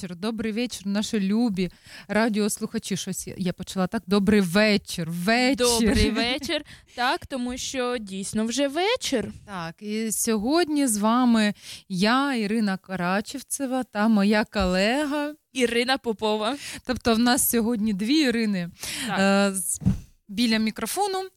Вечір, 0.00 0.16
добрий 0.16 0.52
вечір, 0.52 0.86
наші 0.86 1.20
любі 1.20 1.70
радіослухачі. 2.08 2.96
Щось 2.96 3.28
я 3.36 3.52
почала 3.52 3.86
так. 3.86 4.02
Добрий 4.06 4.40
вечір. 4.40 5.10
вечір. 5.10 5.56
Добрий 5.56 6.10
вечір. 6.10 6.64
Так, 6.94 7.26
тому 7.26 7.58
що 7.58 7.98
дійсно 7.98 8.44
вже 8.44 8.68
вечір. 8.68 9.32
Так, 9.46 9.74
і 9.80 10.12
сьогодні 10.12 10.86
з 10.86 10.96
вами 10.96 11.54
я, 11.88 12.34
Ірина 12.34 12.76
Карачевцева, 12.76 13.84
та 13.84 14.08
моя 14.08 14.44
колега 14.44 15.34
Ірина 15.52 15.98
Попова. 15.98 16.56
Тобто, 16.86 17.14
в 17.14 17.18
нас 17.18 17.50
сьогодні 17.50 17.92
дві 17.92 18.14
Ірини 18.14 18.70
е, 19.08 19.52
біля 20.28 20.58
мікрофону. 20.58 21.28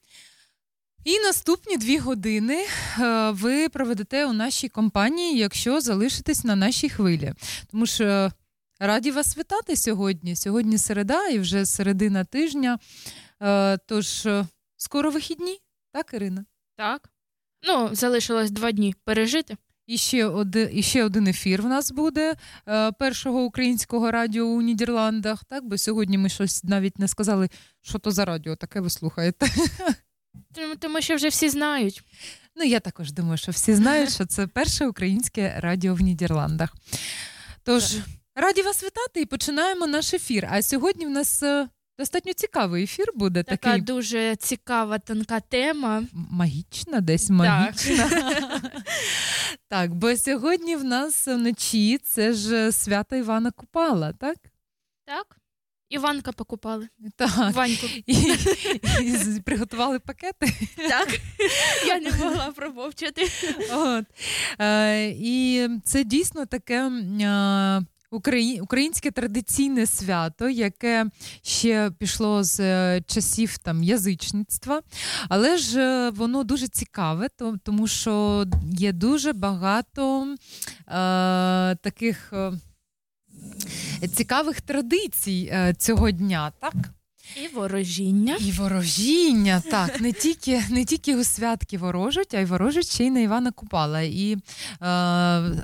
І 1.03 1.19
наступні 1.19 1.78
дві 1.78 1.97
години 1.97 2.66
е, 3.00 3.30
ви 3.31 3.69
проведете 3.69 4.25
у 4.25 4.34
нашій 4.34 4.69
компанії, 4.69 5.38
якщо 5.38 5.81
залишитесь 5.81 6.44
на 6.44 6.56
нашій 6.56 6.89
хвилі. 6.89 7.34
Тому 7.72 7.86
що 7.86 8.31
раді 8.87 9.11
вас 9.11 9.37
вітати 9.37 9.75
сьогодні. 9.75 10.35
Сьогодні 10.35 10.77
середа 10.77 11.27
і 11.27 11.39
вже 11.39 11.65
середина 11.65 12.23
тижня. 12.23 12.79
Е, 13.41 13.77
тож 13.77 14.25
е, 14.25 14.45
скоро 14.77 15.11
вихідні, 15.11 15.59
так, 15.91 16.13
Ірина? 16.13 16.45
Так. 16.77 17.09
Ну, 17.67 17.89
залишилось 17.91 18.51
два 18.51 18.72
дні 18.72 18.95
пережити. 19.03 19.57
І 19.88 19.97
ще 19.97 20.25
один, 20.25 20.69
і 20.73 20.83
ще 20.83 21.03
один 21.03 21.27
ефір 21.27 21.61
в 21.61 21.66
нас 21.66 21.91
буде 21.91 22.35
першого 22.99 23.43
українського 23.43 24.11
радіо 24.11 24.45
у 24.45 24.61
Нідерландах. 24.61 25.45
Так, 25.45 25.66
бо 25.66 25.77
сьогодні 25.77 26.17
ми 26.17 26.29
щось 26.29 26.63
навіть 26.63 26.99
не 26.99 27.07
сказали, 27.07 27.49
що 27.81 27.99
то 27.99 28.11
за 28.11 28.25
радіо 28.25 28.55
таке 28.55 28.79
ви 28.79 28.89
слухаєте. 28.89 29.47
Тому 30.79 31.01
що 31.01 31.16
вже 31.16 31.27
всі 31.27 31.49
знають. 31.49 32.03
Ну, 32.55 32.63
я 32.63 32.79
також 32.79 33.11
думаю, 33.11 33.38
що 33.38 33.51
всі 33.51 33.73
знають, 33.73 34.13
що 34.13 34.25
це 34.25 34.47
перше 34.47 34.88
українське 34.88 35.55
радіо 35.57 35.95
в 35.95 36.01
Нідерландах. 36.01 36.75
Тож, 37.63 37.97
раді 38.35 38.61
вас 38.61 38.83
вітати 38.83 39.21
і 39.21 39.25
починаємо 39.25 39.88
наш 39.88 40.13
ефір. 40.13 40.47
А 40.51 40.61
сьогодні 40.61 41.05
в 41.05 41.09
нас 41.09 41.44
е, 41.44 41.67
достатньо 41.99 42.33
цікавий 42.33 42.83
ефір 42.83 43.05
буде. 43.16 43.44
Така 43.44 43.69
такий... 43.69 43.81
дуже 43.81 44.35
цікава, 44.35 44.99
тонка 44.99 45.39
тема. 45.39 46.03
Магічна, 46.13 47.01
десь 47.01 47.29
магічна. 47.29 48.09
Так. 48.09 48.72
так, 49.67 49.95
бо 49.95 50.16
сьогодні 50.16 50.75
в 50.75 50.83
нас 50.83 51.27
вночі 51.27 51.97
це 51.97 52.33
ж 52.33 52.72
свято 52.72 53.16
Івана 53.16 53.51
Купала, 53.51 54.13
так? 54.13 54.38
Так. 55.05 55.38
Іванка 55.89 56.31
покупали. 56.31 56.88
Так. 57.16 57.53
Ваньку. 57.53 57.88
І, 58.05 58.13
і 59.01 59.41
Приготували 59.45 59.99
пакети. 59.99 60.53
Так, 60.77 61.19
я 61.88 61.99
не 61.99 62.11
могла 62.11 62.51
промовчати. 62.51 63.29
От. 63.72 64.05
Е, 64.59 65.09
І 65.09 65.67
це 65.85 66.03
дійсно 66.03 66.45
таке. 66.45 66.91
Українське 68.62 69.12
традиційне 69.12 69.85
свято, 69.85 70.50
яке 70.50 71.06
ще 71.41 71.91
пішло 72.00 72.44
з 72.44 72.59
е, 72.59 73.01
часів 73.07 73.57
там 73.57 73.84
язичництва, 73.84 74.81
але 75.29 75.57
ж 75.57 75.79
е, 75.81 76.09
воно 76.09 76.44
дуже 76.44 76.68
цікаве, 76.68 77.28
тому 77.63 77.88
що 77.88 78.46
є 78.72 78.94
дуже 78.94 79.34
багато 79.34 80.23
е, 80.34 80.35
таких. 81.75 82.34
Е, 82.34 82.52
цікавих 84.16 84.62
традицій 84.62 85.53
цього 85.78 86.12
дня, 86.12 86.52
так? 86.59 86.73
І 87.35 87.47
ворожіння. 87.55 88.38
І 88.39 88.51
ворожіння, 88.51 89.63
так. 89.71 90.01
Не 90.01 90.11
тільки 90.11 90.63
не 90.69 90.85
тільки 90.85 91.16
у 91.16 91.23
святки 91.23 91.77
ворожать, 91.77 92.33
а 92.33 92.39
й 92.39 92.45
ворожать 92.45 92.88
ще 92.88 93.05
й 93.05 93.11
на 93.11 93.19
Івана 93.19 93.51
Купала. 93.51 94.01
І 94.01 94.38
е, 94.81 94.88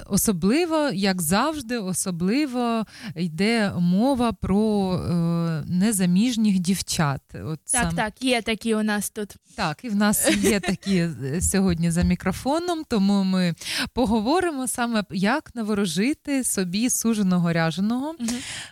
особливо, 0.09 0.89
як 0.93 1.21
завжди, 1.21 1.77
особливо 1.77 2.85
йде 3.15 3.73
мова 3.79 4.31
про 4.31 4.93
е, 4.93 5.63
незаміжніх 5.67 6.59
дівчат. 6.59 7.21
От 7.33 7.59
Так, 7.59 7.83
сам... 7.83 7.95
так, 7.95 8.21
є 8.21 8.41
такі 8.41 8.75
у 8.75 8.83
нас 8.83 9.09
тут. 9.09 9.35
Так, 9.55 9.83
і 9.83 9.89
в 9.89 9.95
нас 9.95 10.31
є 10.43 10.59
такі 10.59 10.97
е, 10.97 11.41
сьогодні 11.41 11.91
за 11.91 12.01
мікрофоном, 12.01 12.83
тому 12.89 13.23
ми 13.23 13.53
поговоримо 13.93 14.67
саме, 14.67 15.03
як 15.09 15.55
наворожити 15.55 16.43
собі 16.43 16.89
суженого 16.89 17.53
ряженого, 17.53 18.15
угу. 18.19 18.29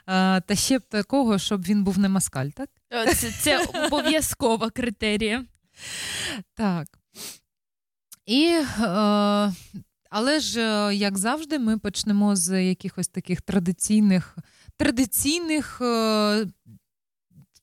е, 0.07 0.41
та 0.41 0.55
ще 0.55 0.79
б 0.79 0.81
такого, 0.89 1.39
щоб 1.39 1.61
він 1.61 1.83
був 1.83 1.99
не 1.99 2.09
маскаль, 2.09 2.49
так? 2.49 2.69
Е, 2.93 3.13
це, 3.13 3.31
це 3.31 3.65
обов'язкова 3.85 4.69
критерія. 4.69 5.45
Так. 6.53 6.87
І, 8.25 8.45
е, 8.45 9.53
Але 10.09 10.39
ж, 10.39 10.61
е, 10.61 10.95
як 10.95 11.17
завжди, 11.17 11.59
ми 11.59 11.77
почнемо 11.77 12.35
з 12.35 12.63
якихось 12.63 13.07
таких 13.07 13.41
традиційних 13.41 14.37
традиційних 14.77 15.81
е, 15.81 16.45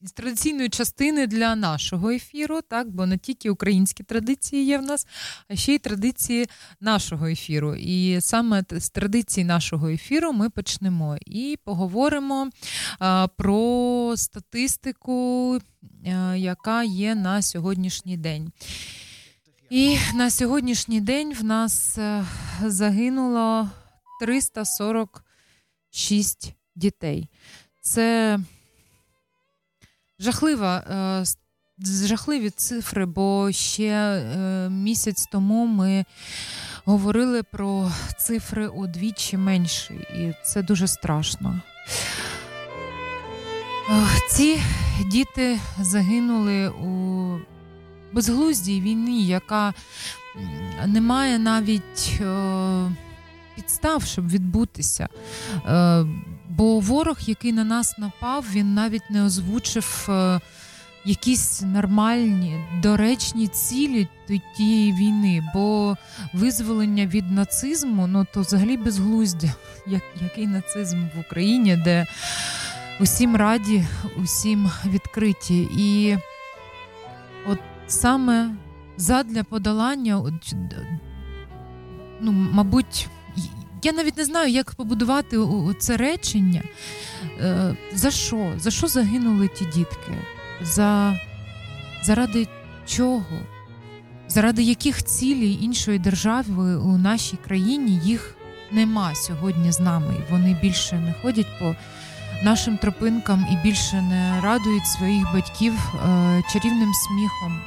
з 0.05 0.13
традиційної 0.13 0.69
частини 0.69 1.27
для 1.27 1.57
нашого 1.57 2.11
ефіру, 2.11 2.61
так, 2.63 2.91
бо 2.91 3.07
не 3.07 3.19
тільки 3.19 3.51
українські 3.51 4.03
традиції 4.03 4.65
є 4.65 4.79
в 4.79 4.83
нас, 4.83 5.07
а 5.49 5.57
ще 5.57 5.75
й 5.75 5.79
традиції 5.79 6.47
нашого 6.81 7.27
ефіру. 7.27 7.75
І 7.75 8.21
саме 8.21 8.65
з 8.71 8.91
традиції 8.91 9.45
нашого 9.45 9.89
ефіру 9.89 10.33
ми 10.33 10.51
почнемо 10.51 11.17
і 11.27 11.59
поговоримо 11.65 12.51
а, 12.99 13.29
про 13.37 14.15
статистику, 14.17 15.59
а, 16.07 16.37
яка 16.37 16.83
є 16.83 17.15
на 17.15 17.43
сьогоднішній 17.43 18.17
день. 18.17 18.53
І 19.71 19.97
на 20.15 20.31
сьогоднішній 20.31 21.01
день 21.01 21.35
в 21.35 21.45
нас 21.45 21.99
е, 21.99 22.25
загинуло 22.65 23.71
346 24.21 26.55
дітей. 26.77 27.29
Це 27.81 28.39
жахлива, 30.19 30.77
е, 30.79 31.25
жахливі 32.07 32.51
цифри, 32.51 33.07
бо 33.07 33.53
ще 33.53 33.85
е, 33.85 34.69
місяць 34.71 35.27
тому 35.33 35.67
ми 35.67 36.05
говорили 36.85 37.43
про 37.43 37.93
цифри 38.19 38.69
удвічі 38.69 39.37
менші, 39.37 39.95
і 39.95 40.33
це 40.45 40.63
дуже 40.63 40.89
страшно. 40.89 41.61
Ці 44.31 44.61
діти 45.11 45.61
загинули 45.81 46.69
у 46.69 47.39
безглуздій 48.13 48.81
війні, 48.81 49.27
яка 49.27 49.75
не 50.87 51.01
має 51.01 51.39
навіть 51.39 52.21
е, 52.21 52.91
підстав, 53.57 54.05
щоб 54.05 54.29
відбутися 54.29 55.09
Бо 56.57 56.81
ворог, 56.81 57.19
який 57.27 57.53
на 57.53 57.65
нас 57.65 57.99
напав, 57.99 58.45
він 58.53 58.75
навіть 58.75 59.11
не 59.11 59.25
озвучив 59.25 60.07
е, 60.09 60.41
якісь 61.05 61.63
нормальні, 61.63 62.65
доречні 62.83 63.49
цілі 63.49 64.09
тієї 64.57 64.93
війни. 64.93 65.51
Бо 65.55 65.97
визволення 66.33 67.07
від 67.07 67.31
нацизму 67.31 68.07
ну 68.07 68.27
то 68.35 68.41
взагалі 68.41 68.77
безглуздя. 68.77 69.55
Як, 69.87 70.03
Який 70.23 70.47
нацизм 70.47 70.99
в 71.17 71.21
Україні, 71.21 71.77
де 71.77 72.07
усім 73.01 73.37
раді, 73.37 73.85
усім 74.23 74.71
відкриті. 74.87 75.69
І 75.79 76.17
от 77.47 77.59
саме 77.87 78.51
задля 78.97 79.45
подолання, 79.45 80.41
ну, 82.21 82.33
мабуть, 82.33 83.09
я 83.85 83.93
навіть 83.93 84.17
не 84.17 84.25
знаю, 84.25 84.51
як 84.51 84.75
побудувати 84.75 85.39
це 85.79 85.97
речення. 85.97 86.63
Е, 87.41 87.77
за 87.93 88.11
що? 88.11 88.53
За 88.57 88.71
що 88.71 88.87
загинули 88.87 89.49
ті 89.49 89.65
дітки? 89.65 90.13
За... 90.63 91.21
Заради 92.03 92.49
чого? 92.87 93.41
Заради 94.29 94.63
яких 94.63 95.05
цілей 95.05 95.65
іншої 95.65 95.99
держави 95.99 96.77
у 96.77 96.99
нашій 96.99 97.37
країні 97.37 98.01
їх 98.05 98.37
нема 98.73 99.15
сьогодні 99.15 99.73
з 99.73 99.81
нами. 99.81 100.15
Вони 100.31 100.59
більше 100.63 100.97
не 100.97 101.15
ходять 101.23 101.59
по 101.59 101.77
нашим 102.43 102.79
тропинкам 102.79 103.47
і 103.53 103.57
більше 103.57 104.03
не 104.03 104.41
радують 104.41 104.87
своїх 104.87 105.33
батьків 105.35 105.73
е, 105.75 106.43
чарівним 106.53 106.93
сміхом. 106.95 107.61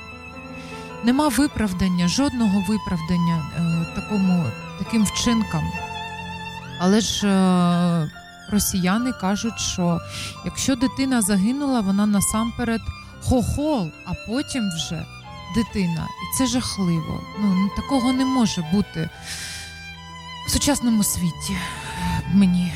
Нема 1.03 1.27
виправдання, 1.27 2.07
жодного 2.07 2.63
виправдання 2.67 3.45
е, 3.57 3.95
такому, 3.95 4.45
таким 4.79 5.03
вчинкам. 5.03 5.63
Але 6.79 7.01
ж 7.01 7.27
е, 7.27 8.11
росіяни 8.51 9.11
кажуть, 9.11 9.59
що 9.59 9.99
якщо 10.45 10.75
дитина 10.75 11.21
загинула, 11.21 11.79
вона 11.81 12.05
насамперед 12.05 12.81
хохол, 13.23 13.91
а 14.05 14.13
потім 14.27 14.69
вже 14.75 15.05
дитина. 15.55 16.07
І 16.07 16.37
це 16.37 16.45
жахливо. 16.45 17.21
Ну, 17.39 17.69
Такого 17.75 18.13
не 18.13 18.25
може 18.25 18.65
бути 18.73 19.09
в 20.47 20.51
сучасному 20.51 21.03
світі. 21.03 21.57
Мені 22.33 22.73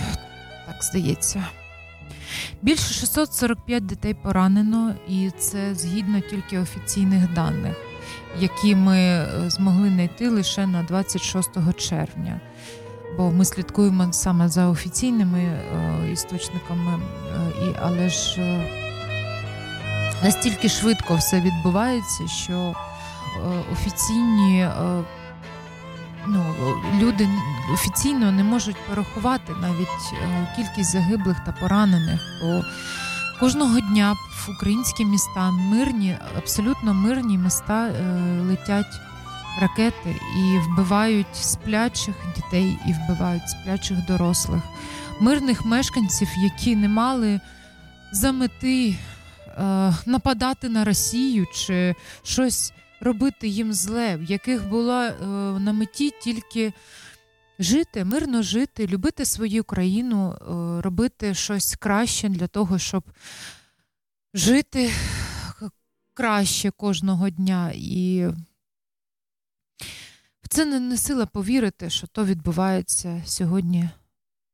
так 0.68 0.83
здається. 0.83 1.45
Більше 2.62 2.94
645 2.94 3.86
дітей 3.86 4.13
поранено, 4.13 4.95
і 5.07 5.31
це 5.39 5.75
згідно 5.75 6.19
тільки 6.19 6.59
офіційних 6.59 7.33
даних, 7.33 7.75
які 8.39 8.75
ми 8.75 8.97
е, 8.97 9.27
змогли 9.47 9.89
знайти 9.89 10.30
лише 10.30 10.68
на 10.68 10.83
26 10.83 11.50
червня. 11.77 12.39
Бо 13.18 13.31
ми 13.31 13.46
слідкуємо 13.46 14.13
саме 14.13 14.50
за 14.50 14.68
офіційними 14.68 15.40
е, 15.40 16.12
істочниками, 16.12 16.92
е, 16.94 17.66
і, 17.66 17.75
але 17.81 18.10
ж 18.10 18.42
е, 18.42 18.68
настільки 20.24 20.69
швидко 20.69 21.16
все 21.16 21.42
відбувається, 21.42 22.28
що 22.28 22.75
офіційні 23.72 24.68
ну, 26.28 26.46
люди 27.00 27.30
офіційно 27.74 28.31
не 28.31 28.44
можуть 28.44 28.75
порахувати 28.90 29.54
навіть 29.62 29.88
кількість 30.56 30.92
загиблих 30.92 31.38
та 31.46 31.52
поранених. 31.52 32.22
Бо 32.42 32.64
кожного 33.40 33.80
дня 33.80 34.14
в 34.14 34.50
українські 34.50 35.06
міста 35.06 35.52
мирні, 35.52 36.18
абсолютно 36.38 36.94
мирні 36.94 37.38
міста 37.38 37.90
летять 38.48 39.02
ракети 39.59 40.15
і 40.38 40.59
вбивають 40.59 41.36
сплячих 41.36 42.15
дітей, 42.36 42.77
і 42.88 42.94
вбивають 42.94 43.50
сплячих 43.50 44.06
дорослих, 44.06 44.62
мирних 45.19 45.65
мешканців, 45.65 46.27
які 46.44 46.75
не 46.75 46.88
мали 46.88 47.39
за 48.12 48.31
мети 48.31 48.95
е, 49.48 49.94
нападати 50.06 50.69
на 50.69 50.86
Росію 50.86 51.48
чи 51.53 51.95
щось 52.24 52.74
робити 53.01 53.48
їм 53.48 53.74
зле, 53.74 54.18
в 54.18 54.24
яких 54.24 54.69
була 54.69 55.07
е, 55.07 55.25
на 55.59 55.74
меті 55.74 56.13
тільки 56.21 56.74
жити, 57.59 58.06
мирно 58.06 58.42
жити, 58.42 58.88
любити 58.88 59.25
свою 59.25 59.63
країну, 59.63 60.31
е, 60.31 60.81
робити 60.81 61.33
щось 61.33 61.75
краще 61.75 62.30
для 62.30 62.47
того, 62.47 62.80
щоб 62.80 63.04
жити 64.33 64.92
краще 66.13 66.71
кожного 66.71 67.30
дня. 67.30 67.71
І 67.75 68.27
це 70.51 70.65
не, 70.65 70.80
не 70.80 70.98
сила 70.98 71.25
повірити, 71.25 71.89
що 71.89 72.07
то 72.07 72.25
відбувається 72.25 73.24
сьогодні 73.25 73.89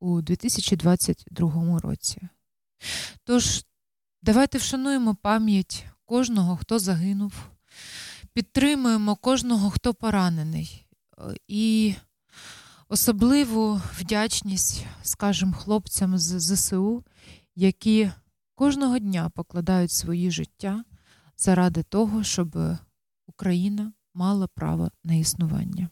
у 0.00 0.20
2022 0.20 1.80
році. 1.80 2.20
Тож, 3.24 3.64
давайте 4.22 4.58
вшануємо 4.58 5.14
пам'ять 5.14 5.86
кожного, 6.04 6.56
хто 6.56 6.78
загинув 6.78 7.32
підтримуємо 8.38 9.16
кожного, 9.16 9.70
хто 9.70 9.94
поранений. 9.94 10.86
І 11.48 11.94
особливу 12.88 13.80
вдячність, 13.98 14.86
скажімо, 15.02 15.52
хлопцям 15.52 16.18
з 16.18 16.40
ЗСУ, 16.40 17.04
які 17.54 18.10
кожного 18.54 18.98
дня 18.98 19.28
покладають 19.28 19.90
свої 19.90 20.30
життя 20.30 20.84
заради 21.36 21.82
того, 21.82 22.24
щоб 22.24 22.58
Україна 23.26 23.92
мала 24.18 24.46
право 24.46 24.90
на 25.04 25.14
існування. 25.14 25.88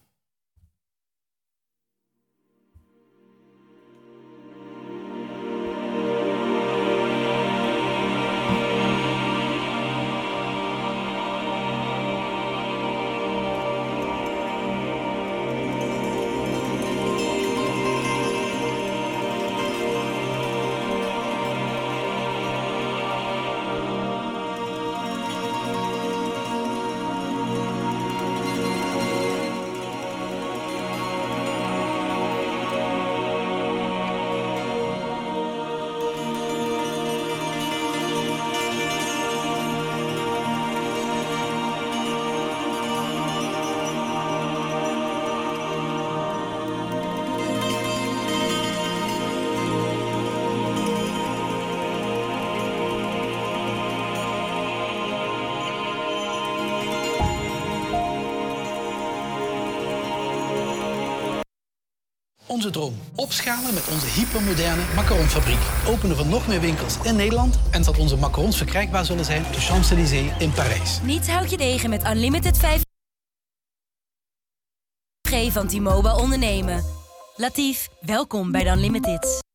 Onze 62.57 62.71
droom. 62.71 62.95
Opschalen 63.15 63.75
met 63.75 63.89
onze 63.89 64.07
hypermoderne 64.07 64.83
macaronfabriek. 64.95 65.59
Openen 65.87 66.17
van 66.17 66.29
nog 66.29 66.47
meer 66.47 66.61
winkels 66.61 66.97
in 67.03 67.17
Nederland. 67.17 67.59
En 67.71 67.83
dat 67.83 67.99
onze 67.99 68.17
macarons 68.17 68.57
verkrijgbaar 68.57 69.05
zullen 69.05 69.25
zijn 69.25 69.47
op 69.47 69.53
de 69.53 69.61
Champs-Élysées 69.61 70.33
in 70.39 70.53
Parijs. 70.53 71.01
Niet 71.03 71.31
houd 71.31 71.51
je 71.51 71.57
degen 71.57 71.91
met 71.91 72.05
Unlimited 72.05 72.59
5G 72.59 72.63
van 75.53 75.67
T-Mobile 75.67 76.17
ondernemen. 76.17 76.85
Latief, 77.37 77.89
welkom 78.01 78.51
bij 78.51 78.65
de 78.65 78.71
Unlimited. 78.71 79.46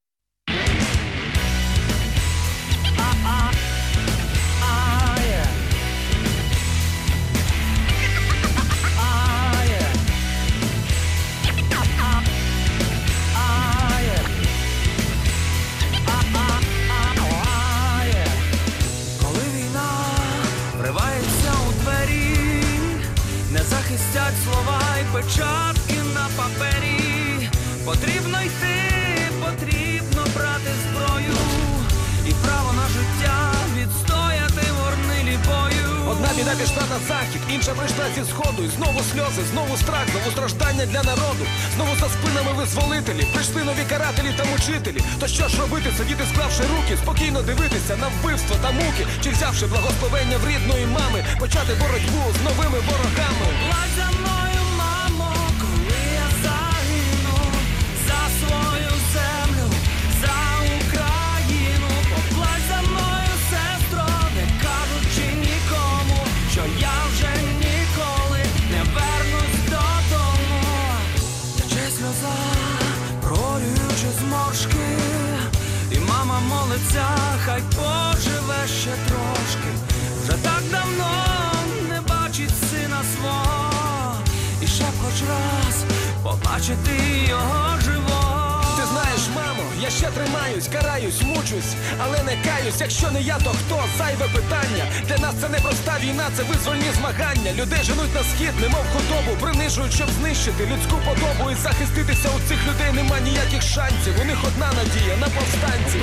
Початки 25.22 26.00
на 26.16 26.28
папері, 26.38 27.50
потрібно 27.86 28.42
йти, 28.42 28.78
потрібно 29.44 30.22
брати 30.36 30.72
зброю 30.82 31.38
і 32.28 32.32
право 32.46 32.74
на 32.74 32.88
життя 32.96 33.38
відстояти 33.78 34.66
ворнилі 34.80 35.38
бою. 35.48 36.12
Одна 36.12 36.30
біда 36.38 36.52
пішла 36.60 36.84
на 36.94 37.00
захід, 37.08 37.42
інша 37.54 37.72
прийшла 37.72 38.06
зі 38.16 38.24
сходу. 38.32 38.64
І 38.64 38.70
знову 38.78 39.00
сльози, 39.12 39.42
знову 39.52 39.78
страх, 39.78 40.06
знову 40.12 40.32
страждання 40.32 40.86
для 40.86 41.04
народу. 41.04 41.44
Знову 41.76 41.94
за 41.96 42.08
спинами 42.16 42.52
визволителі 42.54 43.24
прийшли 43.34 43.64
нові 43.64 43.84
карателі 43.90 44.32
та 44.38 44.44
мучителі. 44.52 45.02
То 45.20 45.28
що 45.28 45.48
ж 45.48 45.62
робити? 45.62 45.90
Сидіти, 45.98 46.24
склавши 46.34 46.64
руки, 46.74 46.94
спокійно 47.04 47.42
дивитися 47.42 47.94
на 48.04 48.08
вбивство 48.08 48.56
та 48.64 48.72
муки, 48.72 49.04
чи 49.24 49.30
взявши 49.30 49.66
благословення 49.66 50.38
в 50.38 50.48
рідної 50.50 50.86
мами, 50.86 51.20
почати 51.40 51.72
боротьбу 51.82 52.22
з 52.38 52.40
новими 52.48 52.80
ворогами. 52.88 53.48
Молиться, 76.82 77.06
хай 77.46 77.62
поживе 77.62 78.68
ще 78.68 78.92
трошки. 79.08 79.72
Вже 80.24 80.44
так 80.44 80.64
давно 80.72 81.12
не 81.90 82.02
бачить 82.02 82.54
сина 82.72 83.02
свого, 83.16 84.14
і 84.62 84.68
ще 84.68 84.84
хоч 84.84 85.22
раз 85.30 85.84
побачити 86.24 86.92
його 87.30 87.80
живого. 87.82 88.51
Я 89.82 89.90
ще 89.90 90.12
тримаюсь, 90.12 90.68
караюсь, 90.68 91.22
мучусь, 91.24 91.74
але 92.00 92.24
не 92.24 92.38
каюсь. 92.44 92.80
Якщо 92.80 93.12
не 93.12 93.22
я, 93.22 93.38
то 93.40 93.50
хто? 93.50 93.84
Зайве 93.98 94.28
питання. 94.28 94.86
Для 95.08 95.18
нас 95.18 95.36
це 95.42 95.50
не 95.50 95.60
проста 95.60 95.98
війна, 96.00 96.30
це 96.38 96.44
визвольні 96.44 96.92
змагання. 97.00 97.52
Людей 97.54 97.84
женуть 97.84 98.16
на 98.16 98.24
схід, 98.24 98.54
немов 98.62 98.86
худобу, 98.94 99.38
принижують, 99.42 99.94
щоб 99.94 100.10
знищити 100.10 100.66
людську 100.66 100.98
подобу 101.06 101.52
і 101.52 101.56
захиститися 101.56 102.30
у 102.30 102.40
цих 102.48 102.58
людей 102.68 102.92
нема 102.94 103.20
ніяких 103.20 103.62
шансів. 103.62 104.14
У 104.22 104.26
них 104.26 104.38
одна 104.48 104.70
надія 104.78 105.18
на 105.18 105.28
повстанців. 105.30 106.02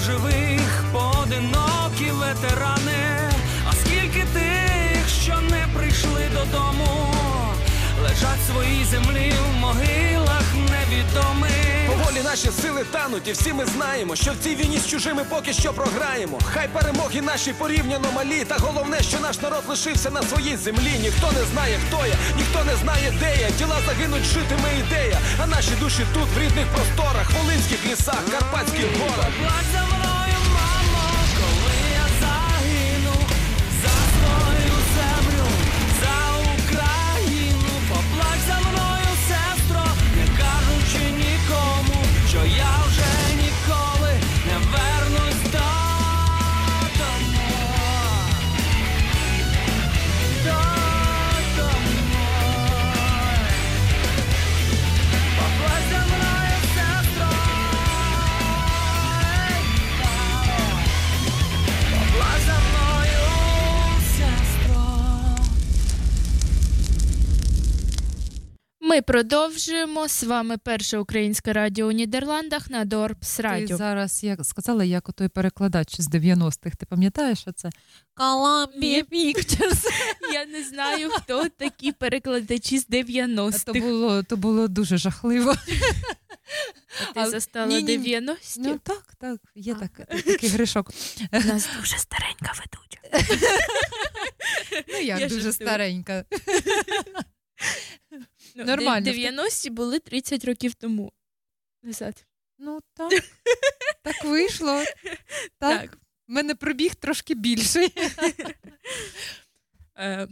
Живих 0.00 0.84
поодинокі 0.92 2.10
ветерани. 2.10 3.30
А 3.68 3.72
скільки 3.72 4.24
тих, 4.32 5.08
що 5.22 5.40
не 5.40 5.66
прийшли 5.74 6.22
додому, 6.32 7.14
лежать 8.02 8.38
в 8.44 8.52
своїй 8.52 8.84
землі 8.84 9.32
в 9.52 9.60
могилах 9.60 10.44
невідомих. 10.54 11.59
Поволі 12.20 12.36
наші 12.36 12.62
сили 12.62 12.84
тануть, 12.92 13.28
і 13.28 13.32
всі 13.32 13.52
ми 13.52 13.66
знаємо, 13.66 14.16
що 14.16 14.32
в 14.32 14.36
цій 14.44 14.54
війні 14.54 14.78
з 14.78 14.86
чужими 14.86 15.24
поки 15.28 15.52
що 15.52 15.72
програємо. 15.72 16.38
Хай 16.44 16.68
перемоги 16.68 17.20
наші 17.20 17.52
порівняно 17.52 18.12
малі, 18.12 18.44
та 18.44 18.56
головне, 18.58 19.02
що 19.02 19.20
наш 19.20 19.40
народ 19.40 19.62
лишився 19.68 20.10
на 20.10 20.22
своїй 20.22 20.56
землі. 20.56 20.98
Ніхто 21.02 21.32
не 21.32 21.44
знає, 21.44 21.78
хто 21.88 22.06
я, 22.06 22.14
ніхто 22.36 22.64
не 22.64 22.76
знає, 22.76 23.12
де 23.20 23.36
я. 23.40 23.50
Тіла 23.50 23.76
загинуть, 23.86 24.24
житиме 24.24 24.70
ідея. 24.86 25.20
А 25.42 25.46
наші 25.46 25.70
душі 25.80 26.06
тут, 26.14 26.28
в 26.36 26.38
рідних 26.38 26.66
просторах, 26.66 27.30
волинських 27.38 27.86
лісах, 27.86 28.22
карпатських 28.30 28.86
горах. 28.98 29.99
Ми 68.90 69.02
продовжуємо. 69.02 70.08
З 70.08 70.22
вами 70.24 70.58
перше 70.58 70.98
українське 70.98 71.52
радіо 71.52 71.86
у 71.86 71.92
Нідерландах 71.92 72.70
на 72.70 72.84
Дорпс 72.84 73.36
Ти 73.36 73.42
Радіо. 73.42 73.76
зараз 73.76 74.24
як 74.24 74.44
сказала, 74.44 74.84
як 74.84 75.08
отой 75.08 75.28
перекладач 75.28 76.00
з 76.00 76.08
90-х. 76.08 76.76
Ти 76.76 76.86
пам'ятаєш, 76.86 77.38
що 77.38 77.52
це? 77.52 77.70
Columbia 78.16 79.04
Pictures. 79.12 79.84
Я 80.32 80.46
не 80.46 80.64
знаю, 80.64 81.10
хто 81.10 81.48
такі 81.48 81.92
перекладачі 81.92 82.78
з 82.78 82.88
90-х. 82.88 83.64
То 83.64 83.72
було, 83.72 84.22
то 84.22 84.36
було 84.36 84.68
дуже 84.68 84.98
жахливо. 84.98 85.54
А 87.00 87.12
ти 87.12 87.20
але- 87.20 87.30
застала 87.30 87.66
ні-ні. 87.66 87.98
90-ті? 87.98 88.60
Ну 88.60 88.80
так, 88.82 89.14
так, 89.20 89.40
є 89.54 89.74
так, 89.74 90.06
такий 90.24 90.48
грішок. 90.50 90.90
У 91.32 91.36
нас 91.36 91.68
дуже 91.80 91.96
старенька 91.98 92.52
ведуча. 92.58 93.30
Ну 94.88 94.98
як 94.98 95.20
Я 95.20 95.28
дуже 95.28 95.40
жартую. 95.40 95.68
старенька. 95.68 96.24
Ну, 98.54 98.64
Нормально. 98.64 99.10
90-ті 99.10 99.70
були 99.70 99.98
30 99.98 100.44
років 100.44 100.74
тому. 100.74 101.12
Назад. 101.82 102.26
Ну 102.58 102.80
так, 102.94 103.12
так 104.02 104.24
вийшло. 104.24 104.84
Так. 105.58 105.80
Так. 105.80 105.98
У 106.28 106.32
мене 106.32 106.54
пробіг 106.54 106.94
трошки 106.94 107.34
більший. 107.34 107.94
Е, 109.98 110.28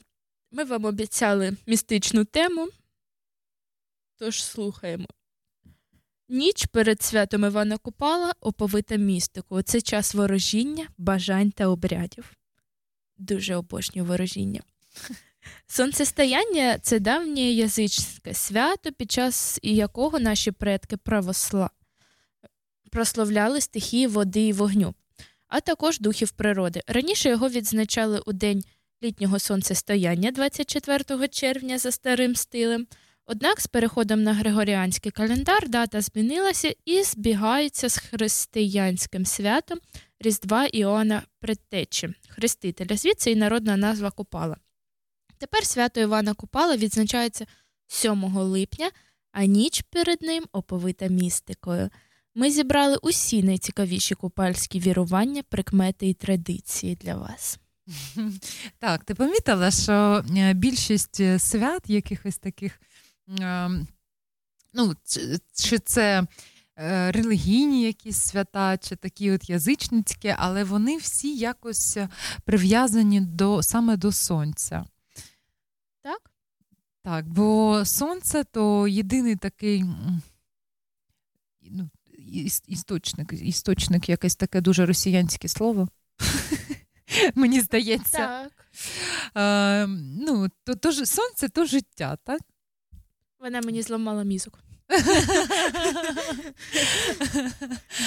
Ми 0.51 0.65
вам 0.65 0.85
обіцяли 0.85 1.57
містичну 1.67 2.25
тему. 2.25 2.69
Тож 4.17 4.45
слухаємо. 4.45 5.07
Ніч 6.29 6.67
перед 6.67 7.03
святом 7.03 7.45
Івана 7.45 7.79
Купала 7.79 8.35
оповита 8.41 8.97
містику. 8.97 9.63
Це 9.63 9.81
час 9.81 10.15
ворожіння, 10.15 10.89
бажань 10.99 11.51
та 11.51 11.67
обрядів. 11.69 12.33
Дуже 13.17 13.57
обожнюю 13.57 14.05
ворожіння. 14.09 14.61
Сонцестояння 15.67 16.79
це 16.79 16.99
давнє 16.99 17.41
язичське 17.41 18.35
свято, 18.35 18.93
під 18.93 19.13
час 19.13 19.59
якого 19.63 20.19
наші 20.19 20.51
предки 20.51 20.97
правосла... 20.97 21.71
прославляли 22.91 23.61
стихії 23.61 24.07
води 24.07 24.47
і 24.47 24.53
вогню, 24.53 24.95
а 25.49 25.61
також 25.61 26.01
духів 26.01 26.31
природи. 26.31 26.83
Раніше 26.87 27.29
його 27.29 27.49
відзначали 27.49 28.23
у 28.27 28.33
день 28.33 28.65
літнього 29.03 29.39
сонцестояння 29.39 30.31
24 30.31 31.29
червня 31.29 31.79
за 31.79 31.93
старим 31.93 32.37
стилем. 32.37 32.87
Однак 33.27 33.61
з 33.61 33.67
переходом 33.67 34.23
на 34.23 34.35
григоріанський 34.35 35.13
календар 35.13 35.69
дата 35.69 36.01
змінилася 36.01 36.75
і 36.85 37.03
збігається 37.03 37.89
з 37.89 37.99
християнським 37.99 39.27
святом 39.27 39.79
Різдва 40.21 40.67
Іоанна 40.67 41.23
Предтечі, 41.41 42.09
Хрестителя. 42.29 42.97
Звідси 42.97 43.31
і 43.31 43.37
народна 43.37 43.77
назва 43.77 44.11
Купала. 44.11 44.57
Тепер 45.39 45.67
свято 45.67 46.01
Івана 46.01 46.35
Купала 46.35 46.77
відзначається 46.77 47.47
7 47.87 48.25
липня, 48.37 48.91
а 49.33 49.45
ніч 49.45 49.85
перед 49.91 50.23
ним 50.23 50.45
оповита 50.53 51.07
містикою. 51.07 51.91
Ми 52.35 52.51
зібрали 52.51 52.97
усі 53.03 53.43
найцікавіші 53.43 54.15
купальські 54.15 54.81
вірування, 54.81 55.43
прикмети 55.43 56.09
і 56.09 56.15
традиції 56.15 56.97
для 56.97 57.15
вас. 57.17 57.59
Так, 58.79 59.05
ти 59.05 59.15
помітила, 59.15 59.71
що 59.71 60.25
е, 60.37 60.55
більшість 60.55 61.21
е, 61.21 61.39
свят, 61.39 61.83
якихось 61.87 62.39
таких, 62.39 62.81
е, 63.41 63.71
ну, 64.75 64.95
чи- 65.55 65.79
це 65.79 66.23
е, 66.79 67.13
релігійні 67.13 67.83
якісь 67.83 68.17
свята, 68.17 68.77
чи 68.79 68.97
такі 68.97 69.31
от 69.31 69.51
язичницькі, 69.51 70.35
але 70.39 70.65
вони 70.65 70.97
всі 70.97 71.37
якось 71.37 71.99
прив'язані 72.45 73.21
до 73.21 73.63
саме 73.63 73.97
до 73.97 74.13
сонця. 74.13 74.85
Так? 77.03 77.29
Бо 77.29 77.83
сонце 77.85 78.45
то 78.45 78.89
єдиний 78.89 79.37
такий 79.37 79.85
ну, 81.71 81.91
істочник, 82.69 83.33
істочник, 83.33 84.09
якесь 84.09 84.37
таке 84.37 84.61
дуже 84.61 84.87
росіянське 84.87 85.49
слово. 85.49 85.89
Мені 87.35 87.61
здається. 87.61 88.19
Так. 88.19 88.53
Е, 89.37 89.87
ну, 90.27 90.49
то, 90.65 90.75
то, 90.75 90.93
сонце 90.93 91.49
то 91.49 91.65
життя, 91.65 92.19
так? 92.25 92.41
Вона 93.41 93.61
мені 93.61 93.83
зламала 93.83 94.25
мізок. 94.25 94.59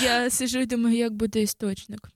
Я 0.04 0.30
сижу 0.30 0.60
і 0.60 0.66
думаю, 0.66 0.98
як 0.98 1.14
буде 1.14 1.42
істочник. 1.42 2.10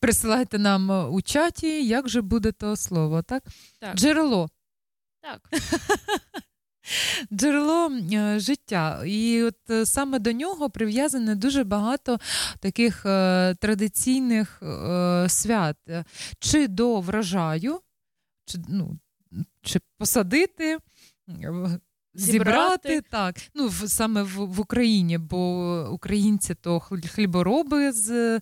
Присилайте 0.00 0.58
нам 0.58 1.14
у 1.14 1.22
чаті, 1.22 1.86
як 1.86 2.08
же 2.08 2.20
буде 2.20 2.52
то 2.52 2.76
слово, 2.76 3.22
так? 3.22 3.44
Так. 3.80 3.96
Джерело. 3.96 4.50
Так. 5.22 5.40
Джерело 7.32 7.90
е, 8.12 8.38
життя. 8.40 9.02
І 9.06 9.42
от 9.42 9.70
е, 9.70 9.86
саме 9.86 10.18
до 10.18 10.32
нього 10.32 10.70
прив'язане 10.70 11.34
дуже 11.34 11.64
багато 11.64 12.18
таких 12.60 13.06
е, 13.06 13.54
традиційних 13.54 14.62
е, 14.62 15.26
свят. 15.28 15.76
Чи 16.38 16.68
до 16.68 17.00
врожаю, 17.00 17.80
чи, 18.46 18.58
ну, 18.68 18.98
чи 19.62 19.80
посадити. 19.98 20.78
е, 21.28 21.80
Зібрати, 22.14 22.88
Зібрати. 22.88 23.00
так. 23.10 23.36
Ну, 23.54 23.70
саме 23.70 24.22
в, 24.22 24.36
в 24.46 24.60
Україні, 24.60 25.18
бо 25.18 25.88
українці 25.92 26.54
то 26.54 26.78
хл- 26.78 27.08
хлібороби 27.08 27.92
з 27.92 28.40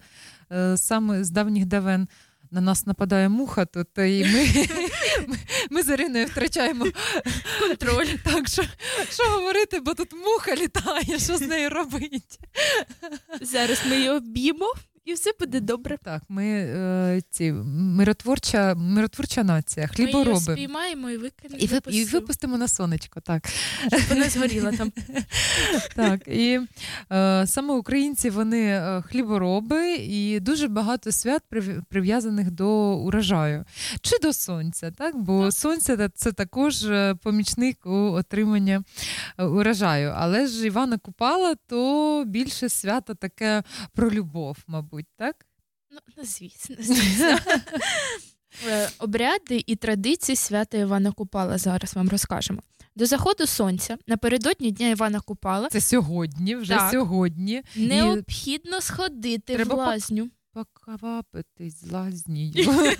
е, 0.52 0.76
саме 0.76 1.24
з 1.24 1.30
давніх 1.30 1.66
давен. 1.66 2.08
На 2.50 2.60
нас 2.60 2.86
нападає 2.86 3.28
муха, 3.28 3.64
то, 3.64 3.84
то 3.84 4.02
і 4.02 4.24
ми, 4.24 4.46
ми, 5.28 5.36
ми 5.70 5.82
з 5.82 5.88
Іриною 5.88 6.26
втрачаємо 6.26 6.86
Контроль. 7.60 8.06
так, 8.24 8.48
що, 8.48 8.62
що 9.10 9.22
говорити, 9.30 9.80
бо 9.80 9.94
тут 9.94 10.12
муха 10.12 10.56
літає, 10.56 11.18
що 11.18 11.36
з 11.36 11.40
нею 11.40 11.70
робити? 11.70 12.38
Зараз 13.40 13.78
ми 13.88 13.96
її 13.96 14.08
об'їмо 14.08 14.72
і 15.08 15.14
все 15.14 15.30
буде 15.40 15.60
добре. 15.60 15.98
Так, 16.04 16.22
ми 16.28 16.44
е, 16.44 17.22
ці 17.30 17.52
миротворча, 17.52 18.74
миротворча 18.74 19.44
нація, 19.44 19.86
хлібороби. 19.86 20.30
Ми 20.30 20.34
її 20.34 20.40
спіймаємо 20.40 21.10
і 21.10 21.16
викинемо. 21.16 21.60
І, 21.60 21.66
вип, 21.66 21.84
і 21.90 22.04
випустимо 22.04 22.58
на 22.58 22.68
сонечко, 22.68 23.20
так. 23.20 23.48
щоб 23.88 24.00
вона 24.08 24.28
згоріла 24.28 24.72
там. 24.72 24.92
так. 25.96 26.28
І 26.28 26.60
е, 27.12 27.46
саме 27.46 27.74
українці 27.74 28.30
вони 28.30 28.66
е, 28.66 29.02
хлібороби, 29.02 29.94
і 29.94 30.40
дуже 30.40 30.68
багато 30.68 31.12
свят 31.12 31.42
прив'язаних 31.88 32.50
до 32.50 32.68
урожаю. 32.96 33.64
Чи 34.00 34.18
до 34.22 34.32
сонця, 34.32 34.90
так? 34.90 35.16
Бо 35.16 35.52
сонце 35.52 36.08
це 36.14 36.32
також 36.32 36.84
е, 36.84 37.14
помічник 37.22 37.86
у 37.86 37.90
отримання 37.90 38.82
е, 39.38 39.44
урожаю. 39.44 40.12
Але 40.16 40.46
ж 40.46 40.66
Івана 40.66 40.98
Купала 40.98 41.54
то 41.66 42.24
більше 42.26 42.68
свято 42.68 43.14
таке 43.14 43.62
про 43.92 44.10
любов, 44.10 44.56
мабуть, 44.66 44.97
так? 45.16 45.46
Ну, 45.90 45.98
ну, 46.16 46.24
звісно, 46.24 46.76
звісно. 46.78 47.38
Е, 48.68 48.88
Обряди 48.98 49.64
і 49.66 49.76
традиції 49.76 50.36
свята 50.36 50.78
Івана 50.78 51.12
Купала 51.12 51.58
зараз 51.58 51.94
вам 51.94 52.08
розкажемо. 52.08 52.60
До 52.96 53.06
заходу 53.06 53.46
сонця 53.46 53.98
напередодні 54.06 54.70
дня 54.72 54.88
Івана 54.88 55.20
Купала 55.20 55.68
Це 55.68 55.80
сьогодні, 55.80 56.56
вже 56.56 56.74
Так. 56.74 56.90
сьогодні. 56.90 57.62
необхідно 57.76 58.80
сходити 58.80 59.54
Треба 59.54 59.74
в 59.74 59.78
лазню. 59.78 60.30
Поквапитись 60.52 61.84
з 61.84 61.90
лазнію. 61.90 62.52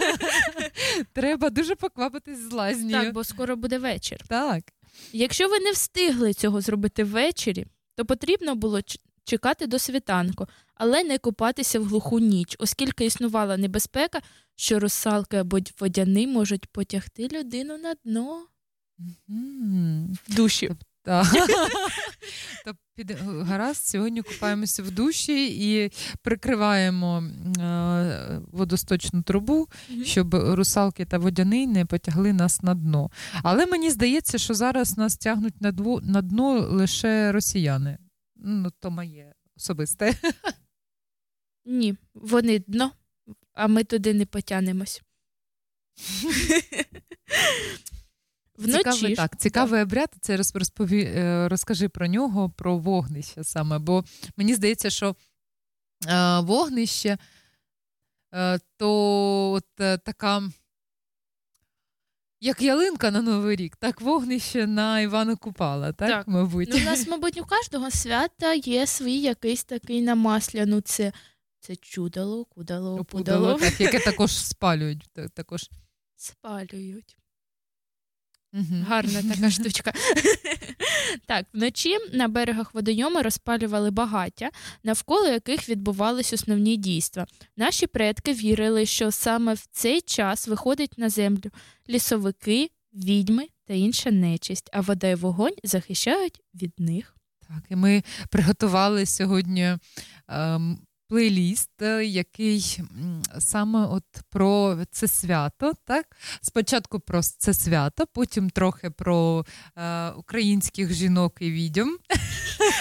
Треба 1.13 1.51
дуже 1.51 1.75
поквапитись 1.75 2.39
з 2.39 2.53
лазнію. 2.53 3.03
Так, 3.03 3.15
бо 3.15 3.25
скоро 3.25 3.57
буде 3.57 3.79
вечір. 3.79 4.19
Так. 4.29 4.65
Якщо 5.13 5.49
ви 5.49 5.61
не 5.61 5.73
встигли 5.73 6.33
цього 6.33 6.61
зробити 6.61 7.05
ввечері, 7.05 7.67
то 7.95 8.05
потрібно 8.05 8.55
було 8.55 8.81
чекати 9.25 9.67
до 9.67 9.79
світанку, 9.79 10.47
але 10.79 11.05
не 11.05 11.19
купатися 11.19 11.81
в 11.81 11.85
глуху 11.85 12.19
ніч, 12.19 12.57
оскільки 12.59 13.05
існувала 13.05 13.57
небезпека, 13.57 14.21
що 14.57 14.79
русалки 14.79 15.37
або 15.37 15.59
водяни 15.81 16.27
можуть 16.27 16.67
потягти 16.67 17.29
людину 17.33 17.79
на 17.79 17.95
дно 18.05 18.47
в 20.29 20.35
душі. 20.37 20.71
Так. 21.03 21.27
Під 22.95 23.11
гаразд, 23.21 23.87
сьогодні 23.87 24.23
купаємося 24.23 24.83
в 24.83 24.91
душі 24.91 25.47
і 25.47 25.93
прикриваємо 26.23 27.23
е, 27.59 28.41
водосточну 28.53 29.23
трубу, 29.23 29.69
щоб 30.05 30.35
русалки 30.35 31.05
та 31.05 31.19
водяни 31.19 31.67
не 31.67 31.85
потягли 31.85 32.33
нас 32.33 32.63
на 32.63 32.75
дно. 32.75 33.11
Але 33.43 33.67
мені 33.67 33.91
здається, 33.91 34.39
що 34.39 34.55
зараз 34.55 34.99
нас 34.99 35.17
тягнуть 35.17 35.61
на 36.03 36.23
дно 36.23 36.61
лише 36.61 37.33
росіяни. 37.33 37.99
Ну, 38.37 38.71
то 38.81 38.91
моє 38.91 39.33
особисте. 39.57 40.15
Ні, 41.69 41.97
вони 42.15 42.59
дно, 42.59 42.93
а 43.55 43.67
ми 43.67 43.85
туди 43.85 44.15
не 44.15 44.27
потянемось. 44.27 45.03
Вночі 48.59 48.79
Цікавий, 48.79 49.11
ж- 49.11 49.17
так, 49.17 49.41
цікавий 49.41 49.83
обряд. 49.83 50.15
Це 50.21 50.37
розпові, 50.37 51.03
е, 51.03 51.49
розкажи 51.49 51.89
про 51.89 52.07
нього, 52.07 52.51
про 52.51 52.79
вогнище 52.79 53.45
саме. 53.45 53.79
Бо 53.79 54.05
мені 54.37 54.55
здається, 54.55 54.91
що 54.91 55.17
е, 56.09 56.41
вогнище 56.41 57.19
е, 58.35 58.59
то 58.77 59.51
от, 59.53 59.67
е, 59.81 59.99
така. 59.99 60.43
Як 62.41 62.63
ялинка 62.63 63.11
на 63.11 63.23
Новий 63.23 63.57
рік, 63.57 63.77
так 63.77 64.01
вогнище 64.01 64.67
на 64.67 65.01
Івана 65.01 65.37
Купала, 65.37 65.93
так, 65.93 66.09
Так. 66.09 66.29
мабуть. 66.29 66.69
Ну, 66.73 66.77
у 66.77 66.85
нас, 66.85 67.07
мабуть, 67.07 67.41
у 67.41 67.45
кожного 67.45 67.91
свята 67.91 68.55
є 68.55 68.87
свій 68.87 69.17
якийсь 69.19 69.65
такий 69.65 70.03
намасляну. 70.03 70.81
Це, 70.81 71.13
це 71.69 71.77
чудало, 71.77 72.45
кудало, 72.45 73.05
пудало. 73.05 73.55
так, 73.59 73.81
яке 73.81 73.99
також 74.01 74.37
спалюють. 74.47 75.05
та- 75.13 75.29
Також. 75.29 75.71
Спалюють. 76.17 77.17
Гарна 78.87 79.23
така 79.35 79.51
штучка. 79.51 79.93
так, 81.27 81.47
вночі 81.53 81.97
на 82.13 82.29
берегах 82.29 82.75
водойому 82.75 83.23
розпалювали 83.23 83.91
багаття, 83.91 84.51
навколо 84.83 85.27
яких 85.27 85.69
відбувались 85.69 86.33
основні 86.33 86.77
дійства. 86.77 87.27
Наші 87.57 87.87
предки 87.87 88.33
вірили, 88.33 88.87
що 88.87 89.11
саме 89.11 89.55
в 89.55 89.67
цей 89.71 90.01
час 90.01 90.49
виходить 90.49 90.99
на 90.99 91.09
землю 91.11 91.51
лісовики, 91.89 92.71
відьми 92.93 93.47
та 93.65 93.75
інша 93.75 94.11
нечисть, 94.11 94.71
а 94.73 94.81
вода 94.81 95.09
і 95.09 95.15
вогонь 95.15 95.55
захищають 95.65 96.41
від 96.55 96.73
них. 96.79 97.15
Так, 97.49 97.63
і 97.71 97.77
ми 97.77 98.03
приготували 98.31 99.07
сьогодні 99.07 99.77
ем, 100.29 100.79
плейліст, 101.09 101.83
е, 101.83 102.05
який 102.05 102.81
саме 103.39 103.87
от 103.87 104.05
про 104.31 104.79
це 104.91 105.09
свято. 105.09 105.73
Так? 105.85 106.17
Спочатку 106.41 107.01
про 107.01 107.23
це 107.23 107.55
свято, 107.55 108.07
потім 108.13 108.51
трохи 108.51 108.91
про 108.91 109.47
е, 109.77 110.11
українських 110.11 110.93
жінок 110.93 111.37
і 111.41 111.51
відьом. 111.51 111.99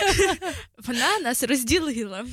Вона 0.88 1.20
нас 1.24 1.44
розділила. 1.44 2.26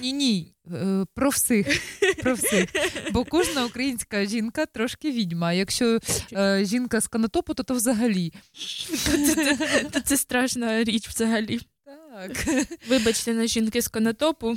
Ні, 0.00 0.12
ні, 0.12 0.54
е, 0.72 1.04
про 1.14 1.30
всіх. 1.30 1.82
Про 2.22 2.34
всіх. 2.34 2.64
Бо 3.12 3.24
кожна 3.24 3.64
українська 3.64 4.24
жінка 4.24 4.66
трошки 4.66 5.10
відьма. 5.12 5.52
Якщо 5.52 5.98
е, 6.32 6.64
жінка 6.64 7.00
з 7.00 7.06
конотопу, 7.06 7.54
то, 7.54 7.62
то 7.62 7.74
взагалі. 7.74 8.32
Та 9.90 10.00
це 10.00 10.16
страшна 10.16 10.84
річ 10.84 11.08
взагалі. 11.08 11.60
Так. 12.14 12.46
Вибачте 12.88 13.34
на 13.34 13.46
жінки 13.46 13.82
з 13.82 13.88
конотопу, 13.88 14.56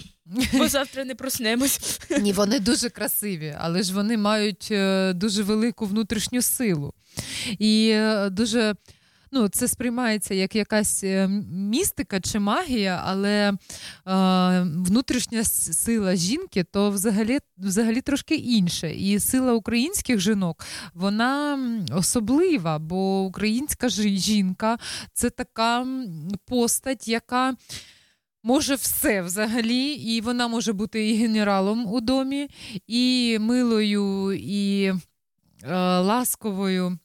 бо 0.53 0.67
завтра 0.67 1.05
не 1.05 1.15
проснемось. 1.15 1.99
Ні, 2.19 2.33
вони 2.33 2.59
дуже 2.59 2.89
красиві, 2.89 3.55
але 3.59 3.83
ж 3.83 3.93
вони 3.93 4.17
мають 4.17 4.67
е, 4.71 5.13
дуже 5.13 5.43
велику 5.43 5.85
внутрішню 5.85 6.41
силу. 6.41 6.93
І 7.59 7.89
е, 7.93 8.29
дуже. 8.29 8.75
Ну, 9.35 9.47
це 9.47 9.67
сприймається 9.67 10.33
як 10.33 10.55
якась 10.55 11.03
е, 11.03 11.27
містика 11.51 12.19
чи 12.19 12.39
магія, 12.39 13.01
але 13.05 13.49
е, 13.49 13.53
внутрішня 14.61 15.43
сила 15.43 16.15
жінки 16.15 16.63
то 16.63 16.89
взагалі, 16.89 17.39
взагалі 17.57 18.01
трошки 18.01 18.35
інше. 18.35 18.91
І 18.91 19.19
сила 19.19 19.53
українських 19.53 20.19
жінок 20.19 20.65
вона 20.93 21.59
особлива, 21.91 22.79
бо 22.79 23.21
українська 23.21 23.89
жінка 23.89 24.77
це 25.13 25.29
така 25.29 25.87
постать, 26.45 27.07
яка 27.07 27.55
може 28.43 28.75
все 28.75 29.21
взагалі, 29.21 29.85
і 29.87 30.21
вона 30.21 30.47
може 30.47 30.73
бути 30.73 31.09
і 31.09 31.15
генералом 31.15 31.93
у 31.93 32.01
домі, 32.01 32.49
і 32.87 33.37
милою, 33.39 34.33
і 34.33 34.85
е, 35.63 35.99
ласковою. 35.99 36.97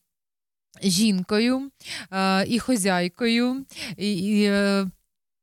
Жінкою, 0.83 1.71
е, 2.11 2.47
і 2.49 2.59
хозяйкою, 2.59 3.67
і, 3.97 4.13
і 4.19 4.45
е, 4.45 4.91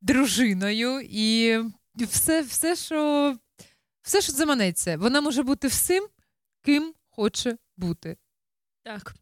дружиною, 0.01 0.99
і 1.09 1.57
все, 1.95 2.41
все, 2.41 2.75
що, 2.75 3.35
все, 4.01 4.21
що 4.21 4.31
заманеться. 4.33 4.97
Вона 4.97 5.21
може 5.21 5.43
бути 5.43 5.67
всім, 5.67 6.07
ким 6.61 6.93
хоче 7.09 7.57
бути. 7.77 8.17
Так. 8.83 9.15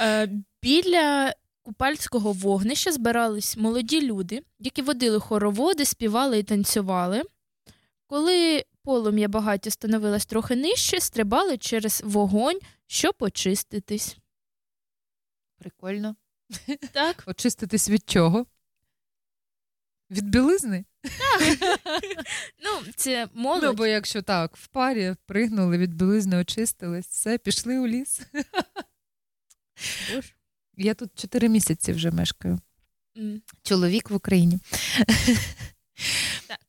Е, 0.00 0.28
Біля 0.62 1.34
купальського 1.62 2.32
вогнища 2.32 2.92
збирались 2.92 3.56
молоді 3.56 4.00
люди, 4.02 4.42
які 4.58 4.82
водили 4.82 5.20
хороводи, 5.20 5.84
співали 5.84 6.38
і 6.38 6.42
танцювали. 6.42 7.22
Коли 8.06 8.64
полум'я 8.86 9.28
багаття 9.28 9.70
становилось 9.70 10.26
трохи 10.26 10.56
нижче, 10.56 11.00
стрибали 11.00 11.58
через 11.58 12.02
вогонь, 12.04 12.58
щоб 12.86 13.14
очиститись. 13.18 14.16
Прикольно. 15.58 16.16
Так, 16.92 17.24
Очиститись 17.26 17.90
від 17.90 18.10
чого? 18.10 18.46
Від 20.10 20.28
білизни? 20.28 20.84
ну 22.64 22.92
це 22.96 23.28
молодь. 23.34 23.62
Ну, 23.62 23.72
бо 23.72 23.86
якщо 23.86 24.22
так, 24.22 24.56
в 24.56 24.66
парі 24.66 25.16
пригнули, 25.26 25.78
від 25.78 25.94
білизни 25.94 26.36
очистились, 26.36 27.06
все, 27.06 27.38
пішли 27.38 27.78
у 27.78 27.86
ліс. 27.86 28.20
Боже. 30.14 30.32
Я 30.76 30.94
тут 30.94 31.10
4 31.14 31.48
місяці 31.48 31.92
вже 31.92 32.10
мешкаю. 32.10 32.60
М. 33.16 33.42
Чоловік 33.62 34.10
в 34.10 34.14
Україні. 34.14 34.58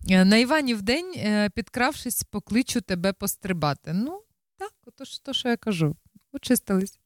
Е, 0.09 0.25
На 0.25 0.37
Іванів 0.37 0.81
день, 0.81 1.13
е, 1.17 1.49
підкравшись, 1.49 2.23
покличу 2.23 2.81
тебе 2.81 3.13
пострибати. 3.13 3.93
Ну, 3.93 4.21
так, 4.57 4.71
отож, 4.85 5.19
то, 5.19 5.33
що 5.33 5.49
я 5.49 5.57
кажу, 5.57 5.95
очистились. 6.31 6.99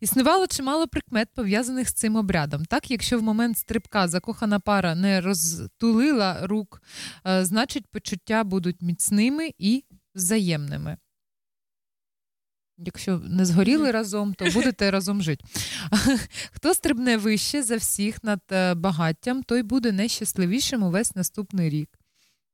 Існувало 0.00 0.46
чимало 0.46 0.88
прикмет, 0.88 1.28
пов'язаних 1.34 1.88
з 1.88 1.92
цим 1.92 2.16
обрядом. 2.16 2.64
Так, 2.64 2.90
якщо 2.90 3.18
в 3.18 3.22
момент 3.22 3.58
стрибка 3.58 4.08
закохана 4.08 4.60
пара 4.60 4.94
не 4.94 5.20
розтулила 5.20 6.46
рук, 6.46 6.82
е, 7.26 7.44
значить 7.44 7.86
почуття 7.86 8.44
будуть 8.44 8.82
міцними 8.82 9.50
і 9.58 9.84
взаємними. 10.14 10.96
Якщо 12.84 13.18
не 13.18 13.44
згоріли 13.44 13.90
разом, 13.90 14.34
то 14.34 14.44
будете 14.44 14.90
разом 14.90 15.22
жити. 15.22 15.44
Хто 16.52 16.74
стрибне 16.74 17.16
вище 17.16 17.62
за 17.62 17.76
всіх 17.76 18.24
над 18.24 18.40
е, 18.52 18.74
багаттям, 18.74 19.42
той 19.42 19.62
буде 19.62 19.92
найщасливішим 19.92 20.82
увесь 20.82 21.16
наступний 21.16 21.70
рік. 21.70 21.99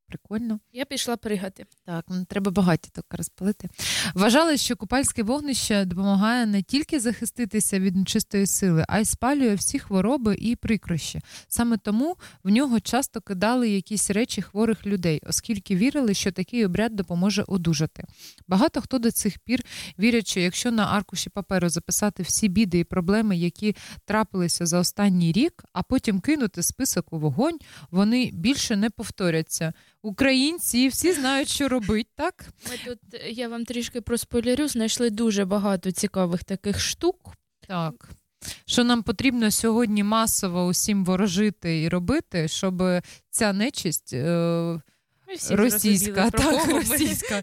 Прикольно. 0.09 0.61
Я 0.73 0.85
пішла 0.85 1.17
пригати. 1.17 1.67
Так, 1.85 2.05
ну, 2.09 2.25
треба 2.25 2.51
багаті 2.51 2.89
так 2.93 3.05
розпалити. 3.11 3.69
Вважали, 4.15 4.57
що 4.57 4.77
купальське 4.77 5.23
вогнище 5.23 5.85
допомагає 5.85 6.47
не 6.47 6.63
тільки 6.63 7.01
захиститися 7.01 7.79
від 7.79 7.97
нечистої 7.97 8.47
сили, 8.47 8.85
а 8.89 8.99
й 8.99 9.05
спалює 9.05 9.55
всі 9.55 9.79
хвороби 9.79 10.37
і 10.39 10.57
прикрощі. 10.57 11.21
Саме 11.49 11.77
тому 11.77 12.17
в 12.45 12.51
нього 12.51 12.81
часто 12.81 13.21
кидали 13.21 13.69
якісь 13.69 14.11
речі 14.11 14.43
хворих 14.43 14.87
людей, 14.87 15.21
оскільки 15.27 15.77
вірили, 15.77 16.15
що 16.15 16.33
такий 16.33 16.65
обряд 16.65 16.97
допоможе 16.97 17.45
одужати. 17.47 18.05
Багато 18.49 18.81
хто 18.81 18.99
до 18.99 19.11
цих 19.11 19.39
пір 19.39 19.65
вірять, 19.99 20.29
що 20.29 20.41
якщо 20.41 20.71
на 20.71 20.87
аркуші 20.87 21.31
паперу 21.31 21.69
записати 21.69 22.23
всі 22.23 22.49
біди 22.49 22.79
і 22.79 22.85
проблеми, 22.85 23.37
які 23.37 23.77
трапилися 24.05 24.67
за 24.67 24.79
останній 24.79 25.33
рік, 25.33 25.65
а 25.73 25.83
потім 25.83 26.21
кинути 26.21 26.63
список 26.63 27.13
у 27.13 27.19
вогонь, 27.19 27.59
вони 27.91 28.31
більше 28.33 28.77
не 28.77 28.91
повторяться. 28.91 29.73
Українці 30.07 30.89
всі 30.89 31.13
знають, 31.13 31.49
що 31.49 31.69
робить, 31.69 32.07
так? 32.15 32.45
Ми 32.71 32.77
тут, 32.85 32.99
я 33.31 33.49
вам 33.49 33.65
трішки 33.65 34.01
проспойлерю, 34.01 34.69
знайшли 34.69 35.11
дуже 35.11 35.45
багато 35.45 35.91
цікавих 35.91 36.45
таких 36.45 36.81
штук. 36.81 37.33
Так. 37.69 38.11
Що 38.67 38.85
нам 38.85 39.03
потрібно 39.03 39.51
сьогодні 39.51 40.03
масово 40.03 40.67
усім 40.67 41.05
ворожити 41.05 41.83
і 41.83 41.89
робити, 41.89 42.49
щоб 42.49 42.83
ця 43.31 43.53
нечисть 43.53 44.13
е, 44.13 44.81
російська, 45.51 46.31
так, 46.31 46.69
російська 46.69 47.43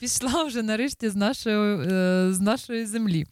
пішла 0.00 0.44
вже 0.44 0.62
нарешті 0.62 1.08
з 1.08 1.16
нашої, 1.16 1.86
е, 1.92 2.32
з 2.32 2.40
нашої 2.40 2.86
землі. 2.86 3.26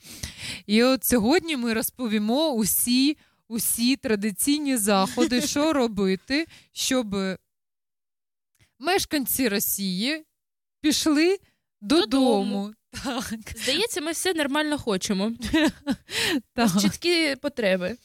І 0.67 0.83
от 0.83 1.05
сьогодні 1.05 1.57
ми 1.57 1.75
розповімо 1.75 2.51
усі, 2.51 3.17
усі 3.49 3.97
традиційні 3.97 4.77
заходи, 4.77 5.41
що 5.41 5.73
робити, 5.73 6.47
щоб 6.73 7.17
мешканці 8.79 9.49
Росії 9.49 10.25
пішли 10.81 11.39
додому. 11.81 12.75
Так, 13.05 13.35
Здається, 13.57 14.01
ми 14.01 14.13
все 14.13 14.35
нормально 14.35 14.79
хочемо. 14.79 15.33
так. 16.55 16.71
Чіткі 16.81 17.37
потреби. 17.37 17.97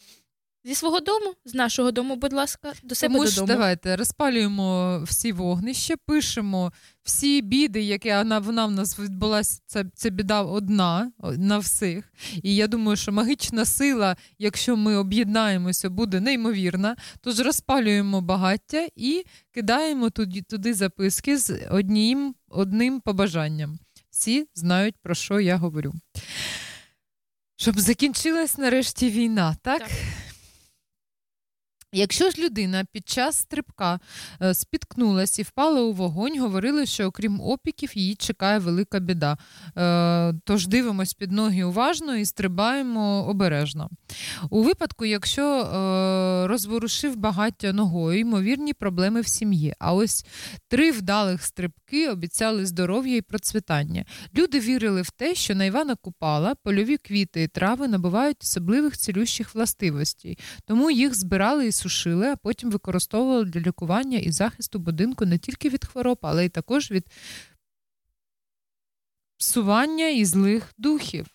Зі 0.64 0.76
свого 0.76 1.00
дому, 1.00 1.34
з 1.46 1.54
нашого 1.54 1.92
дому, 1.92 2.16
будь 2.16 2.34
ласка, 2.34 2.74
до 2.84 2.96
себе 2.96 3.14
Тому 3.14 3.28
ж 3.28 3.36
додому. 3.36 3.48
давайте 3.48 3.96
розпалюємо 3.96 5.00
всі 5.08 5.32
вогнища, 5.32 5.96
пишемо 6.06 6.74
всі 7.04 7.42
біди, 7.42 7.82
які 7.82 8.10
вона, 8.14 8.40
вона 8.40 8.66
в 8.66 8.72
нас 8.72 9.00
відбулася. 9.00 9.62
Це, 9.66 9.86
це 9.96 10.10
біда 10.10 10.42
одна 10.42 11.12
на 11.38 11.58
всіх. 11.58 12.14
І 12.44 12.56
я 12.56 12.68
думаю, 12.68 12.98
що 12.98 13.12
магічна 13.12 13.66
сила, 13.66 14.16
якщо 14.40 14.78
ми 14.78 14.96
об'єднаємося, 14.96 15.90
буде 15.90 16.20
неймовірна. 16.20 16.96
Тож 17.22 17.40
розпалюємо 17.40 18.22
багаття 18.22 18.88
і 18.96 19.24
кидаємо 19.52 20.10
туди, 20.10 20.42
туди 20.42 20.74
записки 20.74 21.38
з 21.38 21.68
одним, 21.72 22.36
одним 22.50 23.00
побажанням. 23.00 23.80
Всі 24.10 24.48
знають, 24.56 24.96
про 25.04 25.16
що 25.16 25.40
я 25.40 25.58
говорю. 25.58 25.94
Щоб 27.56 27.80
закінчилась 27.80 28.58
нарешті 28.58 29.10
війна, 29.10 29.56
так? 29.64 29.80
Так. 29.80 29.90
Якщо 31.94 32.30
ж 32.30 32.42
людина 32.42 32.86
під 32.92 33.10
час 33.10 33.38
стрибка 33.38 34.00
е, 34.42 34.54
спіткнулась 34.54 35.40
і 35.40 35.44
впала 35.44 35.82
у 35.82 35.94
вогонь, 35.94 36.40
говорили, 36.40 36.86
що 36.86 37.06
окрім 37.06 37.42
опіків 37.42 37.98
її 37.98 38.16
чекає 38.16 38.60
велика 38.60 39.00
біда. 39.00 39.38
Е, 39.78 40.34
Тож 40.46 40.68
дивимось 40.68 41.14
під 41.14 41.32
ноги 41.32 41.64
уважно 41.64 42.16
і 42.16 42.26
стрибаємо 42.26 43.26
обережно. 43.28 43.90
У 44.50 44.64
випадку, 44.64 45.06
якщо 45.06 45.44
е, 45.44 46.48
розворушив 46.48 47.16
багаття 47.16 47.74
ногою, 47.74 48.20
ймовірні 48.20 48.74
проблеми 48.74 49.22
в 49.22 49.28
сім'ї. 49.28 49.74
А 49.80 49.94
ось 49.94 50.26
три 50.68 50.92
вдалих 50.92 51.44
стрибки 51.44 52.10
обіцяли 52.10 52.66
здоров'я 52.66 53.16
і 53.16 53.22
процвітання. 53.22 54.06
Люди 54.38 54.60
вірили 54.60 55.02
в 55.02 55.10
те, 55.10 55.36
що 55.36 55.56
на 55.56 55.66
Івана 55.66 55.96
Купала 55.96 56.56
польові 56.56 56.98
квіти 56.98 57.44
і 57.44 57.48
трави 57.48 57.88
набувають 57.88 58.44
особливих 58.44 58.98
цілющих 58.98 59.56
властивостей, 59.56 60.38
тому 60.66 60.92
їх 60.92 61.16
збирали 61.16 61.68
і 61.68 61.72
сушили, 61.82 62.28
а 62.28 62.36
потім 62.36 62.72
використовували 62.72 63.46
для 63.46 63.60
лікування 63.62 64.18
і 64.18 64.32
захисту 64.32 64.80
будинку 64.80 65.26
не 65.26 65.38
тільки 65.38 65.70
від 65.70 65.86
хвороб, 65.86 66.18
але 66.22 66.46
й 66.46 66.50
також 66.50 66.92
від 66.92 67.06
псування 69.38 70.08
і 70.10 70.26
злих 70.26 70.74
духів. 70.78 71.28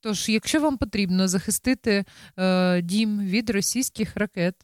Тож, 0.00 0.28
якщо 0.28 0.60
вам 0.60 0.78
потрібно 0.78 1.28
захистити 1.28 2.04
е, 2.38 2.82
дім 2.82 3.20
від 3.20 3.50
російських 3.50 4.16
ракет, 4.16 4.54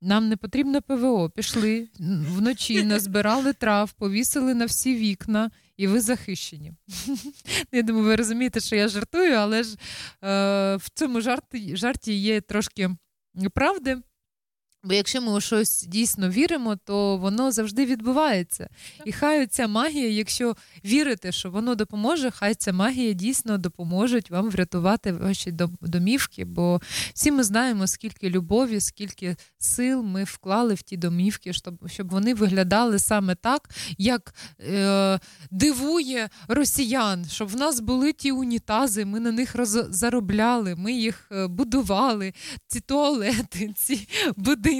нам 0.00 0.28
не 0.28 0.36
потрібно 0.36 0.82
ПВО. 0.82 1.30
Пішли 1.30 1.88
вночі, 1.98 2.84
назбирали 2.84 3.52
трав, 3.52 3.92
повісили 3.92 4.54
на 4.54 4.64
всі 4.64 4.96
вікна, 4.96 5.50
і 5.76 5.86
ви 5.86 6.00
захищені. 6.00 6.72
Я 7.72 7.82
думаю, 7.82 8.04
ви 8.04 8.16
розумієте, 8.16 8.60
що 8.60 8.76
я 8.76 8.88
жартую, 8.88 9.34
але 9.34 9.62
ж 9.62 9.74
е, 9.74 9.76
в 10.76 10.90
цьому 10.94 11.20
жарті, 11.20 11.76
жарті 11.76 12.14
є 12.14 12.40
трошки 12.40 12.90
правди. 13.54 13.98
Бо 14.86 14.94
якщо 14.94 15.22
ми 15.22 15.32
у 15.32 15.40
щось 15.40 15.82
дійсно 15.82 16.28
віримо, 16.28 16.76
то 16.84 17.16
воно 17.16 17.52
завжди 17.52 17.86
відбувається. 17.86 18.68
І 19.04 19.12
хай 19.12 19.46
ця 19.46 19.66
магія, 19.66 20.08
якщо 20.08 20.56
вірите, 20.84 21.32
що 21.32 21.50
воно 21.50 21.74
допоможе, 21.74 22.30
хай 22.30 22.54
ця 22.54 22.72
магія 22.72 23.12
дійсно 23.12 23.58
допоможе 23.58 24.20
вам 24.30 24.50
врятувати 24.50 25.12
ваші 25.12 25.52
домівки. 25.80 26.44
Бо 26.44 26.80
всі 27.14 27.30
ми 27.30 27.42
знаємо, 27.42 27.86
скільки 27.86 28.30
любові, 28.30 28.80
скільки 28.80 29.36
сил 29.58 30.02
ми 30.02 30.24
вклали 30.24 30.74
в 30.74 30.82
ті 30.82 30.96
домівки, 30.96 31.52
щоб, 31.52 31.88
щоб 31.88 32.10
вони 32.10 32.34
виглядали 32.34 32.98
саме 32.98 33.34
так, 33.34 33.70
як 33.98 34.34
е, 34.60 35.20
дивує 35.50 36.28
росіян, 36.48 37.24
щоб 37.24 37.48
в 37.48 37.56
нас 37.56 37.80
були 37.80 38.12
ті 38.12 38.32
унітази, 38.32 39.04
ми 39.04 39.20
на 39.20 39.32
них 39.32 39.54
роз, 39.54 39.86
заробляли, 39.90 40.74
ми 40.74 40.92
їх 40.92 41.28
е, 41.32 41.46
будували, 41.46 42.32
ці 42.66 42.80
туалети, 42.80 43.72
ці 43.76 44.08
будинки. 44.36 44.75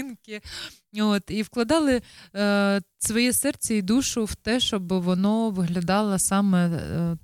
От, 1.01 1.23
і 1.29 1.43
вкладали 1.43 2.03
е, 2.37 2.81
своє 2.99 3.33
серце 3.33 3.75
і 3.75 3.83
душу 3.83 4.25
в 4.25 4.35
те, 4.35 4.61
щоб 4.61 4.93
воно 4.93 5.51
виглядало 5.51 6.19
саме, 6.19 6.69
е, 6.69 7.17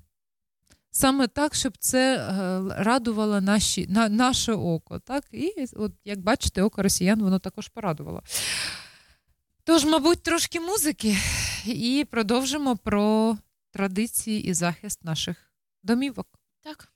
саме 0.91 1.27
так, 1.27 1.55
щоб 1.55 1.77
це 1.77 2.17
е, 2.17 2.61
радувало 2.83 3.41
наші, 3.41 3.87
на, 3.87 4.09
наше 4.09 4.53
око. 4.53 4.99
Так? 4.99 5.23
І, 5.31 5.53
от, 5.75 5.91
як 6.05 6.19
бачите, 6.19 6.61
око 6.61 6.83
росіян 6.83 7.21
воно 7.21 7.39
також 7.39 7.67
порадувало. 7.67 8.23
Тож, 9.63 9.85
мабуть, 9.85 10.23
трошки 10.23 10.59
музики, 10.59 11.17
і 11.65 12.05
продовжимо 12.11 12.77
про 12.77 13.37
традиції 13.71 14.43
і 14.43 14.53
захист 14.53 15.03
наших 15.03 15.53
домівок. 15.83 16.27
Так. 16.63 16.92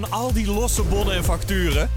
Van 0.00 0.10
al 0.10 0.32
die 0.32 0.46
losse 0.46 0.82
bonnen 0.82 1.14
en 1.14 1.24
facturen? 1.24 1.90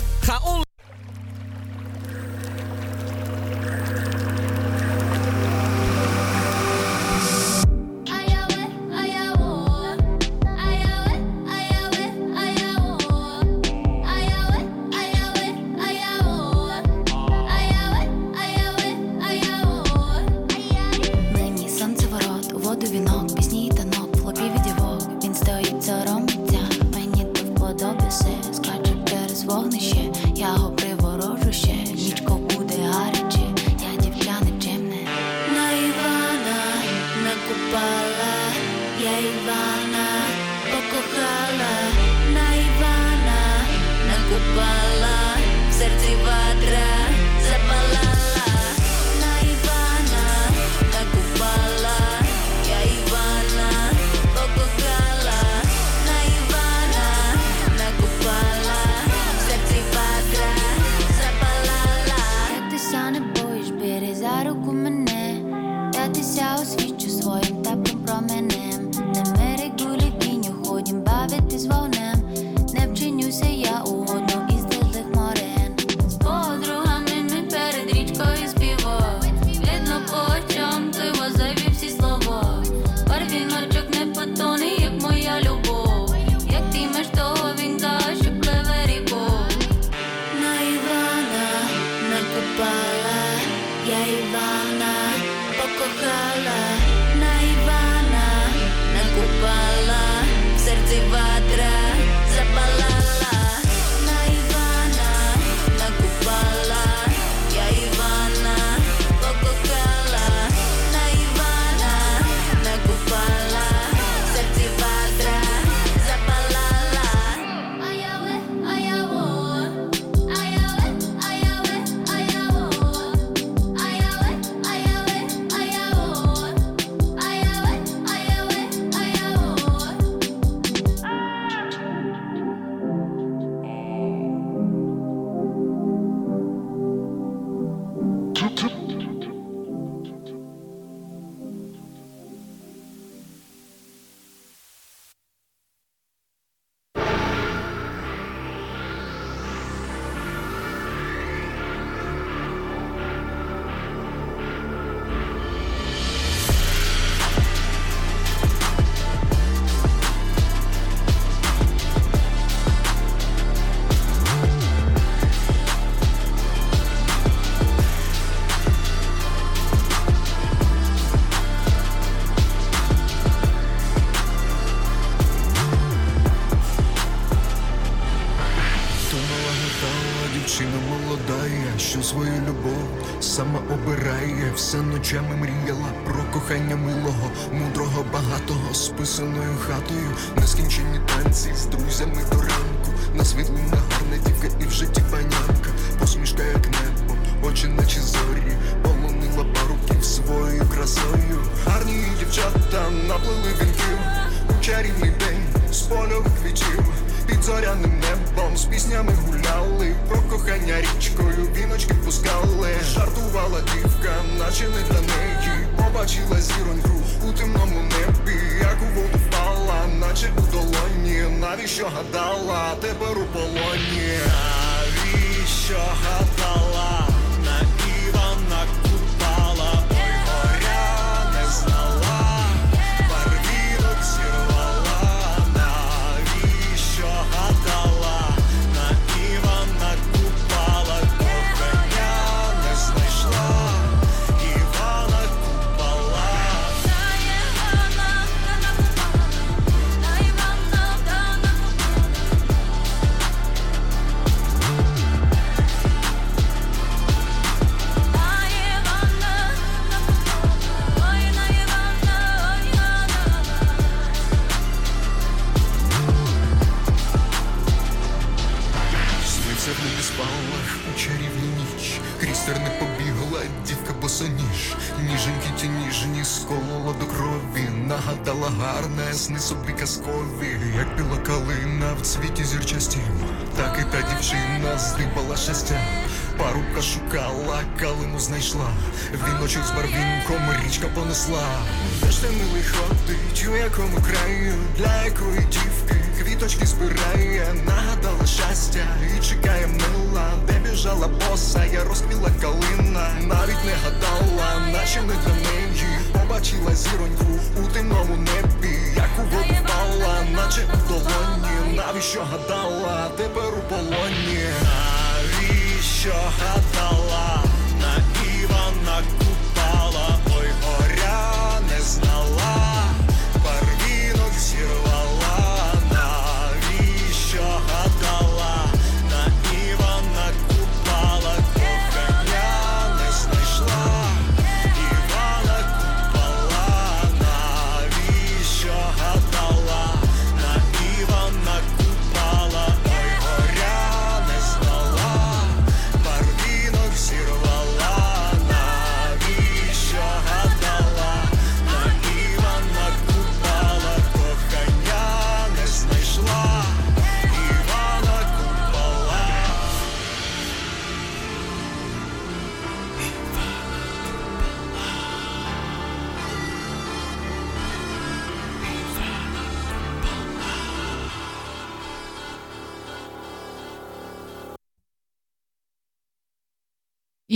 Біжала 301.37 301.57
боса, 301.57 301.65
я 301.73 301.83
розквіла 301.83 302.29
калина, 302.41 303.09
навіть 303.21 303.65
не 303.65 303.73
гадала, 303.83 304.59
наче 304.71 305.01
не 305.01 305.13
для 305.13 305.33
неї 305.33 305.99
побачила 306.13 306.75
зіроньку 306.75 307.39
у 307.63 307.73
темному 307.73 308.15
небі, 308.15 308.75
як 308.95 309.09
у 309.19 309.35
воду 309.35 309.53
впала, 309.63 310.23
наче 310.31 310.61
у 310.73 310.89
долоні, 310.89 311.75
навіщо 311.75 312.21
гадала, 312.31 313.09
тепер 313.17 313.53
у 313.57 313.69
полоні, 313.69 314.43
навіщо 314.63 316.13
гадала, 316.39 317.43
на 317.81 318.03
Івана 318.41 319.01
Купала, 319.19 320.19
ой, 320.39 320.49
горя 320.63 321.59
не 321.69 321.81
знала, 321.81 322.66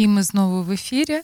І 0.01 0.07
ми 0.07 0.23
знову 0.23 0.63
в 0.63 0.71
ефірі. 0.71 1.21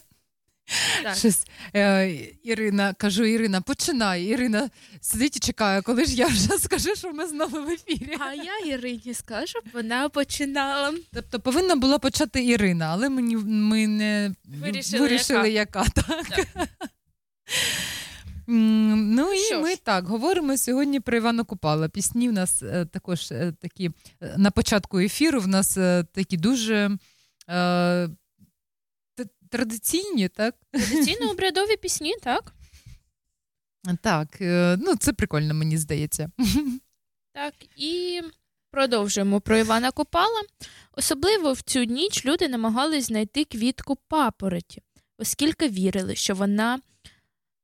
Так. 1.02 1.16
Щось, 1.16 1.46
е, 1.76 2.10
Ірина, 2.44 2.94
кажу, 2.94 3.24
Ірина, 3.24 3.60
починай. 3.60 4.24
Ірина 4.24 4.70
сидить 5.00 5.36
і 5.36 5.40
чекає, 5.40 5.82
коли 5.82 6.04
ж 6.04 6.14
я 6.14 6.26
вже 6.26 6.58
скажу, 6.58 6.94
що 6.96 7.12
ми 7.12 7.26
знову 7.26 7.62
в 7.64 7.68
ефірі. 7.68 8.16
А 8.20 8.34
я 8.34 8.58
Ірині 8.74 9.14
скажу, 9.14 9.58
вона 9.74 10.08
починала. 10.08 10.94
Тобто 11.12 11.40
повинна 11.40 11.76
була 11.76 11.98
почати 11.98 12.44
Ірина, 12.44 12.86
але 12.92 13.08
мені, 13.08 13.36
ми 13.36 13.86
не 13.86 14.34
Вирішили, 14.44 15.00
вирішили 15.02 15.50
яка. 15.50 15.84
так. 15.84 16.46
М, 18.48 19.14
Ну 19.14 19.32
і 19.32 19.38
Що 19.38 19.60
ми 19.60 19.70
ж. 19.70 19.76
так 19.84 20.06
говоримо 20.08 20.56
сьогодні 20.56 21.00
про 21.00 21.16
Івана 21.16 21.44
Купала. 21.44 21.88
Пісні 21.88 22.28
в 22.28 22.32
нас 22.32 22.62
е, 22.62 22.84
також 22.92 23.32
е, 23.32 23.52
такі 23.60 23.90
е, 24.22 24.34
на 24.38 24.50
початку 24.50 24.98
ефіру. 24.98 25.40
В 25.40 25.48
нас 25.48 25.76
е, 25.76 26.04
такі 26.12 26.36
дуже 26.36 26.90
е, 27.50 28.08
традиційні, 29.50 30.28
так? 30.28 30.54
Традиційно 30.70 31.30
обрядові 31.30 31.76
пісні, 31.76 32.14
так? 32.22 32.54
Так, 34.02 34.40
е, 34.40 34.76
ну 34.80 34.96
це 34.96 35.12
прикольно, 35.12 35.54
мені 35.54 35.78
здається. 35.78 36.30
Так, 37.32 37.54
і 37.76 38.20
продовжуємо 38.70 39.40
про 39.40 39.58
Івана 39.58 39.90
Купала. 39.90 40.42
Особливо 40.92 41.52
в 41.52 41.60
цю 41.62 41.84
ніч 41.84 42.26
люди 42.26 42.48
намагались 42.48 43.06
знайти 43.06 43.44
квітку 43.44 43.96
папороті, 43.96 44.82
оскільки 45.18 45.68
вірили, 45.68 46.14
що 46.14 46.34
вона 46.34 46.80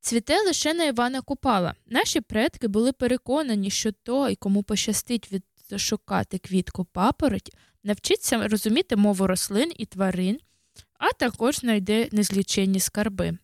цвіте 0.00 0.42
лише 0.42 0.74
на 0.74 0.84
Івана 0.84 1.20
Купала. 1.20 1.74
Наші 1.86 2.20
предки 2.20 2.68
були 2.68 2.92
переконані, 2.92 3.70
що 3.70 3.92
той, 3.92 4.36
кому 4.36 4.62
пощастить 4.62 5.30
відшукати 5.32 6.38
квітку 6.38 6.84
папороті, 6.84 7.52
навчиться 7.84 8.48
розуміти 8.48 8.96
мову 8.96 9.26
рослин 9.26 9.72
і 9.76 9.86
тварин, 9.86 10.38
а 11.04 11.12
також 11.12 11.56
знайде 11.56 12.08
незліченні 12.12 12.80
скарби. 12.80 13.38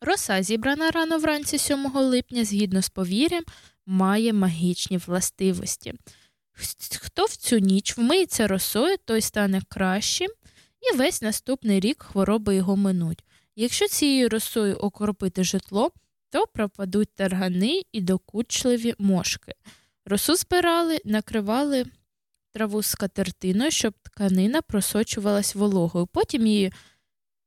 Роса, 0.00 0.42
зібрана 0.42 0.90
рано 0.90 1.18
вранці 1.18 1.58
7 1.58 1.86
липня, 1.94 2.44
згідно 2.44 2.82
з 2.82 2.88
повір'ям, 2.88 3.44
має 3.86 4.32
магічні 4.32 4.96
властивості. 4.96 5.94
Хто 7.00 7.24
в 7.24 7.36
цю 7.36 7.58
ніч 7.58 7.98
вмиється 7.98 8.46
росою, 8.46 8.96
той 9.04 9.20
стане 9.20 9.62
кращим, 9.68 10.30
і 10.80 10.96
весь 10.96 11.22
наступний 11.22 11.80
рік 11.80 12.02
хвороби 12.02 12.54
його 12.54 12.76
минуть. 12.76 13.24
Якщо 13.56 13.88
цією 13.88 14.28
росою 14.28 14.76
окропити 14.76 15.44
житло, 15.44 15.90
то 16.30 16.46
пропадуть 16.46 17.14
таргани 17.14 17.82
і 17.92 18.00
докучливі 18.00 18.94
мошки. 18.98 19.52
Росу 20.04 20.36
збирали, 20.36 20.98
накривали 21.04 21.86
траву 22.52 22.82
скатертиною, 22.82 23.70
щоб 23.70 23.94
тканина 24.02 24.62
просочувалась 24.62 25.54
вологою. 25.54 26.06
Потім 26.06 26.46
її 26.46 26.72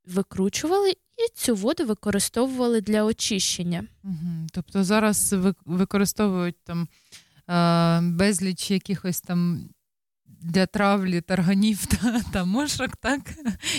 викручували 0.05 0.89
і 0.91 1.35
цю 1.35 1.55
воду 1.55 1.85
використовували 1.85 2.81
для 2.81 3.03
очищення. 3.03 3.83
Мгм. 4.03 4.47
Тобто 4.53 4.83
зараз 4.83 5.35
використовують 5.65 6.63
там 6.63 6.87
е, 7.49 8.01
безліч 8.01 8.71
якихось 8.71 9.21
там 9.21 9.69
для 10.25 10.65
травлі 10.65 11.21
тарганів 11.21 11.85
та, 11.85 12.21
та 12.33 12.45
мошок, 12.45 12.95
так? 12.95 13.21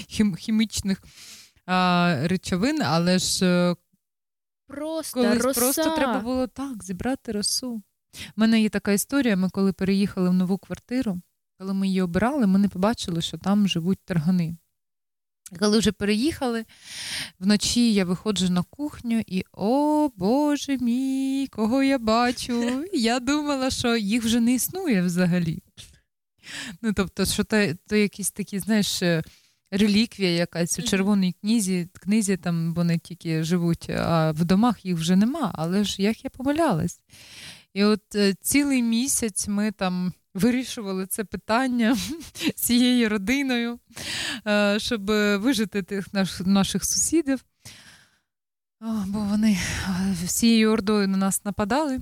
Хім, 0.08 0.34
хімічних 0.34 1.02
е, 1.68 2.28
речовин, 2.28 2.82
але 2.82 3.18
ж 3.18 3.46
е, 3.46 3.76
Просто 4.66 5.34
роса. 5.34 5.60
просто 5.60 5.96
треба 5.96 6.20
було 6.20 6.46
так 6.46 6.84
зібрати 6.84 7.32
росу. 7.32 7.82
У 8.36 8.40
мене 8.40 8.62
є 8.62 8.68
така 8.68 8.92
історія. 8.92 9.36
Ми 9.36 9.50
коли 9.50 9.72
переїхали 9.72 10.30
в 10.30 10.32
нову 10.32 10.58
квартиру, 10.58 11.20
коли 11.58 11.74
ми 11.74 11.86
її 11.86 12.02
обирали, 12.02 12.46
ми 12.46 12.58
не 12.58 12.68
побачили, 12.68 13.22
що 13.22 13.38
там 13.38 13.68
живуть 13.68 13.98
таргани. 14.04 14.56
Коли 15.58 15.78
вже 15.78 15.92
переїхали, 15.92 16.64
вночі 17.38 17.92
я 17.92 18.04
виходжу 18.04 18.48
на 18.48 18.62
кухню 18.62 19.22
і 19.26 19.44
о 19.52 20.08
Боже 20.16 20.78
мій, 20.78 21.46
кого 21.50 21.82
я 21.82 21.98
бачу. 21.98 22.84
Я 22.92 23.20
думала, 23.20 23.70
що 23.70 23.96
їх 23.96 24.24
вже 24.24 24.40
не 24.40 24.54
існує 24.54 25.02
взагалі. 25.02 25.62
Ну, 26.82 26.92
тобто, 26.92 27.26
що 27.26 27.44
то, 27.44 27.66
то 27.86 27.96
якісь 27.96 28.30
такі, 28.30 28.58
знаєш, 28.58 29.02
е, 29.02 29.22
реліквія 29.70 30.30
якась 30.30 30.78
у 30.78 30.82
червоній 30.82 31.32
книзі, 31.40 31.88
книзі 31.92 32.36
там 32.36 32.74
вони 32.74 32.98
тільки 32.98 33.42
живуть, 33.42 33.90
а 33.90 34.30
в 34.32 34.44
домах 34.44 34.84
їх 34.84 34.96
вже 34.96 35.16
нема. 35.16 35.50
Але 35.54 35.84
ж 35.84 36.02
як 36.02 36.24
я 36.24 36.30
помилялась. 36.30 37.00
І 37.74 37.84
от 37.84 38.14
е, 38.14 38.34
цілий 38.34 38.82
місяць 38.82 39.48
ми 39.48 39.72
там 39.72 40.12
вирішували 40.34 41.06
це 41.06 41.24
питання 41.24 41.96
цією 42.54 43.08
родиною, 43.08 43.78
е, 44.46 44.78
щоб 44.78 45.06
вижити 45.40 45.82
тих 45.82 46.14
наш, 46.14 46.40
наших 46.40 46.84
сусідів. 46.84 47.44
О, 48.80 49.04
бо 49.06 49.18
вони 49.18 49.52
е, 49.52 50.16
всією 50.24 50.70
ордою 50.70 51.08
на 51.08 51.16
нас 51.16 51.44
нападали. 51.44 52.00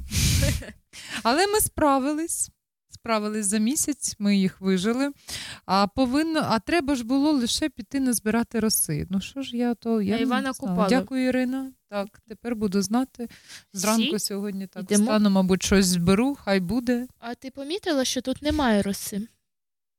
Але 1.22 1.46
ми 1.46 1.60
справились. 1.60 2.50
Справились 3.06 3.46
за 3.46 3.58
місяць, 3.58 4.16
ми 4.18 4.36
їх 4.36 4.60
вижили. 4.60 5.10
А 5.66 5.86
повинно, 5.86 6.40
а 6.48 6.58
треба 6.58 6.94
ж 6.94 7.04
було 7.04 7.32
лише 7.32 7.68
піти 7.68 8.00
назбирати 8.00 8.60
роси. 8.60 9.06
Ну 9.10 9.20
що 9.20 9.42
ж 9.42 9.56
я 9.56 9.74
то 9.74 10.02
я 10.02 10.16
не 10.16 10.22
Івана. 10.22 10.52
Купала? 10.52 10.88
Дякую, 10.88 11.28
Ірина. 11.28 11.72
Так, 11.90 12.20
тепер 12.28 12.56
буду 12.56 12.82
знати. 12.82 13.28
Зранку 13.72 14.16
Всі? 14.16 14.18
сьогодні 14.18 14.66
так 14.66 14.82
Йдемо? 14.82 15.04
стану, 15.04 15.30
мабуть, 15.30 15.62
щось 15.62 15.86
зберу, 15.86 16.34
хай 16.44 16.60
буде. 16.60 17.06
А 17.18 17.34
ти 17.34 17.50
помітила, 17.50 18.04
що 18.04 18.22
тут 18.22 18.42
немає 18.42 18.82
роси? 18.82 19.28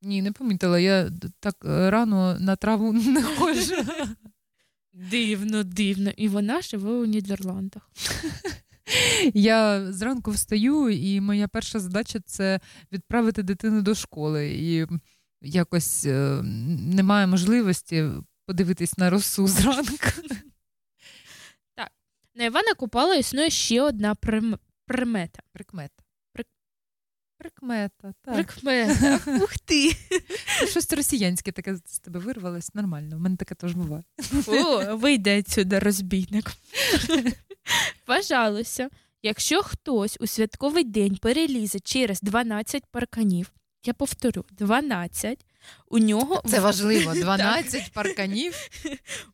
Ні, 0.02 0.22
не 0.22 0.32
помітила. 0.32 0.78
Я 0.78 1.10
так 1.40 1.56
е, 1.64 1.90
рано 1.90 2.36
на 2.40 2.56
траву 2.56 2.92
не 2.92 3.22
ходжу. 3.22 3.76
Дивно, 4.92 5.64
дивно. 5.64 6.10
І 6.16 6.28
вона 6.28 6.60
живе 6.60 6.90
у 6.90 7.04
Нідерландах. 7.04 7.90
Я 9.34 9.86
зранку 9.92 10.30
встаю, 10.30 10.88
і 10.88 11.20
моя 11.20 11.48
перша 11.48 11.80
задача 11.80 12.20
це 12.26 12.60
відправити 12.92 13.42
дитину 13.42 13.82
до 13.82 13.94
школи. 13.94 14.48
І 14.48 14.86
якось 15.40 16.06
е, 16.06 16.42
немає 16.42 17.26
можливості 17.26 18.10
подивитись 18.46 18.98
на 18.98 19.10
росу 19.10 19.46
зранку. 19.48 20.10
Так, 21.74 21.92
На 22.34 22.44
Івана 22.44 22.74
Купала 22.74 23.14
існує 23.14 23.50
ще 23.50 23.82
одна 23.82 24.14
прим... 24.14 24.58
примета. 24.86 25.42
Прикмета. 25.52 26.03
Прикмета, 27.44 28.14
так. 28.24 28.34
Прикмета. 28.34 29.20
Ух 29.42 29.58
ти. 29.58 29.96
Щось 30.68 30.92
росіянське 30.92 31.52
таке 31.52 31.76
з 31.86 31.98
тебе 31.98 32.20
вирвалось. 32.20 32.74
Нормально. 32.74 33.16
У 33.16 33.18
мене 33.18 33.36
таке 33.36 33.54
теж 33.54 33.72
буває. 33.72 34.04
О, 34.46 34.96
вийде 34.96 35.42
сюди 35.48 35.78
розбійник. 35.78 36.52
Вважалося, 38.08 38.88
якщо 39.22 39.62
хтось 39.62 40.16
у 40.20 40.26
святковий 40.26 40.84
день 40.84 41.16
перелізе 41.16 41.80
через 41.80 42.20
12 42.20 42.86
парканів, 42.86 43.52
я 43.84 43.94
повторю, 43.94 44.44
12, 44.50 45.46
у 45.88 45.98
нього 45.98 46.42
Це 46.46 46.60
важливо. 46.60 47.14
12 47.14 47.92
парканів. 47.92 48.54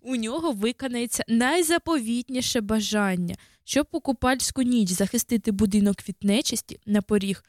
у 0.00 0.16
нього 0.16 0.52
виконається 0.52 1.24
найзаповітніше 1.28 2.60
бажання, 2.60 3.34
щоб 3.64 3.86
у 3.92 4.00
купальську 4.00 4.62
ніч 4.62 4.90
захистити 4.90 5.52
будинок 5.52 6.08
від 6.08 6.16
нечисті 6.22 6.80
на 6.86 7.02
поріг. 7.02 7.44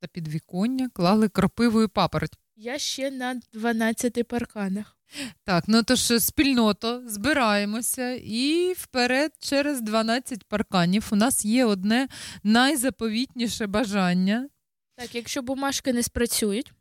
Та 0.00 0.08
підвіконня 0.08 0.88
клали 0.92 1.28
кропивою 1.28 1.88
папороть. 1.88 2.38
Я 2.56 2.78
ще 2.78 3.10
на 3.10 3.40
12 3.52 4.28
парканах. 4.28 4.96
Так, 5.44 5.64
ну 5.66 5.82
то 5.82 5.94
ж 5.94 6.20
спільното, 6.20 7.02
збираємося 7.06 8.10
і 8.10 8.72
вперед 8.72 9.32
через 9.38 9.80
12 9.80 10.44
парканів. 10.44 11.08
У 11.10 11.16
нас 11.16 11.44
є 11.44 11.64
одне 11.64 12.08
найзаповітніше 12.42 13.66
бажання. 13.66 14.48
Так, 14.96 15.14
якщо 15.14 15.42
бумажки 15.42 15.92
не 15.92 16.02
спрацюють, 16.02 16.72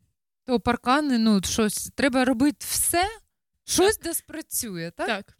То 0.45 0.59
паркани, 0.59 1.17
ну 1.17 1.41
щось 1.43 1.91
треба 1.95 2.25
робити 2.25 2.65
все, 2.69 3.03
щось 3.65 3.99
де 3.99 4.13
спрацює, 4.13 4.91
так? 4.97 5.07
так. 5.07 5.36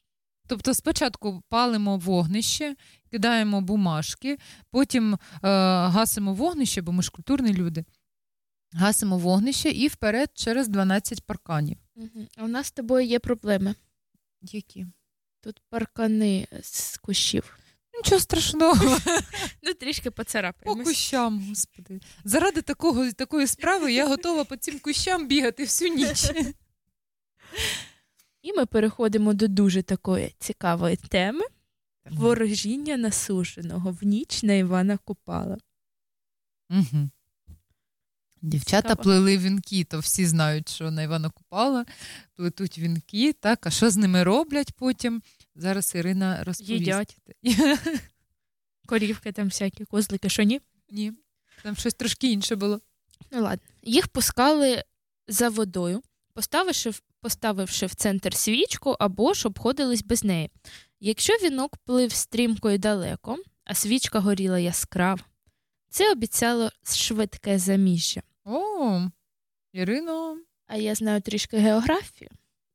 Тобто 0.48 0.74
спочатку 0.74 1.43
палимо 1.50 1.98
вогнище, 1.98 2.76
кидаємо 3.12 3.62
бумажки, 3.62 4.38
потім 4.72 5.14
е, 5.14 5.18
гасимо 5.88 6.34
вогнище, 6.34 6.82
бо 6.82 6.91
ми 6.91 7.04
ж 7.04 7.12
культурні 7.12 7.54
люди. 7.54 7.86
Гасимо 8.72 9.18
вогнище 9.18 9.70
і 9.70 9.88
вперед 9.88 10.32
через 10.34 10.68
12 10.68 11.26
парканів. 11.26 11.78
Мгм. 11.95 12.28
А 12.38 12.43
у 12.43 12.48
нас 12.48 12.68
з 12.68 12.72
тобою 12.72 13.06
є 13.06 13.20
проблеми. 13.20 13.76
Які? 14.41 14.86
Тут 15.41 15.62
паркани 15.70 16.48
з 16.62 16.98
кущів. 16.98 17.58
Нічого 17.93 18.22
страшного. 18.22 19.00
Ну, 19.64 19.74
трішки 19.74 20.12
По 20.76 20.76
кущам, 20.76 21.48
господи. 21.50 22.00
Заради 22.24 22.62
такого, 22.62 23.12
такої 23.12 23.48
справи 23.48 23.93
я 23.93 24.08
готова 24.08 24.43
по 24.43 24.56
цим 24.58 24.80
кущам 24.80 25.28
бігати 25.28 25.64
всю 25.64 25.93
ніч. 25.93 26.32
І 28.48 28.54
ми 28.54 28.66
переходимо 28.66 29.34
до 29.34 29.48
дуже 29.48 29.82
такої 29.82 30.36
цікавої 30.39 30.95
теми 30.95 31.43
ворожіння 32.10 32.98
насушеного 32.98 33.91
в 33.91 34.04
ніч 34.04 34.43
на 34.43 34.54
Івана 34.54 34.98
Купала. 34.98 35.58
Угу. 36.70 37.10
Дівчата 38.41 38.82
Цікаво. 38.89 39.04
плели 39.04 39.38
вінки, 39.38 39.84
то 39.84 40.00
всі 40.00 40.26
знають, 40.26 40.70
що 40.70 40.91
на 40.91 41.04
Івана 41.04 41.30
Купала 41.30 41.86
плетуть 42.36 42.78
вінки, 42.78 43.34
так, 43.34 43.68
а 43.68 43.70
що 43.70 43.89
з 43.89 43.98
ними 43.98 44.24
роблять 44.24 44.72
потім? 44.72 45.22
Зараз 45.56 45.95
Ірина 45.95 46.43
розповість. 46.43 46.72
Їдять. 46.72 47.18
Корівки 48.86 49.32
там 49.32 49.45
всякі, 49.45 49.86
козлики, 49.86 50.30
що 50.30 50.43
ні? 50.43 50.62
Ні, 50.89 51.14
там 51.64 51.76
щось 51.76 51.93
трошки 51.93 52.32
інше 52.32 52.56
було. 52.56 52.80
Ну 53.32 53.41
ладно. 53.41 53.68
Їх 53.84 54.08
пускали 54.08 54.84
за 55.28 55.50
водою, 55.50 56.02
поставивши, 56.38 56.92
поставивши 57.22 57.86
в 57.86 57.96
центр 57.96 58.36
свічку 58.36 58.96
або 59.00 59.34
ж 59.34 59.48
обходились 59.48 60.04
без 60.04 60.24
неї. 60.24 60.50
Якщо 61.00 61.34
вінок 61.34 61.78
плив 61.78 62.12
стрімко 62.14 62.72
і 62.72 62.78
далеко, 62.78 63.38
а 63.64 63.74
свічка 63.74 64.20
горіла 64.20 64.60
яскраво, 64.60 65.22
це 65.90 66.12
обіцяло 66.12 66.70
швидке 66.84 67.60
заміжжя. 67.60 68.22
О, 68.46 69.02
Ірино, 69.74 70.38
А 70.68 70.76
я 70.76 70.96
знаю 70.96 71.22
трішки 71.22 71.58
географію. 71.58 72.30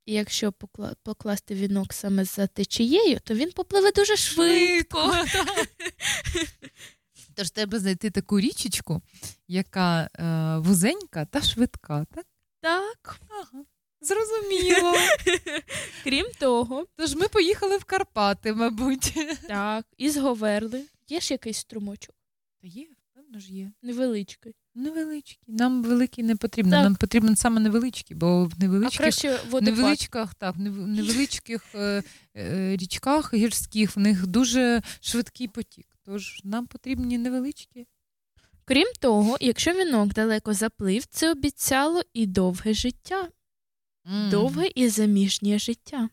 І 0.06 0.12
якщо 0.12 0.50
покла- 0.50 0.94
покласти 1.02 1.54
вінок 1.54 1.92
саме 1.92 2.24
за 2.24 2.46
течією, 2.46 3.20
то 3.24 3.34
він 3.34 3.52
попливе 3.52 3.92
дуже 3.92 4.16
швидко. 4.16 5.14
Тож 7.34 7.50
треба 7.50 7.78
знайти 7.78 8.10
таку 8.10 8.40
річечку, 8.40 9.02
яка 9.48 10.10
е, 10.14 10.58
вузенька 10.58 11.24
та 11.24 11.42
швидка, 11.42 12.06
так? 12.14 12.26
Так. 12.62 13.20
Ага. 13.28 13.64
Зрозуміло. 14.00 14.94
Крім 16.04 16.26
того, 16.40 16.86
Тож 16.96 17.14
ми 17.14 17.28
поїхали 17.28 17.76
в 17.76 17.84
Карпати, 17.84 18.52
мабуть. 18.54 19.14
так, 19.48 19.86
із 19.96 20.16
Говерли 20.16 20.84
є 21.08 21.20
ж 21.20 21.34
якийсь 21.34 21.58
струмочок, 21.58 22.14
Та 22.62 22.68
є, 22.68 22.86
певно 23.14 23.38
ж 23.40 23.52
є. 23.52 23.72
невеличкий. 23.82 24.54
Невеличкі. 24.74 25.52
Нам 25.52 25.82
великий 25.82 26.24
не 26.24 26.36
потрібно. 26.36 26.72
Так. 26.72 26.84
Нам 26.84 26.94
потрібен 26.96 27.36
саме 27.36 27.60
невеличкий, 27.60 28.16
бо 28.16 28.44
в 28.44 28.52
А 28.52 28.60
невеличких, 28.60 28.98
краще 28.98 29.40
невеличках, 29.60 30.34
так, 30.34 30.56
в 30.56 30.58
невеличких 30.60 31.64
е, 31.74 32.02
е, 32.36 32.76
річках 32.76 33.34
гірських 33.34 33.96
в 33.96 33.98
них 33.98 34.26
дуже 34.26 34.82
швидкий 35.00 35.48
потік. 35.48 35.86
Тож 36.04 36.40
нам 36.44 36.66
потрібні 36.66 37.18
невеличкі. 37.18 37.86
Крім 38.64 38.88
того, 39.00 39.36
якщо 39.40 39.72
вінок 39.72 40.14
далеко 40.14 40.54
заплив, 40.54 41.04
це 41.06 41.30
обіцяло 41.30 42.02
і 42.14 42.26
довге 42.26 42.74
життя, 42.74 43.28
М. 44.06 44.30
довге 44.30 44.70
і 44.74 44.88
заміжнє 44.88 45.58
життя. 45.58 46.08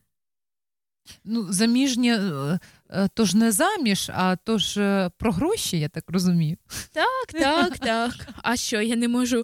Ну, 1.24 1.54
заміжнє, 1.54 2.18
е, 2.18 2.60
е, 2.90 3.10
то 3.14 3.26
ж 3.26 3.38
не 3.38 3.52
заміж, 3.52 4.10
а 4.14 4.36
то 4.36 4.58
ж 4.58 4.82
е, 4.82 5.12
про 5.18 5.32
гроші, 5.32 5.80
я 5.80 5.90
так 5.90 6.04
розумію. 6.08 6.58
Так, 6.92 7.28
так, 7.32 7.78
так. 7.80 8.14
А 8.44 8.58
що, 8.58 8.82
я 8.82 8.96
не 8.96 9.08
можу 9.08 9.44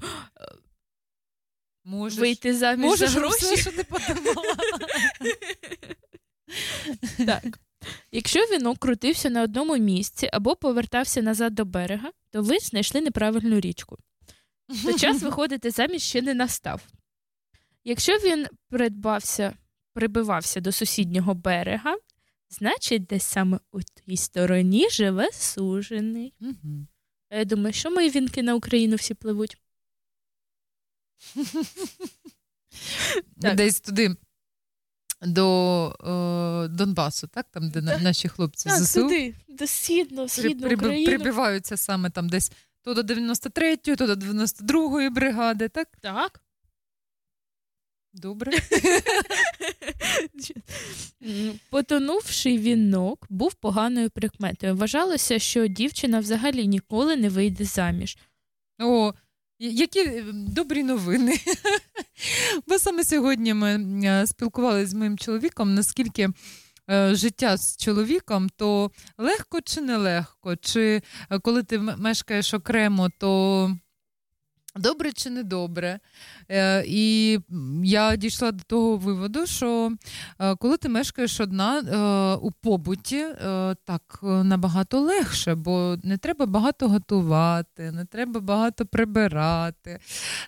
Можеш. 1.84 2.20
вийти 2.20 2.56
заміж 2.56 2.86
Можеш 2.86 3.10
за 3.12 3.28
все, 3.28 3.46
гроші? 3.48 3.62
що 3.62 3.72
ти 3.72 3.84
подумала. 3.84 4.56
Так. 7.26 7.60
Якщо 8.12 8.40
вінок 8.40 8.78
крутився 8.80 9.30
на 9.30 9.44
одному 9.44 9.78
місці 9.78 10.30
або 10.34 10.56
повертався 10.56 11.22
назад 11.22 11.56
до 11.56 11.66
берега, 11.66 12.12
то 12.32 12.42
ви 12.42 12.60
знайшли 12.60 13.02
неправильну 13.02 13.60
річку. 13.60 13.98
То 14.84 14.98
час 14.98 15.22
виходити 15.24 15.72
заміж 15.72 16.02
ще 16.02 16.22
не 16.22 16.34
настав. 16.34 16.82
Якщо 17.84 18.14
він 18.14 18.48
придбався, 18.70 19.54
прибивався 19.94 20.62
до 20.62 20.72
сусіднього 20.72 21.34
берега, 21.34 21.98
значить, 22.50 23.06
десь 23.06 23.24
саме 23.24 23.60
у 23.72 23.82
тій 23.82 24.18
стороні 24.18 24.90
живе 24.90 25.32
сужений. 25.32 26.34
Мгм. 26.40 26.88
А 27.30 27.36
Я 27.36 27.46
думаю, 27.46 27.74
що 27.74 27.92
мої 27.92 28.10
вінки 28.10 28.44
на 28.44 28.56
Україну 28.56 28.96
всі 28.96 29.14
пливуть? 29.14 29.58
Так. 33.42 33.56
Десь 33.56 33.80
туди. 33.80 34.16
До 35.26 35.88
е, 36.66 36.68
Донбасу, 36.68 37.28
так? 37.28 37.46
Там, 37.52 37.70
де 37.70 37.82
на- 37.82 37.98
наші 37.98 38.28
хлопці 38.28 38.70
Так, 38.70 38.84
ЗСУ 38.84 39.02
туди, 39.02 39.36
до 39.50 39.68
східну, 39.68 40.18
при- 40.22 40.30
східну 40.30 40.68
приби- 40.68 40.86
Україну. 40.88 41.06
прибиваються 41.06 41.78
саме 41.78 42.10
там 42.10 42.30
десь 42.30 42.52
то 42.82 42.94
до 42.94 43.02
93-ї, 43.02 43.96
то 43.96 44.08
до 44.08 44.14
92-ї 44.16 45.10
бригади, 45.10 45.70
так? 45.70 45.88
Так. 46.02 46.42
Добре. 48.14 48.52
М, 51.24 51.60
Потонувший 51.70 52.58
вінок 52.58 53.26
був 53.30 53.54
поганою 53.54 54.10
прикметою. 54.10 54.76
Вважалося, 54.76 55.40
що 55.40 55.68
дівчина 55.68 56.20
взагалі 56.20 56.68
ніколи 56.68 57.16
не 57.16 57.30
вийде 57.30 57.66
заміж. 57.66 58.18
О, 58.82 59.14
які 59.60 60.00
е, 60.00 60.26
добрі 60.34 60.84
новини. 60.84 61.36
Бо 62.68 62.80
саме 62.80 63.04
сьогодні 63.04 63.54
ми 63.54 64.02
е, 64.06 64.28
спілкувалися 64.28 64.92
з 64.92 64.94
моїм 64.94 65.18
чоловіком, 65.18 65.76
наскільки 65.76 66.30
е, 66.90 67.16
життя 67.16 67.58
з 67.58 67.78
чоловіком, 67.78 68.50
то 68.58 68.92
легко 69.18 69.62
чи 69.62 69.82
нелегко, 69.82 70.56
чи 70.56 71.02
коли 71.42 71.64
ти 71.64 71.80
мешкаєш 71.80 72.54
окремо, 72.54 73.10
то 73.20 73.72
добре 74.76 75.12
чи 75.12 75.30
не 75.30 75.44
добре. 75.44 76.00
Е, 76.50 76.84
І 76.88 77.40
я 77.84 78.16
дійшла 78.16 78.52
до 78.52 78.64
того 78.64 78.98
виводу, 78.98 79.46
що 79.46 79.92
е, 80.40 80.56
коли 80.56 80.78
ти 80.78 80.90
мешкаєш 80.90 81.40
одна 81.40 81.80
е, 81.80 82.40
у 82.42 82.52
побуті, 82.52 83.26
так 83.86 84.20
набагато 84.22 85.00
легше, 85.00 85.56
бо 85.56 85.98
не 86.04 86.18
треба 86.18 86.46
багато 86.46 86.90
готувати, 86.90 87.92
не 87.92 88.06
треба 88.06 88.40
багато 88.40 88.86
прибирати, 88.86 90.00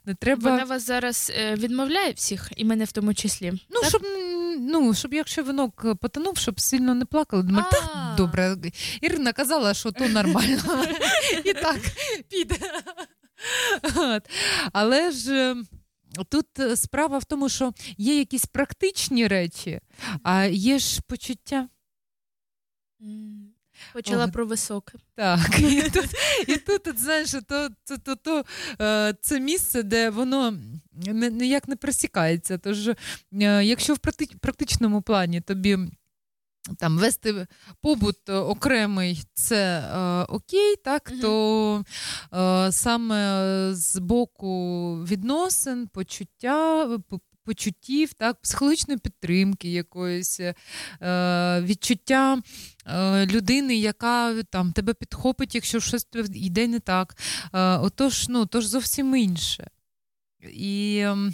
не 0.05 0.13
треба. 0.15 0.51
Вона 0.51 0.63
вас 0.63 0.86
зараз 0.86 1.32
відмовляє 1.53 2.11
всіх, 2.11 2.51
і 2.57 2.65
мене 2.65 2.86
в 2.86 2.91
тому 2.91 3.13
числі. 3.13 3.51
Ну, 3.69 3.82
Так? 3.82 3.89
щоб, 3.89 4.01
ну, 4.59 4.93
щоб 4.93 5.13
якщо 5.13 5.43
винок 5.43 5.86
потонув, 5.99 6.38
щоб 6.38 6.59
сильно 6.59 6.93
не 6.95 7.05
плакали. 7.05 7.43
Думаю, 7.43 7.65
так, 7.71 8.13
добре. 8.17 8.55
Ірина 9.01 9.34
казала, 9.34 9.73
що 9.73 9.91
то 9.91 10.07
нормально. 10.07 10.61
І 11.45 11.53
так 11.53 11.80
піде. 12.30 12.55
Але 14.73 15.11
ж 15.11 15.33
е, 15.33 15.55
тут 16.29 16.59
е, 16.59 16.75
справа 16.75 17.17
в 17.17 17.23
тому, 17.23 17.49
що 17.49 17.73
є 17.97 18.19
якісь 18.19 18.45
практичні 18.45 19.27
речі, 19.27 19.79
а 20.23 20.45
є 20.45 20.79
ж 20.79 21.01
почуття. 21.07 21.69
Почала 23.93 24.25
О, 24.25 24.31
про 24.31 24.45
високе. 24.45 24.97
Так, 25.15 25.59
і 25.59 25.81
тут, 25.81 26.09
і 26.47 26.57
тут 26.57 26.88
от, 26.88 26.99
знаєш, 26.99 27.31
то, 27.31 27.69
то, 27.83 27.97
то, 27.97 28.15
то, 28.15 28.43
е, 28.81 29.15
це 29.21 29.39
місце, 29.39 29.83
де 29.83 30.09
воно 30.09 30.57
ніяк 31.31 31.67
не 31.67 31.75
просікається. 31.75 32.57
Тож, 32.57 32.89
якщо 33.61 33.93
в 33.93 33.99
практичному 34.39 35.01
плані 35.01 35.41
тобі 35.41 35.77
там 36.80 36.97
вести 36.97 37.47
побут 37.82 38.30
окремий, 38.30 39.24
це 39.34 39.80
е, 39.80 40.24
окей, 40.24 40.76
так, 40.84 41.11
то 41.22 41.84
е, 42.34 42.72
саме 42.72 43.70
з 43.74 43.99
боку 43.99 44.93
відносин, 45.03 45.88
почуття. 45.88 46.88
Почуттів, 47.43 48.13
так, 48.13 48.41
психологічної 48.41 48.97
підтримки 48.97 49.72
якоїсь, 49.72 50.39
е, 50.39 50.55
відчуття 51.61 52.41
е, 52.86 53.26
людини, 53.26 53.76
яка 53.76 54.43
там 54.43 54.72
тебе 54.72 54.93
підхопить, 54.93 55.55
якщо 55.55 55.80
щось 55.80 56.07
йде 56.34 56.68
не 56.68 56.80
так. 56.80 57.18
Е, 57.53 57.78
отож, 57.78 58.30
ну, 58.30 58.45
тож 58.45 58.65
зовсім 58.65 59.15
інше. 59.15 59.70
І 60.51 60.99
ем, 60.99 61.34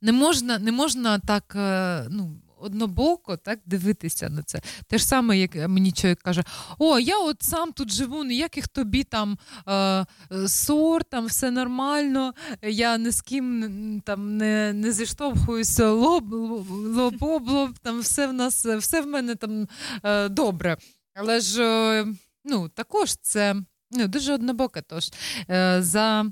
не 0.00 0.12
можна, 0.12 0.58
не 0.58 0.72
можна 0.72 1.18
так 1.18 1.52
е, 1.56 2.06
ну, 2.10 2.42
однобоко 2.60 3.36
так 3.36 3.58
дивитися 3.66 4.28
на 4.28 4.42
це. 4.42 4.60
Те 4.86 4.98
ж 4.98 5.06
саме, 5.06 5.38
як 5.38 5.68
мені 5.68 5.92
чоловік 5.92 6.18
каже: 6.22 6.44
О, 6.78 6.98
я 6.98 7.18
от 7.18 7.42
сам 7.42 7.72
тут 7.72 7.92
живу, 7.92 8.24
ніяких 8.24 8.68
тобі 8.68 9.04
там 9.04 9.38
е, 9.68 10.06
ссор, 10.46 11.04
там 11.04 11.26
все 11.26 11.50
нормально, 11.50 12.34
я 12.62 12.98
ні 12.98 13.10
з 13.10 13.20
ким 13.20 14.02
там 14.04 14.36
не, 14.36 14.72
не 14.72 14.92
зіштовхуюся 14.92 15.90
лоб, 15.90 16.32
лоб, 16.32 17.22
об 17.22 17.48
лоб, 17.48 17.78
там 17.82 18.00
все 18.00 18.26
в 18.26 18.32
нас, 18.32 18.66
все 18.66 19.00
в 19.00 19.06
мене 19.06 19.34
там 19.34 19.68
е, 20.04 20.28
добре. 20.28 20.76
Але 21.14 21.40
ж 21.40 21.62
е, 21.62 22.06
ну, 22.44 22.68
також 22.68 23.16
це 23.16 23.56
ну, 23.90 24.08
дуже 24.08 24.34
однобоке. 24.34 24.82
Тож 24.82 25.10
е, 25.50 25.82
за 25.82 26.24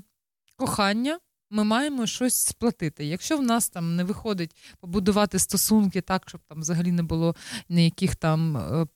кохання 0.55 1.19
ми 1.49 1.63
маємо 1.63 2.07
щось 2.07 2.35
сплатити. 2.35 3.05
Якщо 3.05 3.37
в 3.37 3.41
нас 3.43 3.69
там 3.69 3.95
не 3.95 4.03
виходить 4.03 4.55
побудувати 4.79 5.39
стосунки 5.39 6.01
так, 6.01 6.23
щоб 6.27 6.41
там 6.47 6.59
взагалі 6.61 6.91
не 6.91 7.03
було 7.03 7.35
ніяких 7.69 8.15
там. 8.15 8.57
е, 8.57 8.87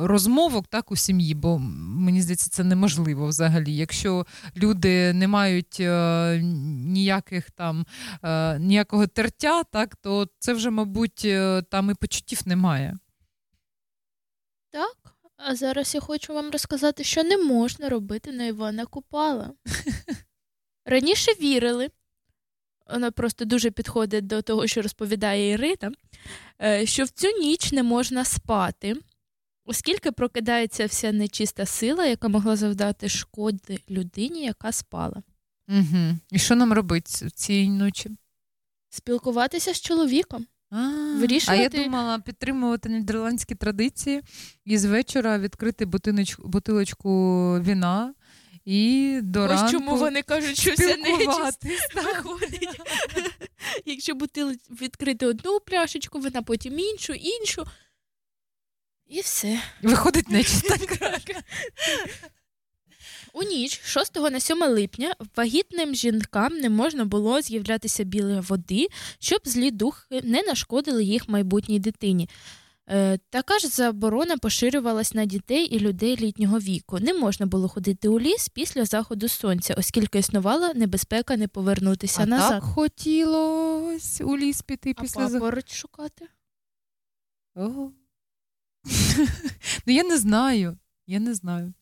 Розмовок 0.00 0.66
так 0.66 0.92
у 0.92 0.96
сім'ї, 0.96 1.34
бо 1.34 1.58
мені 1.58 2.22
здається, 2.22 2.50
це 2.50 2.64
неможливо 2.64 3.26
взагалі. 3.26 3.76
Якщо 3.76 4.26
люди 4.56 5.12
не 5.12 5.28
мають 5.28 5.76
е, 5.80 6.40
ніяких 6.74 7.50
там 7.50 7.86
е, 8.22 8.58
ніякого 8.58 9.06
тертя, 9.06 9.64
так 9.64 9.96
то 9.96 10.28
це 10.38 10.52
вже, 10.52 10.70
мабуть, 10.70 11.22
е, 11.24 11.62
там 11.62 11.90
і 11.90 11.94
почуттів 11.94 12.40
немає. 12.44 12.98
Так. 14.70 14.96
А 15.36 15.56
зараз 15.56 15.94
я 15.94 16.00
хочу 16.00 16.34
вам 16.34 16.50
розказати, 16.50 17.04
що 17.04 17.24
не 17.24 17.36
можна 17.36 17.88
робити 17.88 18.32
на 18.32 18.44
Івана 18.44 18.86
Купала. 18.86 19.52
Раніше 20.84 21.30
вірили, 21.40 21.88
вона 22.88 23.10
просто 23.10 23.44
дуже 23.44 23.70
підходить 23.70 24.26
до 24.26 24.42
того, 24.42 24.66
що 24.66 24.82
розповідає 24.82 25.50
Ірина, 25.50 25.92
е, 26.62 26.86
що 26.86 27.04
в 27.04 27.08
цю 27.08 27.28
ніч 27.40 27.72
не 27.72 27.82
можна 27.82 28.24
спати, 28.24 28.96
оскільки 29.64 30.12
прокидається 30.12 30.86
вся 30.86 31.12
нечиста 31.12 31.66
сила, 31.66 32.06
яка 32.06 32.28
могла 32.28 32.56
завдати 32.56 33.08
шкоди 33.08 33.78
людині, 33.90 34.44
яка 34.44 34.72
спала. 34.72 35.22
Угу. 35.68 36.16
І 36.30 36.38
що 36.38 36.56
нам 36.56 36.72
робити 36.72 37.30
цієї 37.30 37.70
ночі? 37.70 38.10
Спілкуватися 38.90 39.74
з 39.74 39.80
чоловіком. 39.80 40.46
А, 40.70 40.76
а 41.46 41.54
я 41.54 41.68
думала 41.68 42.18
підтримувати 42.18 42.88
нідерландські 42.88 43.54
традиції 43.54 44.22
і 44.64 44.78
з 44.78 44.84
вечора 44.84 45.38
відкрити 45.38 45.84
бутиночку, 45.86 46.48
бутилочку 46.48 47.10
віна 47.60 48.14
і 48.68 49.20
до 49.22 49.42
Ось 49.42 49.50
ранку 49.50 49.72
чому 49.72 49.96
вони 49.96 50.22
кажуть, 50.22 50.60
що 50.60 50.72
вся 50.72 50.96
нечисть 50.96 51.64
виходить. 51.94 52.68
Якщо 53.84 54.14
бутили 54.14 54.56
відкрити 54.70 55.26
одну 55.26 55.60
пляшечку, 55.60 56.18
вона 56.18 56.42
потім 56.42 56.78
іншу, 56.78 57.12
іншу. 57.12 57.64
І 59.06 59.20
все. 59.20 59.60
Виходить 59.82 60.28
нечиста. 60.28 60.76
У 63.32 63.42
ніч 63.42 63.80
6 63.84 64.16
на 64.16 64.40
7 64.40 64.62
липня 64.62 65.14
вагітним 65.36 65.94
жінкам 65.94 66.52
не 66.54 66.70
можна 66.70 67.04
було 67.04 67.40
з'являтися 67.40 68.04
біля 68.04 68.40
води, 68.40 68.86
щоб 69.18 69.40
злі 69.44 69.70
духи 69.70 70.20
не 70.22 70.42
нашкодили 70.42 71.04
їх 71.04 71.28
майбутній 71.28 71.78
дитині. 71.78 72.28
Е, 72.90 73.18
така 73.30 73.58
ж 73.58 73.68
заборона 73.68 74.36
поширювалась 74.38 75.14
на 75.14 75.24
дітей 75.24 75.64
і 75.64 75.78
людей 75.80 76.16
літнього 76.16 76.58
віку. 76.58 76.98
Не 76.98 77.14
можна 77.14 77.46
було 77.46 77.68
ходити 77.68 78.08
у 78.08 78.20
ліс 78.20 78.48
після 78.48 78.84
заходу 78.84 79.28
сонця, 79.28 79.74
оскільки 79.78 80.18
існувала 80.18 80.74
небезпека 80.74 81.36
не 81.36 81.48
повернутися 81.48 82.22
А 82.22 82.26
назад. 82.26 82.50
так 82.50 82.62
хотілось 82.62 84.20
у 84.20 84.36
ліс 84.36 84.62
піти 84.62 84.94
А 84.98 85.02
після 85.02 85.28
за- 85.28 85.38
папороть 85.38 85.72
шукати. 85.72 86.28
Ого. 87.54 87.92
ну 89.86 89.92
я 89.94 90.04
не 90.04 90.18
знаю. 90.18 90.78
Я 91.06 91.18
не 91.20 91.34
знаю. 91.34 91.72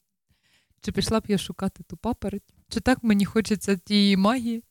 Чи 0.80 0.92
пішла 0.92 1.20
б 1.20 1.24
я 1.28 1.38
шукати 1.38 1.82
ту 1.82 1.96
папороть? 1.96 2.42
Чи 2.68 2.80
так 2.80 3.02
мені 3.02 3.24
хочеться 3.24 3.76
тієї 3.76 4.16
магії? 4.16 4.62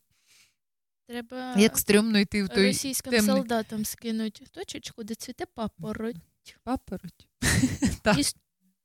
Треба 1.08 1.56
Як 1.58 1.78
стрьомно 1.78 2.20
йти 2.20 2.44
в 2.44 2.50
той 2.50 2.68
російським 2.68 3.12
темний 3.12 3.36
солдатам 3.36 3.86
скинуть 3.86 4.44
точечку, 4.52 5.04
де 5.04 5.16
цвіте 5.16 5.46
папороть. 5.46 6.16
папороть. 6.64 7.28
Так. 8.02 8.20
І 8.20 8.24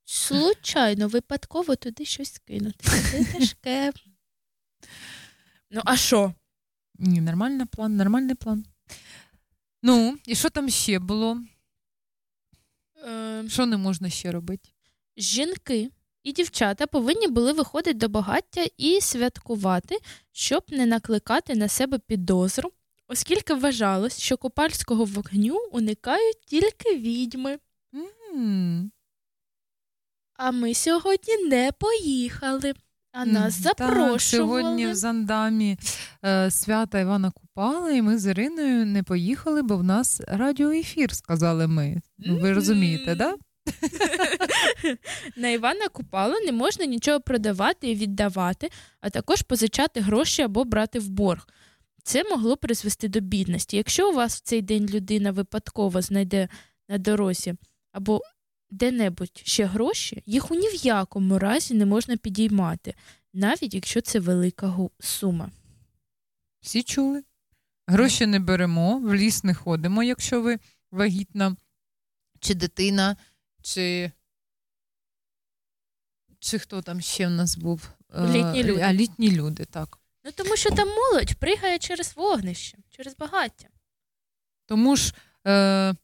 случайно, 0.05 1.09
випадково 1.09 1.77
туди 1.77 2.05
щось 2.05 2.33
скинути. 2.33 2.89
Це 2.89 3.25
тяжке. 3.25 3.93
Ну, 5.71 5.81
а 5.85 5.97
що? 5.97 6.35
Ні, 6.95 7.21
нормальний 7.21 7.67
план, 7.67 7.97
нормальний 7.97 8.35
план. 8.35 8.65
Ну, 9.83 10.19
і 10.27 10.35
що 10.35 10.51
там 10.51 10.71
ще 10.71 10.99
було? 10.99 11.43
Е, 13.09 13.45
Що 13.49 13.67
не 13.67 13.77
можна 13.77 14.11
ще 14.11 14.33
робити? 14.33 14.69
жінки 15.17 15.91
і 16.23 16.33
дівчата 16.33 16.87
повинні 16.87 17.29
були 17.29 17.53
виходити 17.53 17.99
до 17.99 18.09
багаття 18.09 18.67
і 18.79 19.01
святкувати, 19.01 19.99
щоб 20.33 20.63
не 20.69 20.87
накликати 20.87 21.55
на 21.55 21.69
себе 21.69 21.99
підозру, 21.99 22.71
оскільки 23.09 23.55
вважалось, 23.55 24.19
що 24.21 24.37
купальського 24.37 25.05
вогню 25.05 25.59
уникають 25.73 26.41
тільки 26.47 26.97
відьми. 26.97 27.59
М, 28.35 28.91
А 30.35 30.51
ми 30.51 30.75
сьогодні 30.75 31.37
не 31.49 31.71
поїхали, 31.79 32.75
а 33.13 33.25
нас 33.25 33.57
м, 33.57 33.63
запрошували. 33.63 34.13
Так, 34.13 34.21
сьогодні 34.21 34.87
в 34.87 34.95
Зандамі 34.95 35.79
е, 36.25 36.51
свята 36.51 37.01
Івана 37.01 37.31
Купала, 37.31 37.91
і 37.91 38.03
ми 38.03 38.19
з 38.19 38.27
Іриною 38.31 38.87
не 38.87 39.03
поїхали, 39.03 39.63
бо 39.63 39.77
в 39.77 39.85
нас 39.85 40.21
радіоефір, 40.29 41.15
сказали 41.15 41.67
ми. 41.67 42.01
Ну, 42.19 42.39
ви 42.39 42.53
розумієте, 42.53 43.15
да? 43.15 43.35
На 45.37 45.49
Івана 45.49 45.89
Купала 45.89 46.41
не 46.41 46.53
можна 46.53 46.85
нічого 46.85 47.21
продавати 47.21 47.91
і 47.91 47.95
віддавати, 47.95 48.71
а 49.01 49.11
також 49.11 49.43
позичати 49.43 50.01
гроші 50.01 50.43
або 50.43 50.65
брати 50.65 50.99
в 50.99 51.09
борг. 51.09 51.49
Це 52.03 52.25
могло 52.25 52.57
призвести 52.57 53.09
до 53.09 53.21
бідності. 53.21 53.77
Якщо 53.77 54.11
у 54.11 54.15
вас 54.15 54.37
в 54.37 54.41
цей 54.41 54.63
день 54.63 54.87
людина 54.87 55.31
випадково 55.31 56.03
знайде 56.03 56.49
на 56.89 56.99
дорозі 56.99 57.55
або 57.93 58.21
де-небудь 58.71 59.43
ще 59.45 59.65
гроші, 59.65 60.23
їх 60.27 60.51
у 60.51 60.55
ні 60.55 60.69
в 60.69 60.75
якому 60.75 61.39
разі 61.39 61.75
не 61.75 61.87
можна 61.87 62.17
підіймати, 62.17 62.95
навіть 63.33 63.75
якщо 63.75 64.01
це 64.01 64.19
велика 64.19 64.75
сума. 65.01 65.51
Всі 66.61 66.83
чули? 66.83 67.23
Гроші 67.87 68.27
не 68.27 68.41
беремо, 68.41 68.99
в 68.99 69.15
ліс 69.15 69.45
не 69.45 69.55
ходимо, 69.55 70.03
якщо 70.03 70.43
ви 70.43 70.59
вагітна, 70.91 71.57
чи 72.41 72.55
дитина, 72.55 73.17
чи. 73.63 74.11
Чи 76.41 76.59
хто 76.59 76.83
там 76.83 77.01
ще 77.01 77.27
в 77.27 77.31
нас 77.31 77.57
був? 77.57 77.89
Е, 78.15 78.27
Літні 78.27 78.65
люди. 78.65 78.81
А 78.81 78.93
літні 78.93 79.31
люди, 79.31 79.65
так. 79.65 79.99
Ну 80.25 80.31
тому 80.33 80.57
що 80.57 80.71
там 80.71 80.89
молодь 80.89 81.35
пригає 81.35 81.79
через 81.79 82.17
вогнище, 82.17 82.79
через 82.91 83.17
багаття. 83.17 83.69
Тому 84.67 84.97
ж 84.97 85.15
е, 85.47 85.95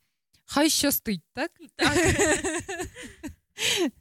хай 0.45 0.71
щастить, 0.71 1.23
так? 1.35 1.51
Так. 1.77 1.99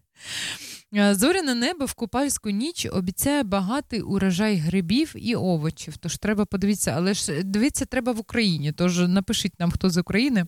Е, 0.96 1.16
Зоряне 1.16 1.56
небо 1.56 1.86
в 1.86 1.94
купальську 1.94 2.50
ніч 2.50 2.88
обіцяє 2.92 3.44
багатий 3.44 4.02
урожай 4.02 4.56
грибів 4.56 5.14
і 5.16 5.36
овочів. 5.36 5.98
Тож 5.98 6.18
треба 6.18 6.46
подивитися, 6.46 6.92
але 6.92 7.14
ж 7.14 7.44
дивитися 7.44 7.86
треба 7.86 8.12
в 8.12 8.20
Україні. 8.20 8.72
Тож 8.72 9.00
напишіть 9.00 9.60
нам, 9.60 9.72
хто 9.72 9.90
з 9.90 9.98
України. 9.98 10.46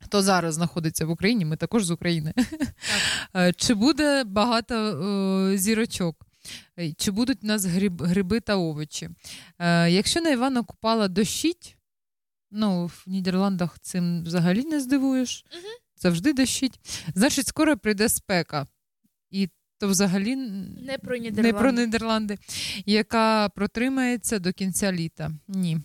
Хто 0.00 0.22
зараз 0.22 0.54
знаходиться 0.54 1.06
в 1.06 1.10
Україні, 1.10 1.44
ми 1.44 1.56
також 1.56 1.84
з 1.84 1.90
України. 1.90 2.32
Е, 3.36 3.52
Чи 3.52 3.74
буде 3.74 4.24
багато 4.24 4.74
е, 4.74 5.58
зірочок? 5.58 6.26
Е, 6.78 6.92
Чи 6.92 7.10
будуть 7.10 7.38
у 7.42 7.46
нас 7.46 7.64
гриб, 7.64 8.02
гриби 8.02 8.40
та 8.40 8.56
овочі? 8.56 9.10
Е, 9.58 9.90
Якщо 9.90 10.20
на 10.20 10.30
Івана 10.30 10.62
Купала 10.62 11.08
дощить, 11.08 11.76
ну, 12.50 12.86
в 12.86 13.04
Нідерландах 13.06 13.78
цим 13.78 14.22
взагалі 14.24 14.64
не 14.64 14.80
здивуєш. 14.80 15.44
завжди 15.96 16.32
дощить. 16.32 16.80
Значить, 17.14 17.46
скоро 17.46 17.76
прийде 17.76 18.08
спека. 18.08 18.66
І 19.30 19.48
то 19.78 19.88
взагалі 19.88 20.36
Не 20.36 20.98
про 21.02 21.18
не 21.18 21.52
про 21.52 21.72
Нідерланди, 21.72 22.38
яка 22.86 23.48
протримається 23.48 24.38
до 24.38 24.52
кінця 24.52 24.92
літа. 24.92 25.30
Ні. 25.48 25.78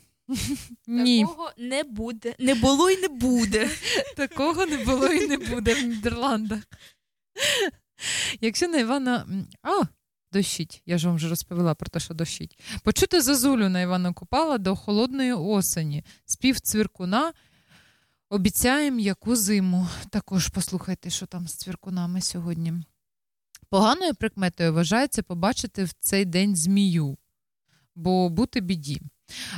Ні. 0.88 1.22
Такого 1.22 1.52
не 1.58 1.84
буде. 1.84 2.36
Не 2.40 2.56
було 2.56 2.90
і 2.90 3.02
не 3.02 3.08
буде. 3.08 3.70
Такого 4.16 4.66
не 4.66 4.78
було 4.78 5.08
і 5.08 5.28
не 5.28 5.38
буде 5.38 5.74
в 5.74 5.88
Нідерландах. 5.88 6.64
Якщо 8.42 8.68
на 8.68 8.78
Івана. 8.78 9.28
А, 9.64 9.82
дощить. 10.32 10.82
Я 10.86 10.98
ж 10.98 11.08
вам 11.08 11.16
вже 11.16 11.30
розповіла 11.30 11.76
про 11.76 11.90
те, 11.90 12.00
що 12.00 12.14
дощить. 12.14 12.60
Почути 12.84 13.22
зозулю 13.22 13.70
на 13.70 13.82
Івана 13.82 14.14
Купала 14.14 14.58
до 14.58 14.76
холодної 14.76 15.34
осені. 15.34 16.04
Спів 16.26 16.60
цвіркуна. 16.60 17.34
Обіцяєм 18.30 19.00
яку 19.00 19.36
зиму. 19.36 19.88
Також 20.10 20.48
послухайте, 20.48 21.10
що 21.10 21.26
там 21.26 21.48
з 21.48 21.56
цвіркунами 21.56 22.22
сьогодні. 22.22 22.74
Поганою 23.70 24.16
прикметою 24.16 24.74
вважається 24.74 25.24
побачити 25.24 25.84
в 25.84 25.94
цей 26.00 26.26
день 26.26 26.56
змію, 26.56 27.18
бо 27.96 28.30
бути 28.30 28.62
біді. 28.62 29.02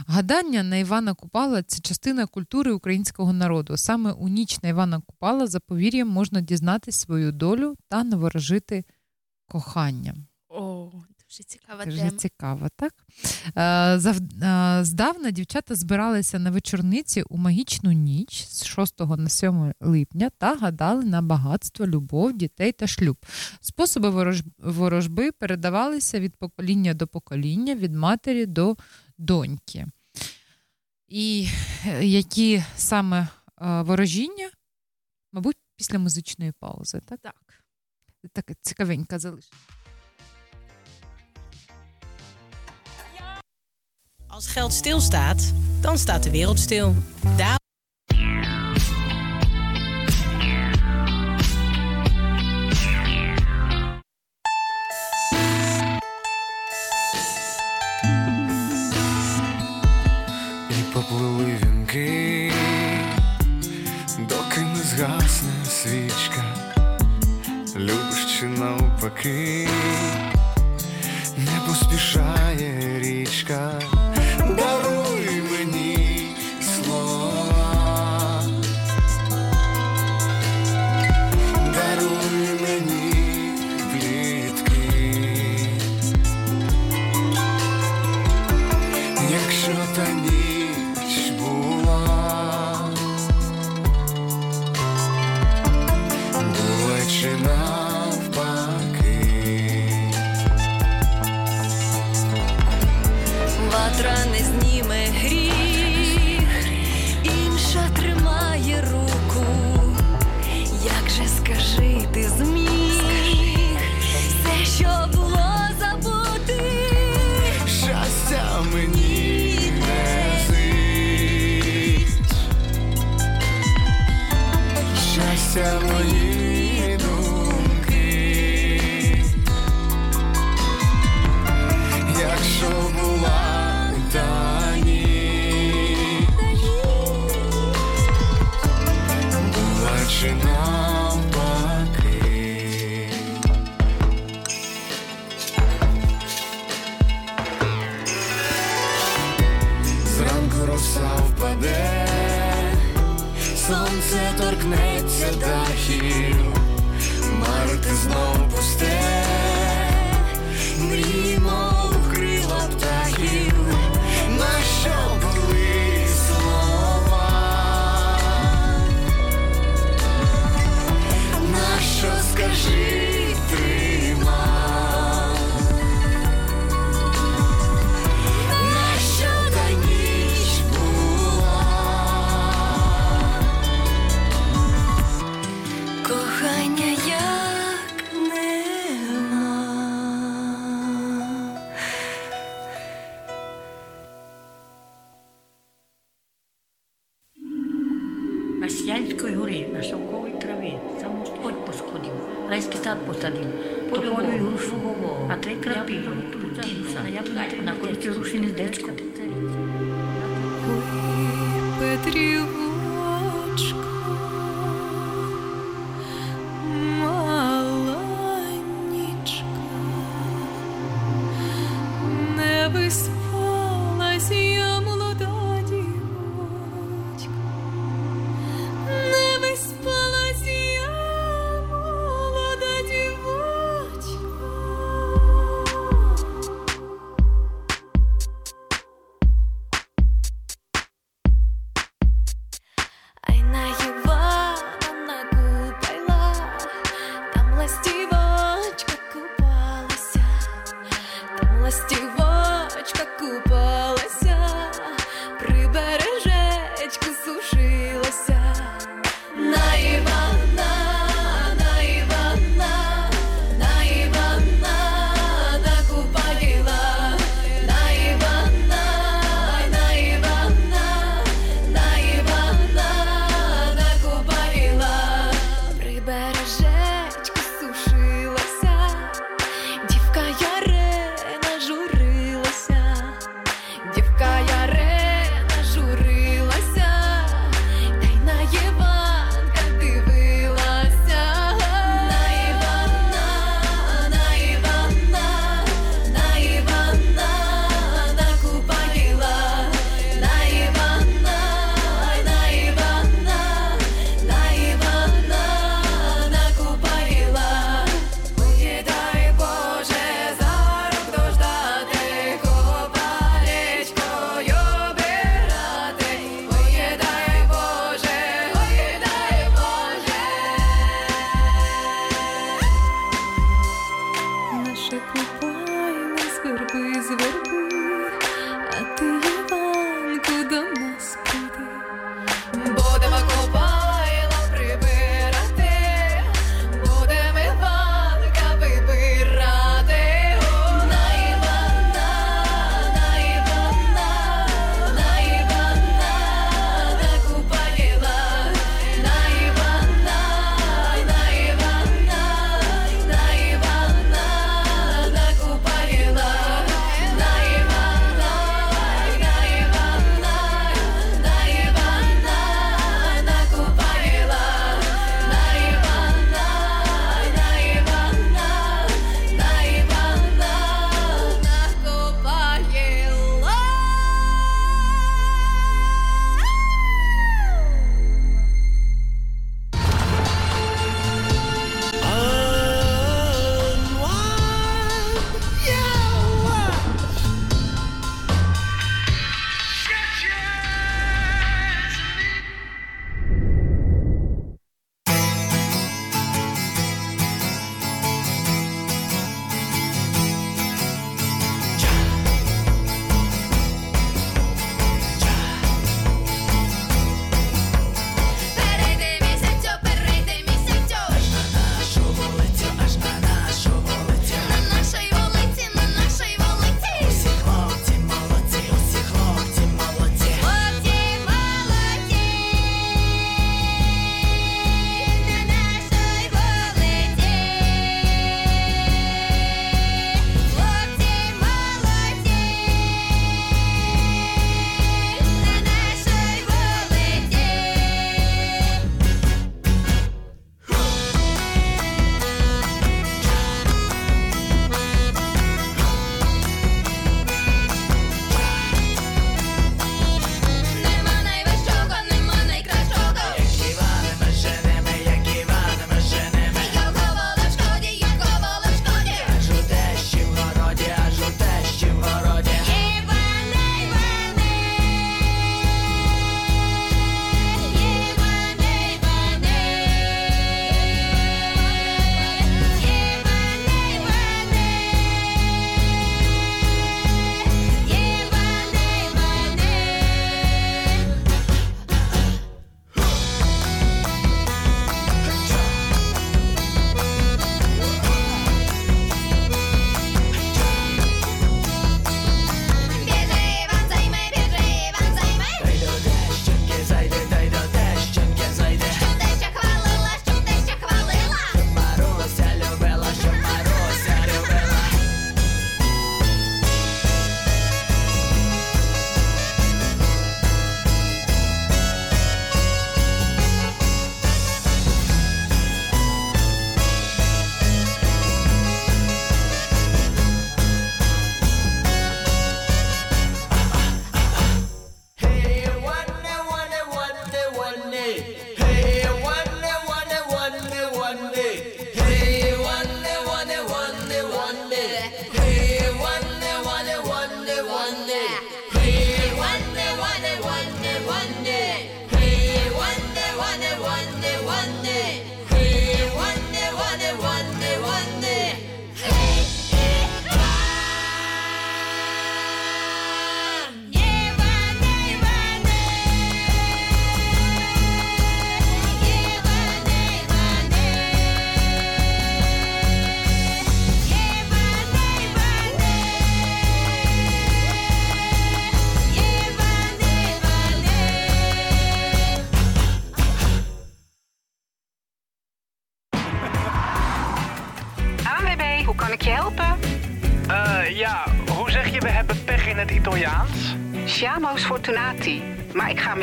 Гадання 0.08 0.64
на 0.64 0.78
Івана 0.78 1.14
Купала 1.14 1.64
це 1.64 1.80
частина 1.82 2.26
культури 2.26 2.72
українського 2.72 3.34
народу. 3.34 3.78
Саме 3.78 4.12
у 4.12 4.28
ніч 4.28 4.64
на 4.64 4.70
Івана 4.70 5.02
Купала 5.06 5.48
за 5.48 5.60
повір'ям 5.60 6.08
можна 6.08 6.42
дізнатись 6.42 7.00
свою 7.00 7.32
долю 7.32 7.76
та 7.90 8.04
наворожити 8.04 8.84
кохання. 9.48 10.16
О, 10.50 10.92
дуже 11.32 11.44
цікава 11.44 11.86
Дуже 11.86 11.98
тема. 11.98 12.12
цікаво, 12.12 12.68
так? 12.76 12.94
Е, 13.56 13.64
е, 13.98 14.86
Здавна 14.86 15.32
дівчата 15.32 15.76
збиралися 15.76 16.40
на 16.40 16.52
вечорниці 16.52 17.24
у 17.30 17.38
магічну 17.38 17.92
ніч 17.92 18.48
з 18.48 18.66
6 18.66 19.00
на 19.18 19.30
7 19.30 19.74
липня 19.82 20.30
та 20.38 20.56
гадали 20.56 21.06
на 21.06 21.22
багатство, 21.22 21.88
любов, 21.88 22.34
дітей 22.34 22.72
та 22.72 22.88
шлюб. 22.88 23.18
Способи 23.62 24.36
ворожби 24.60 25.32
передавалися 25.32 26.20
від 26.20 26.36
покоління 26.36 26.94
до 26.94 27.08
покоління, 27.08 27.76
від 27.76 27.94
матері 27.94 28.46
до 28.46 28.76
доньки. 29.22 29.88
І 31.08 31.50
е, 31.86 32.06
які 32.06 32.64
саме 32.76 33.28
е, 33.62 33.82
ворожіння, 33.82 34.52
мабуть, 35.32 35.58
після 35.76 36.00
музичної 36.00 36.52
паузи, 36.60 37.00
так? 37.06 37.20
Так. 37.22 37.64
Так 38.34 38.52
цікавенька 38.62 39.20
залишиться. 39.20 39.58
Als 44.30 44.48
geld 44.48 44.72
stilstaat, 44.72 45.54
dan 45.82 45.98
staat 45.98 46.24
de 46.24 46.32
wereld 46.32 46.60
stil. 46.60 46.96
Daar... 47.38 47.61
que 69.22 69.71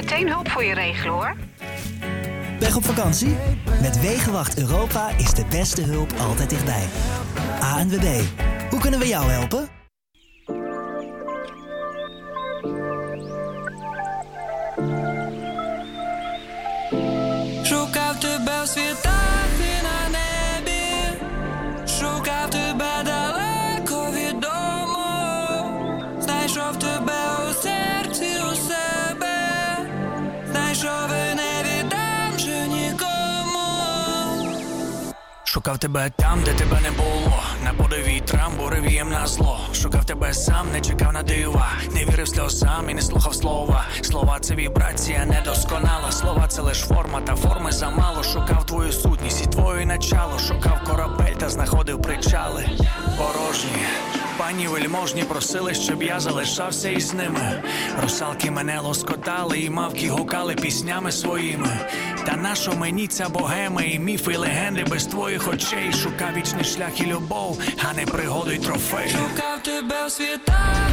meteen 0.00 0.28
hulp 0.28 0.50
voor 0.50 0.64
je 0.64 0.74
regelen 0.74 1.12
hoor. 1.12 1.36
Weg 2.58 2.76
op 2.76 2.84
vakantie? 2.84 3.36
Met 3.80 4.00
Wegenwacht 4.00 4.58
Europa 4.58 5.10
is 5.16 5.34
de 5.34 5.44
beste 5.50 5.82
hulp 5.82 6.12
altijd 6.18 6.50
dichtbij. 6.50 6.84
ANWB, 7.60 8.20
hoe 8.70 8.80
kunnen 8.80 9.00
we 9.00 9.06
jou 9.06 9.30
helpen? 9.30 9.77
Шукав 35.48 35.78
тебе 35.78 36.10
там, 36.16 36.42
де 36.44 36.52
тебе 36.52 36.80
не 36.80 36.90
було. 36.90 37.42
На 37.64 37.72
подовій 37.72 38.20
трамбу 38.20 38.68
ревієм 38.68 39.10
на 39.10 39.26
зло. 39.26 39.60
Шукав 39.74 40.04
тебе 40.04 40.34
сам, 40.34 40.66
не 40.72 40.80
чекав 40.80 41.12
на 41.12 41.22
дива. 41.22 41.68
Не 41.94 42.04
вірив 42.04 42.28
сльозам 42.28 42.90
і 42.90 42.94
не 42.94 43.02
слухав 43.02 43.34
слова. 43.34 43.84
Слова 44.02 44.38
це 44.40 44.54
вібрація 44.54 45.26
недосконала. 45.26 46.12
Слова 46.12 46.46
це 46.48 46.62
лиш 46.62 46.78
форма, 46.78 47.20
та 47.20 47.36
форми 47.36 47.72
замало. 47.72 48.22
Шукав 48.22 48.66
твою 48.66 48.92
сутність 48.92 49.44
і 49.46 49.46
твоє 49.46 49.86
начало. 49.86 50.38
Шукав 50.38 50.84
корабель 50.84 51.34
та 51.38 51.48
знаходив 51.48 52.02
причали. 52.02 52.66
Порожні. 53.18 53.82
Пані 54.38 54.68
вельможні 54.68 55.22
просили, 55.22 55.74
щоб 55.74 56.02
я 56.02 56.20
залишався 56.20 56.88
із 56.88 57.14
ними. 57.14 57.62
Русалки 58.02 58.50
мене 58.50 58.80
лоскотали, 58.80 59.58
і 59.58 59.70
мавки 59.70 60.08
гукали 60.08 60.54
піснями 60.54 61.12
своїми. 61.12 61.80
Та 62.26 62.36
нашо 62.36 62.72
мені 62.76 63.06
ця 63.06 63.28
богема, 63.28 63.82
і 63.82 63.98
міфи, 63.98 64.32
і 64.32 64.36
легенди 64.36 64.84
без 64.84 65.06
твоїх 65.06 65.48
очей. 65.48 65.92
Шукав 65.92 66.28
вічний 66.36 66.64
шлях 66.64 67.00
і 67.00 67.06
любов, 67.06 67.58
а 67.90 67.94
не 67.94 68.06
пригоду 68.06 68.50
й 68.50 68.58
трофей. 68.58 69.10
Шукав 69.10 69.62
тебе 69.62 70.06
в 70.06 70.10
світах 70.10 70.88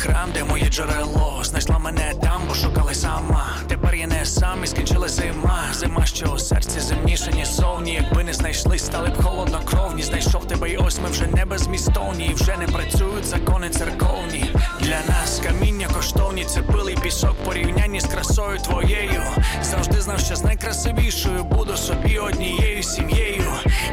храм, 0.00 0.30
де 0.34 0.44
моє 0.44 0.68
джерело. 0.68 1.40
Знайшла 1.42 1.78
мене 1.78 2.14
там, 2.22 2.42
бо 2.48 2.54
шукали 2.54 2.94
сама. 2.94 3.46
Тепер 3.68 3.94
я 3.94 4.06
не 4.06 4.24
сам 4.24 4.64
і 4.64 4.66
скінчила 4.66 5.08
зима. 5.08 5.64
Зима, 5.72 6.06
що 6.06 6.26
у 6.26 6.38
серці 6.38 6.80
земніше, 6.80 7.32
ні 7.32 7.44
совні. 7.44 7.92
Якби 7.92 8.24
не 8.24 8.32
знайшли, 8.32 8.78
стали 8.78 9.08
б 9.08 9.22
холоднокровні. 9.22 10.02
Знайшов 10.02 10.44
тебе, 10.44 10.70
і 10.70 10.76
ось 10.76 10.98
ми 11.00 11.08
вже 11.08 11.26
не 11.26 11.44
безмістовні. 11.44 12.26
І 12.26 12.34
вже 12.34 12.56
не 12.56 12.66
працюють 12.66 13.24
закони 13.24 13.68
церковні. 13.70 14.54
Для 14.80 15.00
нас 15.08 15.40
каміння 15.46 15.88
коштовні, 15.94 16.44
це 16.44 16.62
пилий 16.62 16.96
пісок 17.02 17.36
порівнянні 17.44 18.00
з 18.00 18.06
красою 18.06 18.58
твоєю. 18.58 19.22
Завжди 19.62 20.00
знав, 20.00 20.20
що 20.20 20.36
з 20.36 20.44
найкрасивішою 20.44 21.44
буду 21.44 21.76
собі 21.76 22.18
однією 22.18 22.82
сім'єю. 22.82 23.44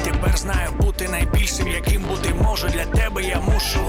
Тепер 0.03 0.37
знаю 0.37 0.69
бути 0.79 1.07
найбільшим, 1.07 1.67
яким 1.67 2.01
бути 2.01 2.33
можу. 2.33 2.67
Для 2.67 2.85
тебе 2.85 3.23
я 3.23 3.39
мушу. 3.39 3.79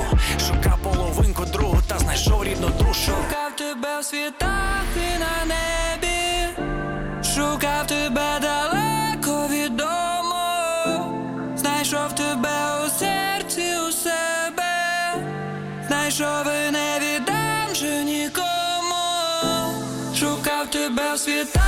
Шукав 0.48 0.78
половинку 0.82 1.44
другу 1.44 1.78
та 1.86 1.98
знайшов 2.08 2.44
рідну 2.44 2.68
душу. 2.68 3.00
Шукав 3.00 3.56
тебе 3.56 4.00
в 4.00 4.04
світах 4.04 4.84
і 4.96 5.18
на 5.18 5.54
небі, 5.54 6.48
шукав 7.34 7.86
тебе 7.86 8.38
далеко 8.40 9.48
від 9.48 9.76
дому, 9.76 10.44
знайшов 11.56 12.14
тебе 12.14 12.86
у 12.86 12.88
серці 12.88 13.62
у 13.88 13.92
себе, 13.92 15.14
знайшов 15.88 16.46
і 16.46 16.70
не 16.70 16.98
віддам 17.00 17.74
же 17.74 18.04
нікому. 18.04 19.04
Шукав 20.16 20.66
тебе 20.70 21.14
в 21.14 21.18
світах 21.18 21.67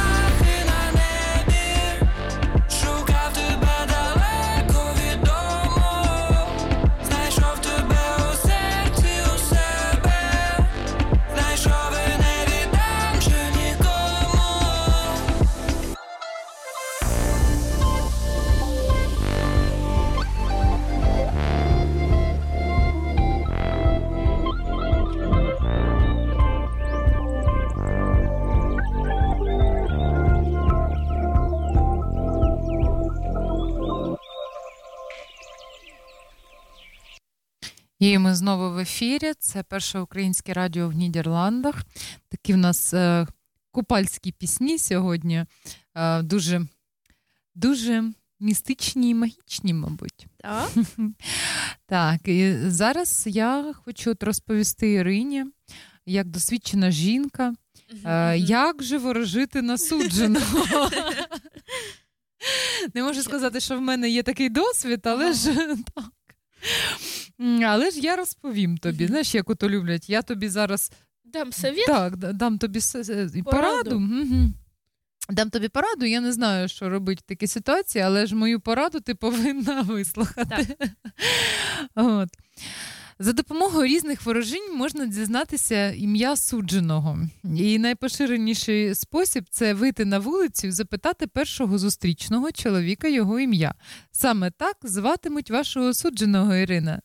І 38.00 38.18
ми 38.18 38.34
знову 38.34 38.74
в 38.74 38.78
ефірі. 38.78 39.32
Це 39.38 39.62
перше 39.62 39.98
українське 39.98 40.52
радіо 40.52 40.88
в 40.88 40.92
Нідерландах. 40.92 41.84
Такі 42.28 42.52
в 42.52 42.56
нас 42.56 42.94
е, 42.94 43.26
купальські 43.70 44.32
пісні 44.32 44.78
сьогодні. 44.78 45.44
Е, 45.94 46.22
дуже, 46.22 46.66
дуже 47.54 48.12
містичні 48.40 49.10
і 49.10 49.14
магічні, 49.14 49.74
мабуть. 49.74 50.26
Так. 50.38 50.70
Так, 51.86 52.28
і 52.28 52.56
зараз 52.66 53.24
я 53.26 53.74
хочу 53.84 54.10
от 54.10 54.22
розповісти 54.22 54.92
Ірині, 54.92 55.44
як 56.06 56.26
досвідчена 56.26 56.90
жінка, 56.90 57.54
е, 58.04 58.38
як 58.38 58.82
же 58.82 58.98
ворожити 58.98 59.62
насудженого. 59.62 60.90
Не 62.94 63.02
можу 63.02 63.22
сказати, 63.22 63.60
що 63.60 63.78
в 63.78 63.80
мене 63.80 64.10
є 64.10 64.22
такий 64.22 64.48
досвід, 64.48 65.00
але 65.04 65.32
ж 65.32 65.76
Але 67.66 67.90
ж 67.90 68.00
я 68.00 68.16
розповім 68.16 68.78
тобі. 68.78 69.06
Знаєш, 69.06 69.34
як 69.34 69.50
ото 69.50 69.70
люблять, 69.70 70.10
я 70.10 70.22
тобі 70.22 70.48
зараз 70.48 70.92
Дам 71.24 71.52
совет? 71.52 71.86
так, 71.86 72.16
дам 72.16 72.58
тобі 72.58 72.80
с- 72.80 72.94
пораду. 72.94 73.44
Пораду. 73.44 74.02
Дам 75.30 75.50
тобі 75.50 75.68
пораду, 75.68 76.06
я 76.06 76.20
не 76.20 76.32
знаю, 76.32 76.68
що 76.68 76.88
робити 76.88 77.20
в 77.24 77.28
такій 77.28 77.46
ситуації, 77.46 78.04
але 78.04 78.26
ж 78.26 78.34
мою 78.34 78.60
пораду 78.60 79.00
ти 79.00 79.14
повинна 79.14 79.82
вислухати. 79.88 80.76
От. 81.94 82.28
За 83.22 83.32
допомогою 83.32 83.86
різних 83.86 84.26
ворожінь 84.26 84.74
можна 84.76 85.06
дізнатися 85.06 85.92
ім'я 85.92 86.36
судженого. 86.36 87.18
І 87.56 87.78
найпоширеніший 87.78 88.94
спосіб 88.94 89.44
це 89.50 89.74
вийти 89.74 90.04
на 90.04 90.18
вулицю 90.18 90.66
і 90.66 90.70
запитати 90.70 91.26
першого 91.26 91.78
зустрічного 91.78 92.52
чоловіка 92.52 93.08
його 93.08 93.40
ім'я. 93.40 93.74
Саме 94.10 94.50
так 94.50 94.76
зватимуть 94.82 95.50
вашого 95.50 95.94
судженого 95.94 96.54
Ірина. 96.54 97.00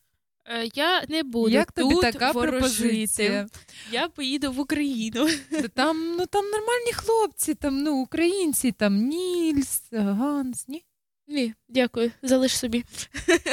Е, 0.47 0.69
Я 0.75 1.03
не 1.09 1.23
буду 1.23 1.49
Як 1.49 1.71
тобі 1.71 1.93
тут 1.93 2.01
така 2.01 2.31
ворожити. 2.31 2.59
пропозиція? 2.59 3.47
Я 3.91 4.07
поїду 4.07 4.51
в 4.51 4.59
Україну. 4.59 5.27
Та 5.51 5.67
Там, 5.67 6.15
ну, 6.17 6.25
там 6.25 6.45
нормальні 6.45 6.93
хлопці, 6.93 7.53
там, 7.55 7.83
ну, 7.83 7.95
українці, 7.95 8.71
там 8.71 8.95
Нільс, 8.97 9.81
Ганс, 9.91 10.67
ні? 10.67 10.83
Ні, 11.27 11.53
дякую, 11.69 12.11
залиш 12.23 12.57
собі. 12.57 12.83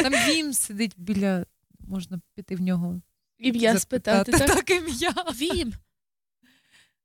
Там 0.02 0.12
Вім 0.12 0.52
сидить 0.52 0.94
біля, 0.96 1.46
можна 1.92 2.20
піти 2.34 2.56
в 2.56 2.60
нього. 2.60 3.00
Ім'я 3.38 3.78
спитати. 3.78 4.32
Так, 4.32 4.46
Так, 4.46 4.70
ім'я. 4.70 5.12
Вім. 5.12 5.72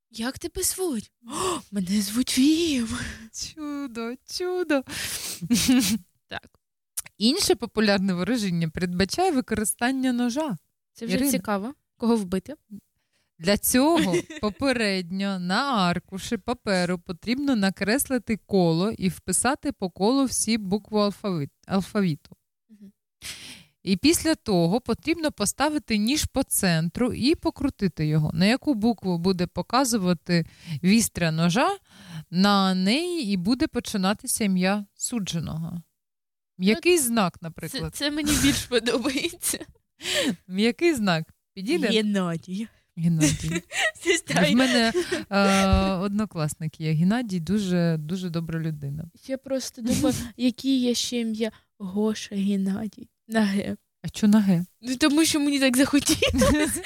Як 0.09 0.39
тебе 0.39 0.63
звуть? 0.63 1.11
О, 1.27 1.59
мене 1.71 2.01
звуть 2.01 2.37
Вім. 2.37 2.97
Чудо, 3.33 4.13
чудо. 4.25 4.83
Так. 6.27 6.59
Інше 7.17 7.55
популярне 7.55 8.13
ворожіння 8.13 8.69
передбачає 8.69 9.31
використання 9.31 10.13
ножа. 10.13 10.57
Це 10.93 11.05
вже 11.05 11.15
Ірина. 11.15 11.31
цікаво. 11.31 11.73
Кого 11.97 12.15
вбити? 12.15 12.55
Для 13.39 13.57
цього 13.57 14.15
попередньо 14.41 15.39
на 15.39 15.63
аркуші 15.63 16.37
паперу 16.37 16.99
потрібно 16.99 17.55
накреслити 17.55 18.37
коло 18.45 18.91
і 18.91 19.09
вписати 19.09 19.71
по 19.71 19.89
колу 19.89 20.25
всі 20.25 20.57
букви 20.57 21.11
алфавіту. 21.67 22.35
І 23.87 23.97
після 23.97 24.35
того 24.35 24.81
потрібно 24.81 25.31
поставити 25.31 25.97
ніж 25.97 26.25
по 26.25 26.43
центру 26.43 27.13
і 27.13 27.35
покрутити 27.35 28.07
його. 28.07 28.31
На 28.33 28.45
яку 28.45 28.73
букву 28.73 29.17
буде 29.17 29.47
показувати 29.47 30.45
вістря 30.83 31.31
ножа, 31.31 31.77
на 32.31 32.75
неї 32.75 33.33
і 33.33 33.37
буде 33.37 33.67
починатися 33.67 34.43
ім'я 34.43 34.85
судженого. 34.95 35.81
М'який 36.57 36.97
знак, 36.97 37.33
Це, 37.33 37.39
наприклад. 37.41 37.95
це 37.95 38.11
мені 38.11 38.31
більш 38.43 38.65
подобається. 38.65 39.65
М'який 40.47 40.93
знак. 40.93 41.33
Підійде? 41.53 41.87
Геннадій. 41.87 42.67
Геннадій. 42.97 43.63
В 44.51 44.55
мене 44.55 44.93
е, 45.29 45.67
однокласник 45.91 46.81
є. 46.81 46.93
Геннадій 46.93 47.39
дуже, 47.39 47.97
дуже 47.99 48.29
добра 48.29 48.59
людина. 48.59 49.09
Я 49.27 49.37
просто 49.37 49.81
думаю, 49.81 50.15
які 50.37 50.79
є 50.79 50.93
ще 50.93 51.19
ім'я 51.19 51.51
Гоша 51.77 52.35
Геннадій. 52.35 53.09
На 53.27 53.45
Г. 53.45 53.77
А 54.03 54.07
що 54.07 54.27
на 54.27 54.41
Г? 54.41 54.65
Ну, 54.81 54.95
тому 54.95 55.25
що 55.25 55.39
мені 55.39 55.59
так 55.59 55.77
захотілося. 55.77 56.81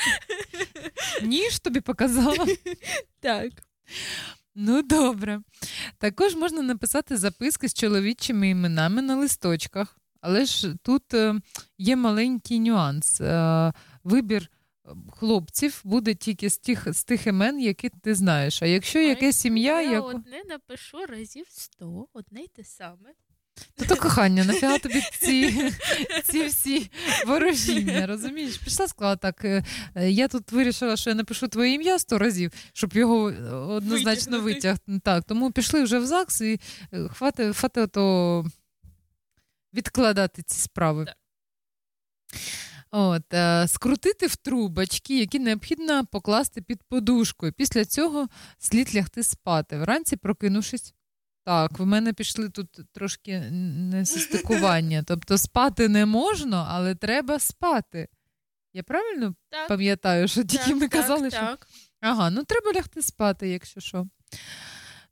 Ніж 1.23 1.59
тобі 1.59 1.79
показала? 1.81 2.47
Так. 3.19 3.51
Ну, 4.55 4.81
добре. 4.81 5.41
Також 5.97 6.35
можна 6.35 6.61
написати 6.61 7.17
записки 7.17 7.69
з 7.69 7.73
чоловічими 7.73 8.49
іменами 8.49 9.01
на 9.01 9.15
листочках. 9.15 9.97
Але 10.21 10.45
ж 10.45 10.75
тут 10.83 11.13
е, 11.13 11.35
є 11.77 11.95
маленький 11.95 12.59
нюанс. 12.59 13.21
Е, 13.21 13.73
Вибір 14.03 14.49
е, 14.85 14.89
хлопців 15.11 15.81
буде 15.83 16.15
тільки 16.15 16.49
з 16.49 16.57
тих, 16.57 16.93
з 16.93 17.03
тих 17.03 17.27
імен, 17.27 17.59
які 17.59 17.89
ти 17.89 18.15
знаєш. 18.15 18.61
А 18.61 18.65
якщо 18.65 18.99
якесь 18.99 19.45
ім'я, 19.45 19.81
Я 19.81 19.91
яко... 19.91 20.07
одне 20.07 20.41
напишу 20.49 21.05
разів 21.05 21.45
сто, 21.49 22.07
одне 22.13 22.41
й 22.41 22.47
те 22.47 22.63
саме. 22.63 23.09
То 23.75 23.85
то 23.85 23.95
кохання, 23.95 24.43
нафіга 24.43 24.77
тобі 24.79 25.01
ці, 25.19 25.71
ці 26.23 26.45
всі 26.45 26.91
ворожіння, 27.27 28.07
розумієш? 28.07 28.57
Пішла 28.57 28.87
сказала 28.87 29.15
так. 29.15 29.45
е, 29.45 29.63
Я 29.95 30.27
тут 30.27 30.51
вирішила, 30.51 30.97
що 30.97 31.09
я 31.09 31.15
напишу 31.15 31.47
твоє 31.47 31.73
ім'я 31.73 31.99
сто 31.99 32.17
разів, 32.17 32.51
щоб 32.73 32.93
його 32.93 33.29
е, 33.29 33.49
однозначно 33.51 34.39
Витягнути. 34.41 34.99
Так, 35.03 35.23
тому 35.23 35.51
пішли 35.51 35.83
вже 35.83 35.99
в 35.99 36.05
ЗАГС 36.05 36.41
і 36.41 36.59
е, 36.93 37.07
хвати, 37.09 37.53
хвати 37.53 37.81
ото 37.81 38.45
відкладати 39.73 40.41
ці 40.43 40.59
справи. 40.61 41.13
От, 42.91 43.23
скрутити 43.67 44.27
в 44.27 44.35
трубочки, 44.35 45.19
які 45.19 45.39
необхідно 45.39 46.05
покласти 46.05 46.61
під 46.61 46.83
подушкою. 46.83 47.53
Після 47.53 47.85
цього 47.85 48.27
слід 48.59 48.95
лягти 48.95 49.23
спати. 49.23 49.77
Вранці 49.77 50.15
прокинувшись. 50.15 50.93
Так, 51.43 51.79
в 51.79 51.85
мене 51.85 52.13
пішли 52.13 52.49
тут 52.49 52.79
трошки 52.91 53.39
несостикування. 53.91 55.03
Тобто 55.07 55.37
спати 55.37 55.89
не 55.89 56.05
можна, 56.05 56.65
але 56.69 56.95
треба 56.95 57.39
спати. 57.39 58.07
Я 58.73 58.83
правильно 58.83 59.35
Так. 59.49 59.67
пам'ятаю, 59.67 60.27
що 60.27 60.43
тільки 60.43 60.65
Так, 60.65 60.75
ми 60.75 60.87
так, 60.87 60.91
казали, 60.91 61.29
так. 61.29 61.67
що. 61.71 61.81
Ага, 62.01 62.29
ну 62.29 62.43
треба 62.43 62.73
лягти 62.73 63.01
спати, 63.01 63.49
якщо 63.49 63.79
що. 63.79 64.07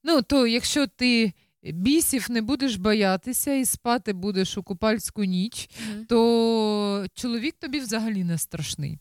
Ну, 0.03 0.21
то 0.21 0.47
якщо 0.47 0.88
ти 0.88 1.34
бісів 1.63 2.32
не 2.32 2.41
будеш 2.41 2.75
боятися 2.75 3.53
і 3.53 3.65
спати 3.65 4.13
будеш 4.13 4.57
у 4.57 4.63
купальську 4.63 5.23
ніч, 5.23 5.69
Мгм. 5.89 6.05
то 6.05 7.05
чоловік 7.13 7.55
тобі 7.59 7.80
взагалі 7.80 8.23
не 8.23 8.38
страшний. 8.38 8.99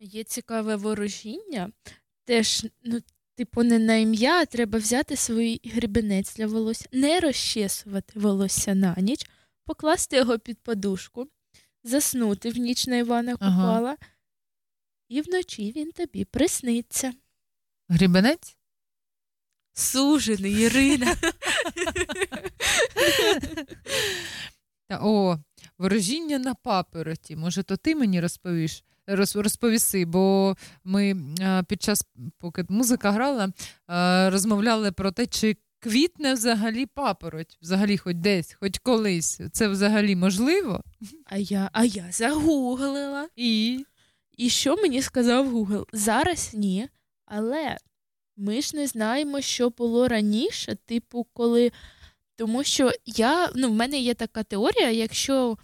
Є 0.00 0.24
цікаве 0.24 0.76
ворожіння. 0.76 1.70
Теж, 2.24 2.66
ну, 2.84 3.00
типу, 3.40 3.62
не 3.62 3.78
на 3.78 3.94
ім'я, 3.94 4.40
а 4.40 4.46
треба 4.46 4.78
взяти 4.78 5.16
свій 5.16 5.60
гребенець 5.64 6.36
для 6.36 6.46
волосся, 6.46 6.88
не 6.92 7.20
розчесувати 7.20 8.20
волосся 8.20 8.74
на 8.74 8.94
ніч, 8.98 9.30
покласти 9.64 10.16
його 10.16 10.38
під 10.38 10.58
подушку, 10.58 11.28
заснути 11.84 12.50
в 12.50 12.56
ніч 12.56 12.86
на 12.86 12.96
Івана 12.96 13.36
Ага. 13.40 13.56
Купала, 13.56 13.96
і 15.08 15.20
вночі 15.20 15.72
він 15.76 15.92
тобі 15.92 16.24
присниться. 16.24 17.12
Грібенець? 17.88 18.56
Сужений, 19.72 20.52
Ірина. 20.52 21.16
Та, 24.88 25.00
о, 25.02 25.38
ворожіння 25.78 26.38
на 26.38 26.54
папороті. 26.54 27.36
Може, 27.36 27.62
то 27.62 27.76
ти 27.76 27.94
мені 27.94 28.20
розповіш? 28.20 28.84
Роз- 29.08 29.42
Розповіси, 29.42 30.04
бо 30.04 30.56
ми 30.84 31.16
е, 31.40 31.62
під 31.68 31.82
час, 31.82 32.04
поки 32.38 32.64
музика 32.68 33.10
грала, 33.10 33.52
е, 33.90 34.30
розмовляли 34.30 34.92
про 34.92 35.12
те, 35.12 35.26
чи 35.26 35.56
квітне 35.80 36.34
взагалі 36.34 36.86
папороть, 36.86 37.58
взагалі 37.62 37.98
хоч 37.98 38.16
десь, 38.16 38.56
хоч 38.60 38.78
колись. 38.78 39.40
Це 39.52 39.68
взагалі 39.68 40.16
можливо? 40.16 40.82
А 41.24 41.36
я, 41.36 41.70
а 41.72 41.84
я 41.84 42.04
загуглила. 42.10 43.28
І? 43.36 43.84
І 44.36 44.48
що 44.50 44.76
мені 44.76 45.02
сказав 45.02 45.50
Гугл? 45.50 45.86
Зараз 45.92 46.50
ні, 46.54 46.88
але 47.26 47.76
ми 48.36 48.62
ж 48.62 48.76
не 48.76 48.86
знаємо, 48.86 49.40
що 49.40 49.70
було 49.70 50.08
раніше, 50.08 50.76
типу, 50.86 51.26
коли. 51.32 51.72
Тому 52.36 52.64
що 52.64 52.90
я, 53.06 53.48
ну, 53.54 53.70
в 53.70 53.74
мене 53.74 53.98
є 53.98 54.14
така 54.14 54.42
теорія, 54.42 54.90
якщо 54.90 55.58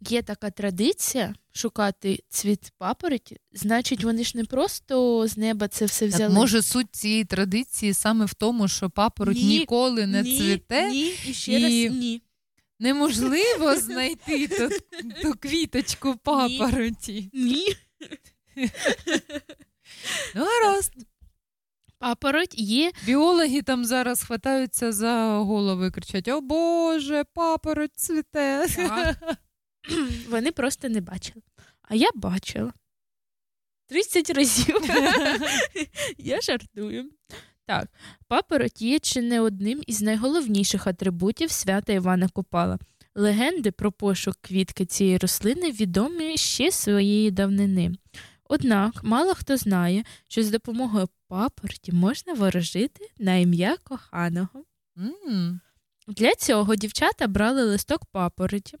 є 0.00 0.22
така 0.22 0.50
традиція 0.50 1.34
шукати 1.52 2.18
цвіт 2.28 2.72
папороті, 2.78 3.36
значить 3.52 4.04
вони 4.04 4.24
ж 4.24 4.36
не 4.36 4.44
просто 4.44 5.26
з 5.28 5.36
неба 5.36 5.68
це 5.68 5.84
все 5.84 6.06
взяли. 6.06 6.24
Так, 6.24 6.32
може, 6.32 6.62
суть 6.62 6.86
цієї 6.96 7.24
традиції 7.24 7.94
саме 7.94 8.24
в 8.24 8.34
тому, 8.34 8.68
що 8.68 8.90
папороть 8.90 9.36
Ні, 9.36 9.58
ніколи 9.58 10.06
не 10.06 10.22
ні, 10.22 10.38
цвіте. 10.38 10.90
ні, 10.90 11.14
і 11.26 11.34
ще 11.34 11.52
раз 11.52 11.70
ні. 11.72 12.22
Неможливо 12.80 13.76
знайти 13.80 14.48
ту, 14.48 14.68
ту 15.22 15.34
квіточку 15.40 16.16
папороті. 16.16 17.30
Ні. 17.32 17.66
Ну, 20.34 20.44
гаразд. 20.44 20.92
Папороть 21.98 22.58
є. 22.58 22.92
Біологи 23.06 23.62
там 23.62 23.84
зараз 23.84 24.22
хватаються 24.22 24.92
за 24.92 25.28
голови 25.28 25.86
і 25.86 25.90
кричать: 25.90 26.28
О 26.28 26.40
Боже, 26.40 27.24
папороть 27.34 27.96
цвіте. 27.96 28.66
Вони 30.28 30.52
просто 30.52 30.88
не 30.88 31.00
бачили. 31.00 31.42
А 31.82 31.94
я 31.94 32.08
бачила. 32.14 32.72
30 33.86 34.30
разів. 34.30 34.76
я 36.18 36.40
жартую. 36.40 37.10
Так, 37.66 37.88
папороть 38.28 38.82
є 38.82 38.98
чи 38.98 39.22
не 39.22 39.40
одним 39.40 39.82
із 39.86 40.02
найголовніших 40.02 40.86
атрибутів 40.86 41.50
свята 41.50 41.92
Івана 41.92 42.28
Купала. 42.28 42.78
Легенди 43.14 43.70
про 43.70 43.92
пошук 43.92 44.36
квітки 44.40 44.86
цієї 44.86 45.18
рослини 45.18 45.70
відомі 45.70 46.36
ще 46.36 46.70
своєї 46.70 47.30
давнини. 47.30 47.92
Однак 48.44 49.04
мало 49.04 49.34
хто 49.34 49.56
знає, 49.56 50.04
що 50.28 50.42
з 50.42 50.50
допомогою 50.50 51.08
папороті 51.28 51.92
можна 51.92 52.32
ворожити 52.32 53.10
на 53.18 53.36
ім'я 53.36 53.76
коханого. 53.84 54.64
М. 54.98 55.60
Для 56.08 56.34
цього 56.34 56.76
дівчата 56.76 57.26
брали 57.26 57.64
листок 57.64 58.04
папороті 58.12 58.76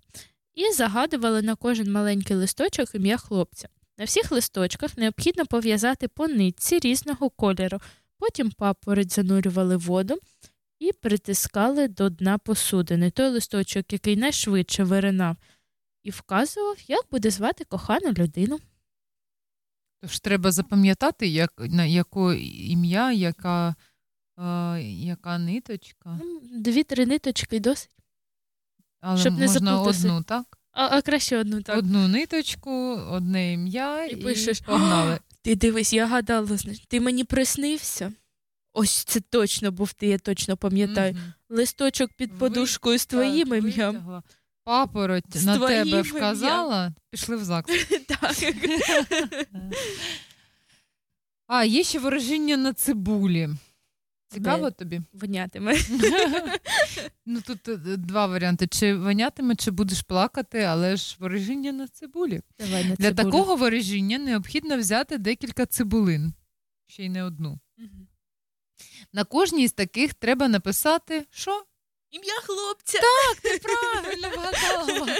і 0.58 0.72
загадували 0.72 1.42
на 1.42 1.54
кожен 1.54 1.92
маленький 1.92 2.36
листочок 2.36 2.94
ім'я 2.94 3.16
хлопця. 3.16 3.68
На 3.98 4.04
всіх 4.04 4.32
листочках 4.32 4.98
необхідно 4.98 5.46
пов'язати 5.46 6.08
по 6.08 6.28
нитці 6.28 6.78
різного 6.78 7.30
кольору. 7.30 7.78
Потім 8.18 8.50
папороть 8.50 9.12
занурювали 9.12 9.76
воду 9.76 10.18
і 10.78 10.92
притискали 10.92 11.88
до 11.88 12.10
дна 12.10 12.38
посудини 12.38 13.10
той 13.10 13.28
листочок, 13.28 13.92
який 13.92 14.16
найшвидше 14.16 14.84
виринав, 14.84 15.36
і 16.02 16.10
вказував, 16.10 16.76
як 16.86 17.04
буде 17.10 17.30
звати 17.30 17.64
кохану 17.64 18.12
людину. 18.12 18.58
Тож 20.02 20.20
треба 20.20 20.52
запам'ятати, 20.52 21.28
як, 21.28 21.52
на 21.58 21.84
яке 21.84 22.38
ім'я, 22.40 23.12
яка, 23.12 23.74
е, 24.38 24.82
яка 24.82 25.38
ниточка. 25.38 26.20
Дві-три 26.52 27.06
ниточки 27.06 27.60
досить. 27.60 27.97
Але 29.00 29.20
щоб 29.20 29.38
не 29.38 29.46
можна 29.46 29.60
заплутатися. 29.70 30.08
одну, 30.08 30.22
так? 30.22 30.44
А, 30.72 30.96
а 30.96 31.02
краще 31.02 31.38
одну 31.38 31.62
так. 31.62 31.78
Одну 31.78 32.08
ниточку, 32.08 32.70
одне 33.10 33.52
ім'я 33.52 34.04
і, 34.06 34.12
І 34.12 34.16
пишеш 34.16 34.60
погнали. 34.60 35.18
Ти 35.42 35.56
дивись, 35.56 35.92
я 35.92 36.06
гадала, 36.06 36.48
ти 36.88 37.00
мені 37.00 37.24
приснився. 37.24 38.12
Ось 38.72 39.04
це 39.04 39.20
точно 39.20 39.70
був 39.72 39.92
ти, 39.92 40.06
я 40.06 40.18
точно 40.18 40.56
пам'ятаю. 40.56 41.16
Листочок 41.48 42.10
під 42.12 42.38
подушкою 42.38 42.98
з 42.98 43.06
твоїм 43.06 43.48
ім'ям. 43.54 43.62
витягла. 43.94 44.22
Папороть 44.64 45.24
З 45.36 45.44
на 45.44 45.58
тебе 45.58 45.80
ім'ям. 45.88 46.02
вказала, 46.02 46.92
пішли 47.10 47.36
в 47.36 47.44
ЗАГС. 47.44 47.70
Так. 48.08 48.36
А, 51.46 51.64
є 51.64 51.84
ще 51.84 51.98
ворожіння 51.98 52.56
на 52.56 52.72
цибулі. 52.72 53.48
Цікаво 54.28 54.70
тобі? 54.70 55.00
Вонятиме. 55.12 55.74
ну 57.26 57.40
тут 57.40 57.68
е, 57.68 57.76
два 57.96 58.26
варіанти: 58.26 58.66
чи 58.66 58.94
вонятиме, 58.94 59.56
чи 59.56 59.70
будеш 59.70 60.02
плакати, 60.02 60.62
але 60.62 60.96
ж 60.96 61.16
ворожіння 61.20 61.72
на 61.72 61.88
цибулі. 61.88 62.40
Давай 62.58 62.84
на 62.84 62.94
Для 62.94 63.08
цибулю. 63.08 63.24
такого 63.24 63.56
ворожіння 63.56 64.18
необхідно 64.18 64.78
взяти 64.78 65.18
декілька 65.18 65.66
цибулин, 65.66 66.32
ще 66.86 67.04
й 67.04 67.08
не 67.08 67.24
одну. 67.24 67.58
На 69.12 69.24
кожній 69.24 69.68
з 69.68 69.72
таких 69.72 70.14
треба 70.14 70.48
написати, 70.48 71.26
що? 71.30 71.64
Ім'я 72.10 72.34
хлопця. 72.42 72.98
Так, 72.98 73.40
ти 73.40 73.58
правильно 73.62 74.28
вгадала. 74.36 75.18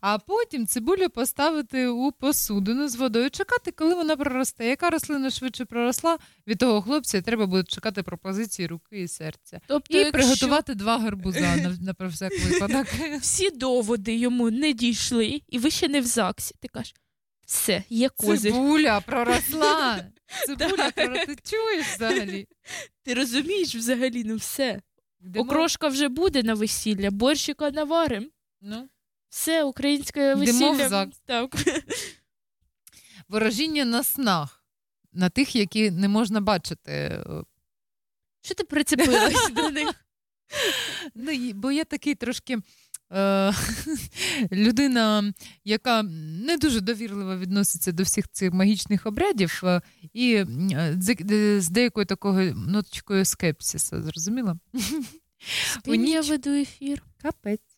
А 0.00 0.18
потім 0.18 0.66
цибулю 0.66 1.10
поставити 1.10 1.86
у 1.88 2.12
посудину 2.12 2.88
з 2.88 2.96
водою, 2.96 3.30
чекати, 3.30 3.70
коли 3.70 3.94
вона 3.94 4.16
проросте. 4.16 4.66
Яка 4.66 4.90
рослина 4.90 5.30
швидше 5.30 5.64
проросла, 5.64 6.18
від 6.46 6.58
того 6.58 6.82
хлопця 6.82 7.22
треба 7.22 7.46
буде 7.46 7.64
чекати 7.64 8.02
пропозиції 8.02 8.68
руки 8.68 9.02
і 9.02 9.08
серця. 9.08 9.60
Тобто, 9.66 9.94
і 9.96 10.00
якщо- 10.00 10.12
приготувати 10.12 10.74
два 10.74 10.98
гарбуза 10.98 11.56
на, 11.56 11.76
на 11.80 11.94
про 11.94 12.08
всяк 12.08 12.32
випадок. 12.44 12.86
Всі 13.20 13.50
доводи 13.50 14.14
йому 14.16 14.50
не 14.50 14.72
дійшли, 14.72 15.42
і 15.48 15.58
ви 15.58 15.70
ще 15.70 15.88
не 15.88 16.00
в 16.00 16.06
ЗАГСі. 16.06 16.54
Ти 16.60 16.68
кажеш, 16.68 16.94
все, 17.46 17.82
є 17.88 18.08
козир. 18.08 18.52
Цибуля 18.52 19.00
проросла. 19.00 20.04
Цибуля 20.46 20.90
проросла. 20.90 21.26
Ти 21.26 21.36
чуєш 21.50 21.86
взагалі? 21.86 22.48
Ти 23.02 23.14
розумієш 23.14 23.74
взагалі, 23.74 24.24
ну 24.24 24.36
все. 24.36 24.80
Йдемо? 25.20 25.44
Окрошка 25.44 25.88
вже 25.88 26.08
буде 26.08 26.42
на 26.42 26.54
весілля, 26.54 27.10
борщика 27.10 27.70
наварим. 27.70 28.30
Ну. 28.60 28.88
Все, 29.30 29.64
українське 29.64 30.34
весілля. 30.34 31.08
Так. 31.26 31.56
Ворожіння 33.28 33.84
на 33.84 34.04
снах, 34.04 34.64
на 35.12 35.28
тих, 35.28 35.56
які 35.56 35.90
не 35.90 36.08
можна 36.08 36.40
бачити. 36.40 37.24
Що 38.42 38.54
ти 38.54 38.64
прицепилась 38.64 39.50
до 39.52 39.70
них? 39.70 40.04
Ну, 41.14 41.52
бо 41.54 41.72
я 41.72 41.84
такий 41.84 42.14
трошки 42.14 42.58
е, 43.12 43.52
людина, 44.52 45.32
яка 45.64 46.02
не 46.46 46.56
дуже 46.56 46.80
довірливо 46.80 47.36
відноситься 47.36 47.92
до 47.92 48.02
всіх 48.02 48.28
цих 48.28 48.52
магічних 48.52 49.06
обрядів, 49.06 49.60
е, 49.64 49.80
і 50.12 50.34
е, 50.34 50.96
з, 51.60 51.68
деякою 51.68 52.06
такою 52.06 52.54
ноточкою 52.54 53.24
скепсиса, 53.24 54.02
зрозуміла? 54.02 54.58
Я 55.86 56.20
веду 56.20 56.50
ефір? 56.50 57.02
Капець. 57.22 57.69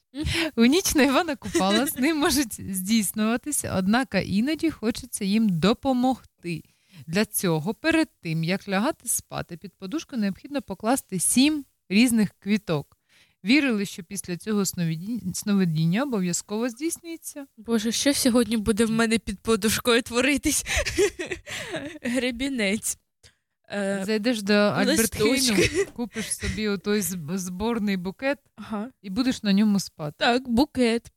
У 0.56 0.64
ніч 0.64 0.94
на 0.94 1.02
Івана 1.02 1.36
Купала 1.36 1.86
з 1.86 1.96
ним 1.96 2.16
можуть 2.16 2.74
здійснюватися, 2.74 3.74
однак 3.76 4.16
іноді 4.24 4.70
хочеться 4.70 5.24
їм 5.24 5.48
допомогти. 5.48 6.62
Для 7.06 7.24
цього 7.24 7.74
перед 7.74 8.08
тим, 8.20 8.44
як 8.44 8.68
лягати 8.68 9.08
спати, 9.08 9.56
під 9.56 9.72
подушку 9.72 10.16
необхідно 10.16 10.62
покласти 10.62 11.18
сім 11.18 11.64
різних 11.88 12.30
квіток. 12.38 12.98
Вірили, 13.44 13.86
що 13.86 14.02
після 14.04 14.36
цього 14.36 14.64
сновидіння, 15.34 16.02
обов'язково 16.02 16.68
здійснюється. 16.68 17.46
Боже, 17.56 17.92
що 17.92 18.14
сьогодні 18.14 18.56
буде 18.56 18.84
в 18.84 18.90
мене 18.90 19.18
під 19.18 19.38
подушкою 19.38 20.02
творитись? 20.02 20.64
Гребінець. 22.02 22.98
Е, 23.70 24.02
Зайдеш 24.06 24.42
до 24.42 24.52
Альбертхейну, 24.54 25.56
купиш 25.92 26.36
собі 26.36 26.68
отой 26.68 27.00
зборний 27.02 27.96
букет 27.96 28.38
Ага. 28.56 28.90
і 29.02 29.10
будеш 29.10 29.42
на 29.42 29.52
ньому 29.52 29.80
спати. 29.80 30.14
Так, 30.18 30.48
букет. 30.48 31.12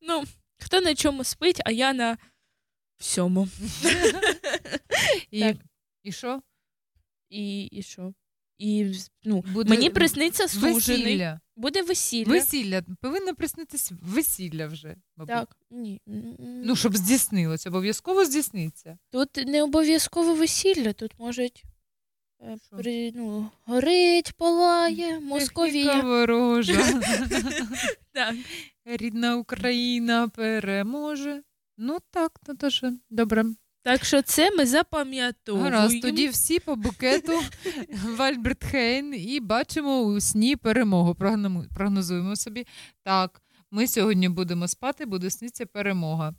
Ну, 0.00 0.24
хто 0.58 0.80
на 0.80 0.94
чому 0.94 1.24
спить, 1.24 1.60
а 1.64 1.70
я 1.70 1.92
на 1.92 2.18
всьому. 2.98 3.48
І, 5.30 5.40
Так. 5.40 5.56
і 6.02 6.12
що? 6.12 6.42
І, 7.30 7.64
і 7.64 7.82
що? 7.82 8.12
І 8.58 8.92
ну, 9.24 9.44
Буде 9.52 9.70
мені 9.70 9.90
присниться 9.90 10.48
сужений. 10.48 10.74
весілля. 10.74 11.40
Буде 11.56 11.82
весілля. 11.82 12.30
Весілля. 12.30 12.82
Повинно 13.00 13.34
приснитись 13.34 13.92
весілля 14.02 14.66
вже. 14.66 14.96
мабуть. 15.16 15.34
Так, 15.34 15.56
ні. 15.70 16.00
Ну, 16.38 16.76
щоб 16.76 16.96
здійснилось, 16.96 17.66
обов'язково 17.66 18.24
здійсниться. 18.24 18.98
Тут 19.10 19.36
не 19.36 19.62
обов'язково 19.62 20.34
весілля, 20.34 20.92
тут 20.92 21.18
можуть 21.18 21.64
е, 22.42 22.56
при, 22.70 23.12
ну, 23.14 23.50
горить, 23.64 24.32
палає, 24.32 25.20
Московія. 25.20 26.00
ворожа. 26.00 27.00
Так. 28.14 28.34
Рідна 28.84 29.36
Україна 29.36 30.28
переможе. 30.28 31.42
Ну 31.78 31.98
так, 32.10 32.32
Наташа, 32.48 32.92
добре. 33.10 33.44
Так 33.82 34.04
що 34.04 34.22
це 34.22 34.50
ми 34.50 34.66
запам'ятовуємо. 34.66 35.70
Гаразд, 35.70 36.02
тоді 36.02 36.28
всі 36.28 36.58
по 36.58 36.76
букету 36.76 37.32
в 38.16 38.22
Альбертхейн 38.22 39.14
і 39.14 39.40
бачимо 39.40 40.00
у 40.00 40.20
сні 40.20 40.56
перемогу. 40.56 41.14
Прогнозуємо 41.74 42.36
собі. 42.36 42.66
Так, 43.02 43.42
ми 43.70 43.86
сьогодні 43.86 44.28
будемо 44.28 44.68
спати, 44.68 45.06
буде 45.06 45.30
сниться 45.30 45.66
перемога. 45.66 46.34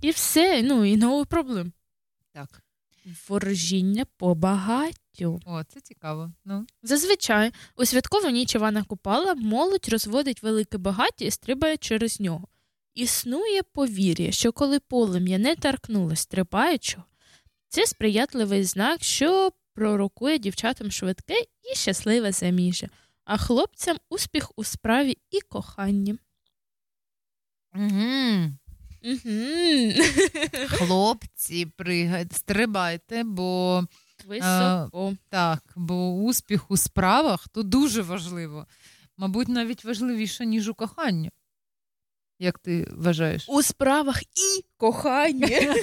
І 0.00 0.10
все, 0.10 0.62
ну 0.62 0.84
і 0.84 0.96
новий 0.96 1.24
проблем. 1.24 1.72
Так. 2.32 2.62
Ворожіння 3.28 4.04
по 4.16 4.34
багаттю. 4.34 5.40
О, 5.46 5.64
це 5.64 5.80
цікаво. 5.80 6.32
Ну. 6.44 6.66
Зазвичай 6.82 7.52
у 7.76 7.84
святкову 7.84 8.30
ніч 8.30 8.54
Івана 8.54 8.84
Купала 8.84 9.34
молодь 9.34 9.88
розводить 9.88 10.42
велике 10.42 10.78
багаття 10.78 11.24
і 11.24 11.30
стрибає 11.30 11.76
через 11.76 12.20
нього. 12.20 12.48
Існує 12.94 13.62
повір'я, 13.62 14.32
що 14.32 14.52
коли 14.52 14.80
полум'я 14.80 15.38
не 15.38 15.56
торкнулось 15.56 16.20
стрибаючого, 16.20 17.04
це 17.68 17.86
сприятливий 17.86 18.64
знак, 18.64 19.04
що 19.04 19.52
пророкує 19.74 20.38
дівчатам 20.38 20.90
швидке 20.90 21.40
і 21.72 21.74
щасливе 21.74 22.32
заміжжя, 22.32 22.88
а 23.24 23.36
хлопцям 23.36 23.96
успіх 24.08 24.52
у 24.56 24.64
справі 24.64 25.18
і 25.30 25.40
коханні. 25.40 26.18
Угу. 27.74 28.50
Хлопці, 30.68 31.66
пригайте, 31.76 32.36
стрибайте, 32.36 33.24
бо 33.24 33.82
Високо. 34.26 35.10
Е, 35.12 35.16
так, 35.28 35.62
бо 35.76 36.12
успіх 36.12 36.70
у 36.70 36.76
справах 36.76 37.48
то 37.48 37.62
дуже 37.62 38.02
важливо. 38.02 38.66
Мабуть, 39.16 39.48
навіть 39.48 39.84
важливіше, 39.84 40.46
ніж 40.46 40.68
у 40.68 40.74
коханні. 40.74 41.30
Як 42.38 42.58
ти 42.58 42.88
вважаєш? 42.92 43.44
У 43.48 43.62
справах 43.62 44.22
і 44.22 44.64
кохання. 44.76 45.48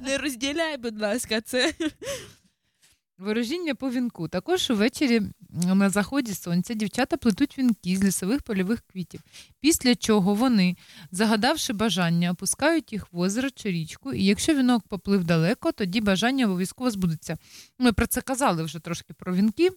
Не 0.00 0.18
розділяй, 0.18 0.76
будь 0.76 1.00
ласка, 1.00 1.40
це. 1.40 1.74
Ворожіння 3.18 3.74
по 3.74 3.90
вінку. 3.90 4.28
Також 4.28 4.70
увечері 4.70 5.22
на 5.50 5.90
заході 5.90 6.34
сонця 6.34 6.74
дівчата 6.74 7.16
плетуть 7.16 7.58
вінки 7.58 7.96
з 7.96 8.04
лісових 8.04 8.42
польових 8.42 8.80
квітів, 8.80 9.20
після 9.60 9.94
чого 9.94 10.34
вони, 10.34 10.76
загадавши 11.10 11.72
бажання, 11.72 12.30
опускають 12.30 12.92
їх 12.92 13.12
в 13.12 13.18
озеро 13.18 13.50
чи 13.50 13.70
річку, 13.70 14.12
і 14.12 14.24
якщо 14.24 14.54
вінок 14.54 14.88
поплив 14.88 15.24
далеко, 15.24 15.72
тоді 15.72 16.00
бажання 16.00 16.46
обов'язково 16.46 16.90
збудеться. 16.90 17.38
Ми 17.78 17.92
про 17.92 18.06
це 18.06 18.20
казали 18.20 18.62
вже 18.62 18.78
трошки 18.78 19.14
про 19.14 19.34
вінки. 19.34 19.70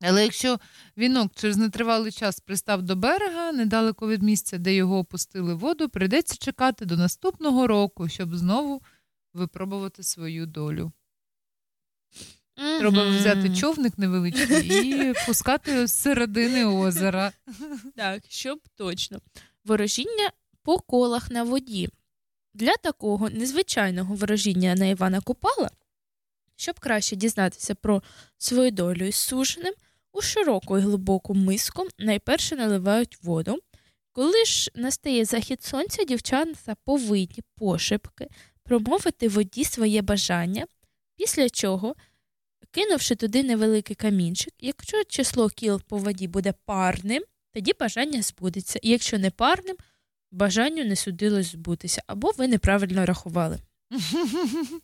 Але 0.00 0.22
якщо 0.22 0.58
вінок 0.98 1.32
через 1.34 1.56
нетривалий 1.56 2.12
час 2.12 2.40
пристав 2.40 2.82
до 2.82 2.96
берега, 2.96 3.52
недалеко 3.52 4.08
від 4.08 4.22
місця, 4.22 4.58
де 4.58 4.74
його 4.74 4.98
опустили 4.98 5.54
в 5.54 5.58
воду, 5.58 5.88
прийдеться 5.88 6.36
чекати 6.36 6.84
до 6.84 6.96
наступного 6.96 7.66
року, 7.66 8.08
щоб 8.08 8.36
знову 8.36 8.82
випробувати 9.34 10.02
свою 10.02 10.46
долю. 10.46 10.92
Треба 12.78 13.08
взяти 13.08 13.56
човник 13.56 13.98
невеличкий 13.98 14.68
і 14.68 15.14
пускати 15.26 15.86
з 15.86 15.92
середини 15.94 16.64
озера. 16.66 17.32
Так, 17.96 18.22
щоб 18.28 18.60
точно. 18.76 19.18
Ворожіння 19.64 20.30
по 20.62 20.78
колах 20.78 21.30
на 21.30 21.42
воді. 21.42 21.88
Для 22.54 22.76
такого 22.76 23.30
незвичайного 23.30 24.14
ворожіння 24.14 24.74
на 24.74 24.86
Івана 24.86 25.20
Купала, 25.20 25.70
щоб 26.56 26.80
краще 26.80 27.16
дізнатися 27.16 27.74
про 27.74 28.02
свою 28.38 28.70
долю 28.70 29.04
із 29.04 29.16
суженим, 29.16 29.74
у 30.12 30.20
широку 30.20 30.78
і 30.78 30.80
глибоку 30.80 31.34
миску 31.34 31.86
найперше 31.98 32.56
наливають 32.56 33.18
воду. 33.22 33.58
Коли 34.12 34.44
ж 34.44 34.70
настає 34.74 35.24
захід 35.24 35.62
сонця, 35.62 36.04
дівчата 36.04 36.76
повинні 36.84 37.42
пошепки 37.56 38.28
промовити 38.62 39.28
воді 39.28 39.64
своє 39.64 40.02
бажання, 40.02 40.66
після 41.16 41.50
чого, 41.50 41.94
кинувши 42.72 43.14
туди 43.14 43.42
невеликий 43.42 43.96
камінчик, 43.96 44.54
якщо 44.58 45.04
число 45.04 45.48
кіл 45.48 45.80
по 45.88 45.98
воді 45.98 46.28
буде 46.28 46.54
парним, 46.64 47.22
тоді 47.54 47.72
бажання 47.80 48.22
збудеться. 48.22 48.78
І 48.82 48.88
якщо 48.90 49.18
не 49.18 49.30
парним, 49.30 49.76
бажанню 50.30 50.84
не 50.84 50.96
судилось 50.96 51.52
збутися, 51.52 52.02
або 52.06 52.32
ви 52.38 52.48
неправильно 52.48 53.06
рахували. 53.06 53.58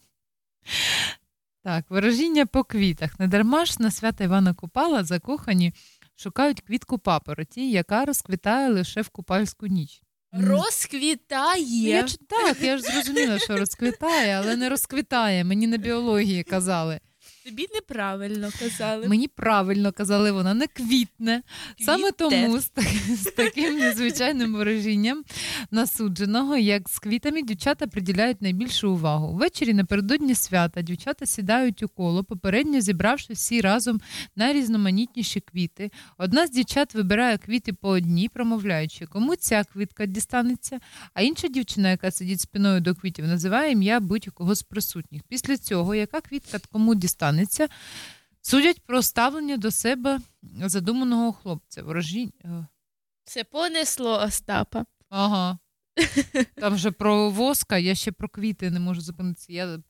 Так, 1.64 1.90
ворожіння 1.90 2.46
по 2.46 2.64
квітах. 2.64 3.20
Недарма 3.20 3.64
ж 3.64 3.76
на 3.78 3.90
свята 3.90 4.24
Івана 4.24 4.54
Купала 4.54 5.04
закохані 5.04 5.74
шукають 6.16 6.60
квітку 6.60 6.98
папороті, 6.98 7.70
яка 7.70 8.04
розквітає 8.04 8.68
лише 8.68 9.02
в 9.02 9.08
купальську 9.08 9.66
ніч. 9.66 10.02
Розквітає. 10.32 11.88
Я, 11.88 12.06
так, 12.28 12.60
я 12.60 12.76
ж 12.76 12.82
зрозуміла, 12.82 13.38
що 13.38 13.56
розквітає, 13.56 14.34
але 14.38 14.56
не 14.56 14.68
розквітає. 14.68 15.44
Мені 15.44 15.66
на 15.66 15.76
біології 15.76 16.42
казали. 16.42 17.00
Тобі 17.48 17.66
неправильно 17.74 18.50
казали. 18.60 19.08
Мені 19.08 19.28
правильно 19.28 19.92
казали, 19.92 20.32
вона 20.32 20.54
не 20.54 20.66
квітне. 20.66 21.42
Саме 21.80 22.12
тому 22.12 22.60
з, 22.60 22.70
з 23.08 23.24
таким 23.36 23.78
незвичайним 23.78 24.54
вираженням 24.54 25.24
насудженого, 25.70 26.56
як 26.56 26.88
з 26.88 26.98
квітами, 26.98 27.42
дівчата 27.42 27.86
приділяють 27.86 28.42
найбільшу 28.42 28.92
увагу. 28.92 29.32
Ввечері 29.32 29.74
напередодні 29.74 30.34
свята 30.34 30.82
дівчата 30.82 31.26
сідають 31.26 31.82
у 31.82 31.88
коло, 31.88 32.24
попередньо 32.24 32.80
зібравши 32.80 33.32
всі 33.32 33.60
разом 33.60 34.00
найрізноманітніші 34.36 35.40
квіти. 35.40 35.90
Одна 36.18 36.46
з 36.46 36.50
дівчат 36.50 36.94
вибирає 36.94 37.38
квіти 37.38 37.72
по 37.72 37.88
одній, 37.88 38.28
промовляючи, 38.28 39.06
кому 39.06 39.36
ця 39.36 39.64
квітка 39.64 40.06
дістанеться, 40.06 40.78
а 41.14 41.22
інша 41.22 41.48
дівчина, 41.48 41.90
яка 41.90 42.10
сидить 42.10 42.40
спиною 42.40 42.80
до 42.80 42.94
квітів, 42.94 43.26
називає 43.26 43.72
ім'я 43.72 44.00
будь-якого 44.00 44.54
з 44.54 44.62
присутніх. 44.62 45.22
Після 45.28 45.56
цього, 45.56 45.94
яка 45.94 46.20
квітка 46.20 46.58
кому 46.72 46.94
дістанеться, 46.94 47.37
судять 48.40 48.82
про 48.82 49.02
ставлення 49.02 49.56
до 49.56 49.70
себе 49.70 50.20
задуманого 50.42 51.32
хлопця. 51.32 51.82
Ворожінь. 51.82 52.32
е, 52.44 52.66
Це 53.24 53.44
понесло 53.44 54.20
Остапа. 54.22 54.84
Ага. 55.08 55.58
Там 56.54 56.74
вже 56.74 56.90
про 56.90 57.30
воска, 57.30 57.78
я 57.78 57.94
ще 57.94 58.12
про 58.12 58.28
квіти 58.28 58.70
не 58.70 58.80
можу 58.80 59.00
зупинитися. 59.00 59.52
Я, 59.52 59.82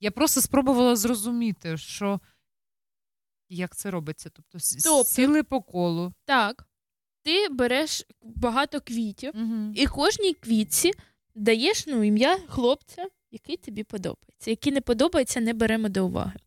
я 0.00 0.10
просто 0.10 0.40
спробувала 0.40 0.96
зрозуміти, 0.96 1.76
що 1.76 2.20
як 3.48 3.76
це 3.76 3.90
робиться. 3.90 4.30
Тобто, 4.30 4.58
Тобто- 4.84 5.04
сіли 5.04 5.42
по 5.42 5.62
колу. 5.62 6.12
Так. 6.24 6.64
Ти 7.22 7.48
береш 7.48 8.04
багато 8.22 8.80
квітів, 8.80 9.32
і 9.74 9.86
кожній 9.86 10.34
квітці 10.34 10.92
даєш 11.34 11.86
ну, 11.86 12.02
ім'я 12.02 12.38
хлопця, 12.48 13.08
який 13.30 13.56
тобі 13.56 13.84
подобається. 13.84 14.50
Який 14.50 14.72
не 14.72 14.80
подобається, 14.80 15.40
не 15.40 15.52
беремо 15.52 15.88
до 15.88 16.06
уваги. 16.06 16.38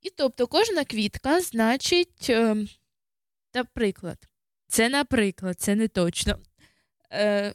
І 0.00 0.10
тобто 0.10 0.46
кожна 0.46 0.84
квітка 0.84 1.40
значить, 1.40 2.26
е, 2.30 2.66
наприклад, 3.54 4.28
це 4.68 4.88
наприклад, 4.88 5.60
це 5.60 5.74
не 5.74 5.88
точно. 5.88 6.38
Е, 7.12 7.54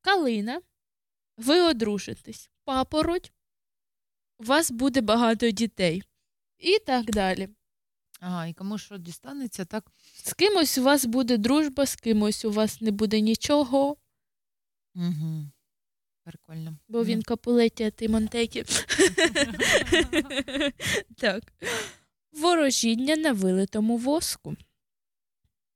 калина, 0.00 0.60
ви 1.36 1.60
одружитесь, 1.60 2.50
папороть, 2.64 3.32
у 4.38 4.44
вас 4.44 4.70
буде 4.70 5.00
багато 5.00 5.50
дітей. 5.50 6.02
І 6.58 6.78
так 6.78 7.04
далі. 7.04 7.48
Ага, 8.20 8.46
і 8.46 8.54
кому 8.54 8.78
що 8.78 8.98
дістанеться, 8.98 9.64
так? 9.64 9.92
З 10.24 10.32
кимось 10.32 10.78
у 10.78 10.82
вас 10.82 11.04
буде 11.04 11.36
дружба, 11.36 11.86
з 11.86 11.96
кимось 11.96 12.44
у 12.44 12.50
вас 12.50 12.80
не 12.80 12.90
буде 12.90 13.20
нічого, 13.20 13.96
Угу. 14.94 15.50
Прикольно. 16.28 16.76
бо 16.88 17.04
він 17.04 17.22
капулеті, 17.22 17.84
а 17.84 17.90
ти 17.90 18.08
монтекі. 18.08 18.62
так. 21.16 21.52
Ворожіння 22.32 23.16
на 23.16 23.32
вилитому 23.32 23.96
воску. 23.96 24.56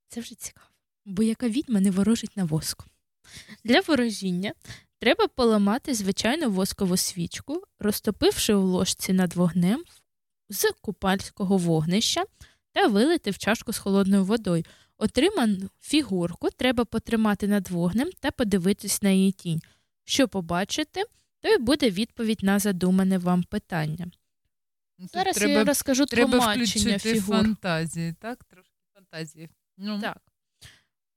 Це 0.09 0.21
вже 0.21 0.35
цікаво. 0.35 0.67
Бо 1.05 1.23
яка 1.23 1.49
відьма 1.49 1.81
не 1.81 1.91
ворожить 1.91 2.37
на 2.37 2.45
воску. 2.45 2.85
Для 3.65 3.81
ворожіння 3.81 4.53
треба 4.99 5.29
поламати 5.29 5.95
звичайну 5.95 6.51
воскову 6.51 6.97
свічку, 6.97 7.63
розтопивши 7.79 8.55
у 8.55 8.63
ложці 8.63 9.13
над 9.13 9.35
вогнем 9.35 9.85
з 10.49 10.73
купальського 10.81 11.57
вогнища 11.57 12.25
та 12.73 12.87
вилити 12.87 13.31
в 13.31 13.39
чашку 13.39 13.73
з 13.73 13.79
холодною 13.79 14.25
водою. 14.25 14.65
Отриману 14.99 15.71
фігурку 15.81 16.51
треба 16.51 16.85
потримати 16.85 17.49
над 17.49 17.71
вогнем 17.71 18.11
та 18.21 18.31
подивитись 18.31 19.03
на 19.03 19.11
її 19.11 19.33
тінь. 19.33 19.63
Що 20.05 20.29
побачите, 20.29 21.05
то 21.41 21.49
й 21.49 21.59
буде 21.59 21.91
відповідь 21.91 22.43
на 22.43 22.59
задумане 22.59 23.19
вам 23.19 23.43
питання. 23.43 24.07
Ну, 24.99 25.07
Тут 25.07 25.13
Зараз 25.13 25.43
я 25.43 25.65
розкажу 25.65 26.07
треба 26.07 26.31
тлумачення 26.31 26.99
фігур. 26.99 27.37
фантазії, 27.37 28.13
так? 28.13 28.45
Трошки 28.45 28.73
фантазії. 28.95 29.51
Ну. 29.79 30.01
Так. 30.01 30.23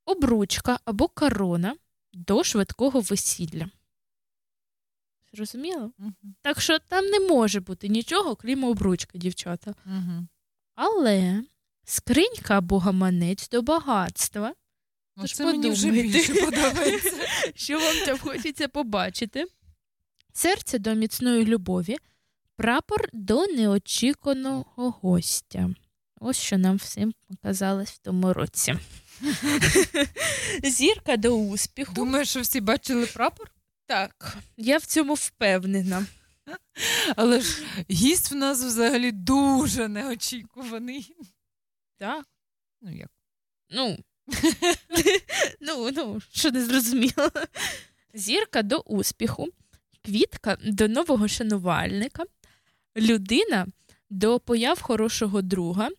Обручка 0.05 0.79
або 0.85 1.07
корона 1.07 1.75
до 2.13 2.43
швидкого 2.43 2.99
весілля. 2.99 3.69
Зрозуміло? 5.33 5.91
Так 6.41 6.61
що 6.61 6.79
там 6.79 7.05
не 7.05 7.19
може 7.19 7.59
бути 7.59 7.87
нічого, 7.87 8.35
крім 8.35 8.63
обручки, 8.63 9.17
дівчата. 9.17 9.75
Угу. 9.85 10.27
Але 10.75 11.43
скринька 11.83 12.57
або 12.57 12.79
гаманець 12.79 13.49
до 13.49 13.61
багатства. 13.61 14.53
Тож 15.17 15.31
Оце 15.31 15.45
мені 15.45 15.69
вже 15.69 15.91
більше 15.91 16.33
подобається. 16.45 17.27
що 17.55 17.79
вам 17.79 17.95
там 18.05 18.17
хочеться 18.17 18.67
побачити. 18.67 19.45
Серце 20.33 20.79
до 20.79 20.93
міцної 20.93 21.45
любові, 21.45 21.97
прапор 22.55 23.09
до 23.13 23.47
неочікуваного 23.47 24.91
гостя. 25.01 25.69
Ось 26.19 26.37
що 26.37 26.57
нам 26.57 26.75
всім 26.75 27.13
показалось 27.27 27.89
в 27.91 27.97
тому 27.97 28.33
році. 28.33 28.75
Зірка 30.63 31.17
до 31.17 31.29
успіху. 31.37 31.93
Думаєш, 31.93 32.29
що 32.29 32.41
всі 32.41 32.61
бачили 32.61 33.05
прапор? 33.05 33.51
Так, 33.85 34.37
я 34.57 34.77
в 34.77 34.85
цьому 34.85 35.13
впевнена. 35.13 36.05
Але 37.15 37.41
ж 37.41 37.63
гість 37.89 38.31
в 38.31 38.35
нас 38.35 38.63
взагалі 38.63 39.11
дуже 39.11 39.87
неочікуваний. 39.87 41.15
Так. 41.97 42.25
Ну 42.81 42.91
як? 42.95 43.09
Ну, 43.69 43.97
ну, 45.61 45.89
ну, 45.95 46.21
що 46.33 46.51
не 46.51 46.65
зрозуміло. 46.65 47.31
Зірка 48.13 48.61
до 48.61 48.77
успіху, 48.77 49.47
квітка 50.05 50.57
до 50.65 50.87
нового 50.87 51.27
шанувальника, 51.27 52.23
людина 52.97 53.67
до 54.09 54.39
появ 54.39 54.81
хорошого 54.81 55.41
друга, 55.41 55.89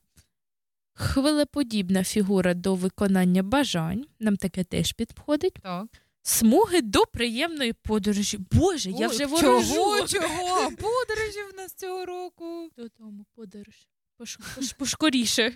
хвилеподібна 0.94 2.05
фігура 2.05 2.55
до 2.55 2.74
виконання 2.74 3.43
бажань. 3.43 4.07
Нам 4.19 4.36
таке 4.36 4.65
теж 4.65 4.93
підходить. 4.93 5.55
Так. 5.62 5.86
Смуги 6.23 6.82
до 6.82 7.07
приємної 7.12 7.73
подорожі. 7.73 8.39
Боже, 8.53 8.90
я 8.90 9.09
вже 9.09 9.19
чого, 9.19 9.36
ворожу. 9.36 10.07
чого? 10.07 10.70
Подорожі 10.70 11.43
в 11.53 11.57
нас 11.57 11.74
цього 11.74 12.07
року. 12.07 12.70
Додому 12.77 13.24
подорож. 13.35 13.86
Пош, 14.19 14.39
пош, 14.55 14.73
пошкоріше. 14.73 15.53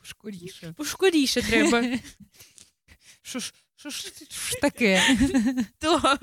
Пошкоріше. 0.00 0.74
Пошкоріше 0.76 1.42
треба. 1.42 1.98
Що 3.22 3.38
ж, 3.38 3.54
що 3.76 3.90
ж, 3.90 4.12
що 4.30 4.50
ж 4.50 4.60
таке? 4.60 5.02
То. 5.78 6.18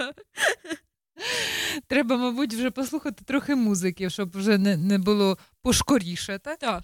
Треба, 1.88 2.18
мабуть, 2.18 2.54
вже 2.54 2.72
послухати 2.72 3.26
трохи 3.26 3.56
музики, 3.56 4.10
щоб 4.10 4.38
вже 4.38 4.58
не, 4.58 4.78
не 4.78 4.98
було 4.98 5.38
пошкоріше, 5.62 6.40
так? 6.40 6.60
Так. 6.60 6.84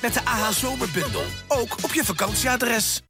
Met 0.00 0.14
de 0.14 0.24
AH 0.24 0.50
Zomerbundel. 0.50 1.24
Ook 1.48 1.76
op 1.82 1.92
je 1.92 2.04
vakantieadres. 2.04 3.00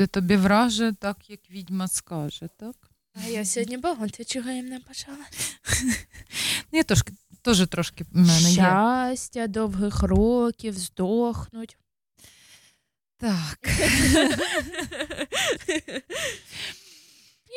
Буде 0.00 0.08
тобі 0.08 0.36
враже, 0.36 0.92
так 1.00 1.30
як 1.30 1.40
відьма 1.50 1.88
скаже, 1.88 2.48
так? 2.56 2.76
А 3.14 3.26
я 3.28 3.44
сьогодні 3.44 3.76
багато 3.76 4.24
чого 4.24 4.50
їм 4.50 4.66
не 4.66 4.78
бажала. 4.88 5.24
Ну, 6.72 6.78
Я 6.78 6.82
трошки, 6.82 7.12
теж 7.42 7.68
трошки 7.68 8.04
в 8.04 8.16
мене 8.16 8.48
є. 8.48 8.54
Щастя, 8.54 9.46
довгих 9.46 10.02
років, 10.02 10.78
здохнуть. 10.78 11.76
Так. 13.16 13.58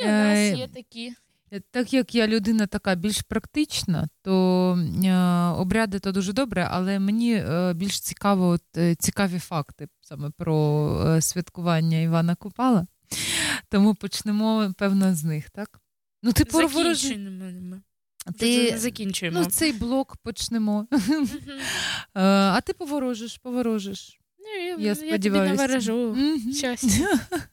І 0.01 0.03
у 0.03 0.07
нас 0.07 0.37
Е, 0.37 0.55
є 0.57 0.67
такі. 0.67 1.13
Так 1.71 1.93
як 1.93 2.15
я 2.15 2.27
людина 2.27 2.67
така 2.67 2.95
більш 2.95 3.21
практична, 3.21 4.07
то 4.21 4.75
е, 5.05 5.13
обряди 5.61 5.99
то 5.99 6.11
дуже 6.11 6.33
добре, 6.33 6.67
але 6.71 6.99
мені 6.99 7.33
е, 7.35 7.73
більш 7.73 7.99
цікаво 7.99 8.47
от, 8.47 8.63
е, 8.77 8.95
цікаві 8.95 9.39
факти 9.39 9.87
саме 10.01 10.29
про 10.37 10.87
е, 11.07 11.21
святкування 11.21 11.97
Івана 11.99 12.35
Купала. 12.35 12.87
Тому 13.69 13.95
почнемо, 13.95 14.73
певно, 14.77 15.15
з 15.15 15.23
них, 15.23 15.49
так? 15.49 15.79
Ну, 16.23 16.31
ти 16.33 16.43
Закінчуємо. 16.51 17.77
Ти... 18.39 18.77
Закінчуємо. 18.77 19.39
Ну, 19.39 19.45
цей 19.45 19.73
блок 19.73 20.17
почнемо. 20.23 20.87
Е, 22.15 22.21
А 22.23 22.61
ти 22.61 22.73
поворожиш, 22.73 23.37
поворожиш. 23.37 24.19
Ну, 24.39 24.63
я, 24.63 24.69
Я 24.69 24.75
я 24.77 24.95
тобі 24.95 25.07
сподіваюся. 25.09 25.55
наворожу 25.55 26.15
Мгм. 26.17 26.53
щастя. 26.53 27.19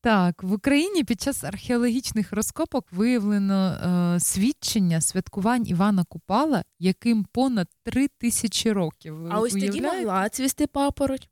Так, 0.00 0.42
в 0.42 0.52
Україні 0.52 1.04
під 1.04 1.20
час 1.20 1.44
археологічних 1.44 2.32
розкопок 2.32 2.86
виявлено 2.92 3.70
е, 4.16 4.20
свідчення 4.20 5.00
святкувань 5.00 5.66
Івана 5.66 6.04
Купала, 6.04 6.64
яким 6.78 7.24
понад 7.24 7.68
три 7.84 8.08
тисячі 8.08 8.72
років. 8.72 9.16
Ви 9.16 9.28
А 9.32 9.38
ось 9.40 9.52
тоді 9.52 9.70
уявляєте? 9.70 10.06
могла 10.06 10.28
цвісти 10.28 10.66
папороть. 10.66 11.28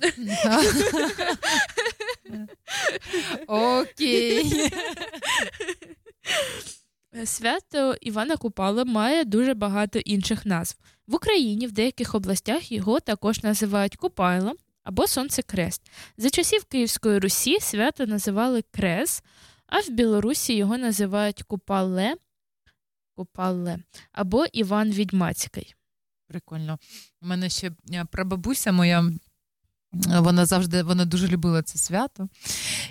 Окей. 3.46 4.70
Свято 7.24 7.94
Івана 8.00 8.36
Купала 8.36 8.84
має 8.84 9.24
дуже 9.24 9.54
багато 9.54 9.98
інших 9.98 10.46
назв. 10.46 10.76
В 11.06 11.14
Україні 11.14 11.66
в 11.66 11.72
деяких 11.72 12.14
областях 12.14 12.72
його 12.72 13.00
також 13.00 13.42
називають 13.42 13.96
Купайло 13.96 14.52
або 14.88 15.06
Сонце-Крест. 15.06 15.80
За 16.16 16.30
часів 16.30 16.64
Київської 16.64 17.18
Русі 17.18 17.60
свято 17.60 18.06
називали 18.06 18.62
Крес, 18.70 19.22
а 19.66 19.80
в 19.80 19.88
Білорусі 19.90 20.54
його 20.54 20.78
називають 20.78 21.42
Купале, 21.42 22.14
Купале 23.16 23.78
або 24.12 24.44
Іван 24.52 24.90
Відьмацький. 24.90 25.74
Прикольно. 26.28 26.78
У 27.22 27.26
мене 27.26 27.48
ще 27.48 27.72
е, 27.92 28.04
прабабуся 28.04 28.72
моя. 28.72 29.00
е, 30.10 30.20
Вона 30.20 30.46
завжди 30.46 30.82
вона 30.82 31.04
дуже 31.04 31.28
любила 31.28 31.62
це 31.62 31.78
свято. 31.78 32.28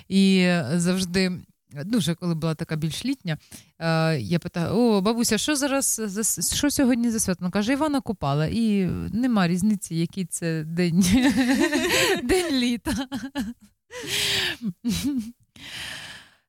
І 0.08 0.52
завжди, 0.74 1.40
дуже 1.84 2.14
коли 2.14 2.34
була 2.34 2.54
така 2.54 2.76
більш 2.76 3.04
літня, 3.04 3.38
е, 3.78 4.18
я 4.20 4.38
питаю: 4.38 4.74
о, 4.74 5.00
бабуся, 5.00 5.38
що 5.38 5.56
зараз 5.56 6.00
за 6.04 6.42
що 6.56 6.70
сьогодні 6.70 7.10
за 7.10 7.20
свято? 7.20 7.38
Вона 7.40 7.50
каже, 7.50 7.72
Івана 7.72 8.00
Купала. 8.00 8.46
І 8.46 8.86
нема 9.12 9.48
різниці, 9.48 9.94
який 9.94 10.24
це 10.24 10.64
день, 10.64 11.00
день 12.24 12.54
літа. 12.54 13.08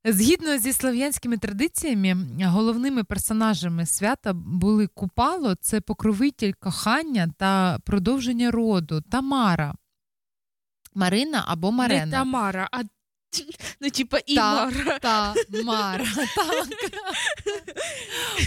Згідно 0.06 0.58
зі 0.58 0.74
слов'янськими 0.74 1.38
традиціями, 1.38 2.18
головними 2.42 3.04
персонажами 3.04 3.86
свята 3.86 4.34
були 4.34 4.88
Купало, 4.88 5.56
це 5.56 5.82
покровитель 5.82 6.54
кохання 6.60 7.34
та 7.38 7.80
продовження 7.86 8.52
роду 8.52 9.02
Тамара. 9.02 9.76
Марина 10.96 11.44
або 11.48 11.72
Марена. 11.72 12.06
Не 12.06 12.12
Тамара, 12.12 12.70
а 12.72 12.82
ну, 13.82 13.90
типа 13.90 14.20
і 14.26 14.36
Та- 14.36 14.66
Мара. 14.66 15.00
Та 15.00 15.34
Мара. 15.64 16.06
Так. 16.36 16.68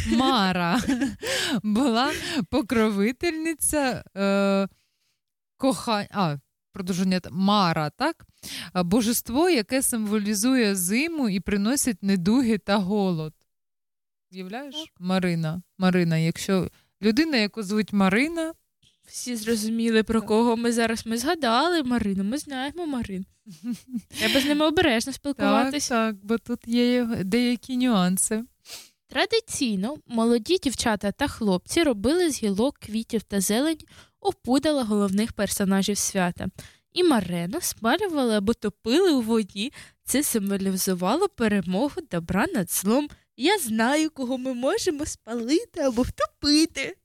Мара 0.06 0.80
була 1.62 2.12
покровительниця 2.50 4.04
е, 4.16 4.68
кохання. 5.56 6.08
А, 6.10 6.36
продовження 6.72 7.20
Мара, 7.30 7.90
так? 7.90 8.26
Божество, 8.74 9.48
яке 9.48 9.82
символізує 9.82 10.74
зиму 10.76 11.28
і 11.28 11.40
приносить 11.40 12.02
недуги 12.02 12.58
та 12.58 12.76
голод. 12.76 13.34
Уявляєш? 14.32 14.74
Марина. 14.98 15.62
Марина, 15.78 16.16
якщо 16.18 16.70
людина, 17.02 17.36
яку 17.36 17.62
звуть 17.62 17.92
Марина, 17.92 18.52
Всі 19.06 19.36
зрозуміли, 19.36 20.02
про 20.02 20.22
кого 20.22 20.56
ми 20.56 20.72
зараз 20.72 21.06
ми 21.06 21.18
згадали 21.18 21.82
Марину. 21.82 22.24
Ми 22.24 22.38
знаємо 22.38 22.86
Марин. 22.86 23.26
Треба 24.18 24.40
з 24.40 24.44
ними 24.44 24.66
обережно 24.66 25.12
спілкуватися. 25.12 25.88
так, 25.94 26.16
бо 26.24 26.38
тут 26.38 26.60
є 26.66 27.04
деякі 27.24 27.76
нюанси. 27.76 28.44
Традиційно 29.08 29.96
молоді 30.06 30.58
дівчата 30.58 31.12
та 31.12 31.28
хлопці 31.28 31.82
робили 31.82 32.30
з 32.30 32.42
гілок, 32.42 32.78
квітів 32.78 33.22
та 33.22 33.40
зелені 33.40 33.86
опудала 34.20 34.84
головних 34.84 35.32
персонажів 35.32 35.98
свята. 35.98 36.46
І 36.92 37.04
Марену 37.04 37.60
спалювали 37.60 38.36
або 38.36 38.54
топили 38.54 39.12
у 39.12 39.20
воді. 39.20 39.72
Це 40.04 40.22
символізувало 40.22 41.28
перемогу 41.28 42.00
добра 42.10 42.46
над 42.54 42.70
злом. 42.70 43.08
Я 43.36 43.58
знаю, 43.58 44.10
кого 44.10 44.38
ми 44.38 44.54
можемо 44.54 45.06
спалити 45.06 45.80
або 45.80 46.02
втопити. 46.02 46.96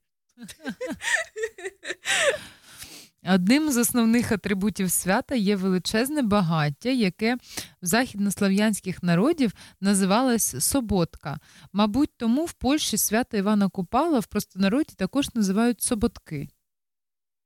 Одним 3.30 3.72
з 3.72 3.78
основних 3.78 4.32
атрибутів 4.32 4.92
свята 4.92 5.36
є 5.36 5.56
величезне 5.56 6.22
багаття, 6.22 6.90
яке 6.90 7.36
в 7.36 7.40
західнослов'янських 7.82 9.04
народів 9.04 9.54
називалось 9.82 10.66
Соботка. 10.66 11.40
Мабуть, 11.74 12.12
тому 12.18 12.46
в 12.46 12.54
Польщі 12.54 12.98
свято 12.98 13.38
Івана 13.38 13.70
Купала 13.70 14.20
в 14.20 14.26
простонароді 14.26 14.94
також 14.98 15.36
називають 15.36 15.82
Соботки. 15.82 16.50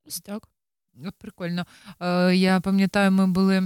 Ось 0.06 0.20
так. 0.20 0.48
От 1.06 1.16
прикольно. 1.18 1.66
Е, 2.00 2.36
я 2.36 2.60
пам'ятаю, 2.60 3.12
ми 3.12 3.28
були. 3.28 3.64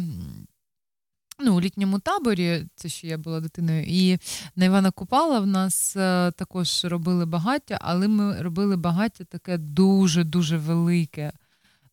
Ну, 1.39 1.57
у 1.57 1.61
літньому 1.61 1.99
таборі, 1.99 2.65
це 2.75 2.89
ще 2.89 3.07
я 3.07 3.17
була 3.17 3.39
дитиною, 3.39 3.83
і 3.87 4.17
на 4.55 4.65
Івана 4.65 4.91
Купала 4.91 5.39
в 5.39 5.47
нас 5.47 5.95
е, 5.95 6.31
також 6.31 6.85
робили 6.85 7.25
багаття, 7.25 7.77
але 7.81 8.07
ми 8.07 8.41
робили 8.41 8.77
багаття 8.77 9.23
таке 9.23 9.57
дуже-дуже 9.57 10.57
велике. 10.57 11.31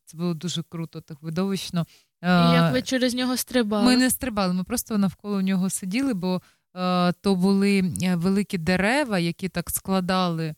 Це 0.05 0.17
було 0.17 0.35
дуже 0.35 0.63
круто, 0.63 1.01
так 1.01 1.23
видовищно. 1.23 1.87
І 2.23 2.27
Е, 2.27 2.55
як 2.55 2.73
ви 2.73 2.83
через 2.83 3.15
нього 3.15 3.37
стрибали? 3.37 3.85
Ми 3.85 3.97
не 3.97 4.11
стрибали, 4.11 4.55
ми 4.55 4.65
просто 4.65 4.99
навколо 4.99 5.43
нього 5.43 5.71
сиділи, 5.71 6.15
бо 6.15 6.43
е, 6.77 7.13
то 7.13 7.35
були 7.35 7.95
великі 8.15 8.59
дерева, 8.59 9.19
які 9.19 9.49
так 9.49 9.71
складали, 9.71 10.55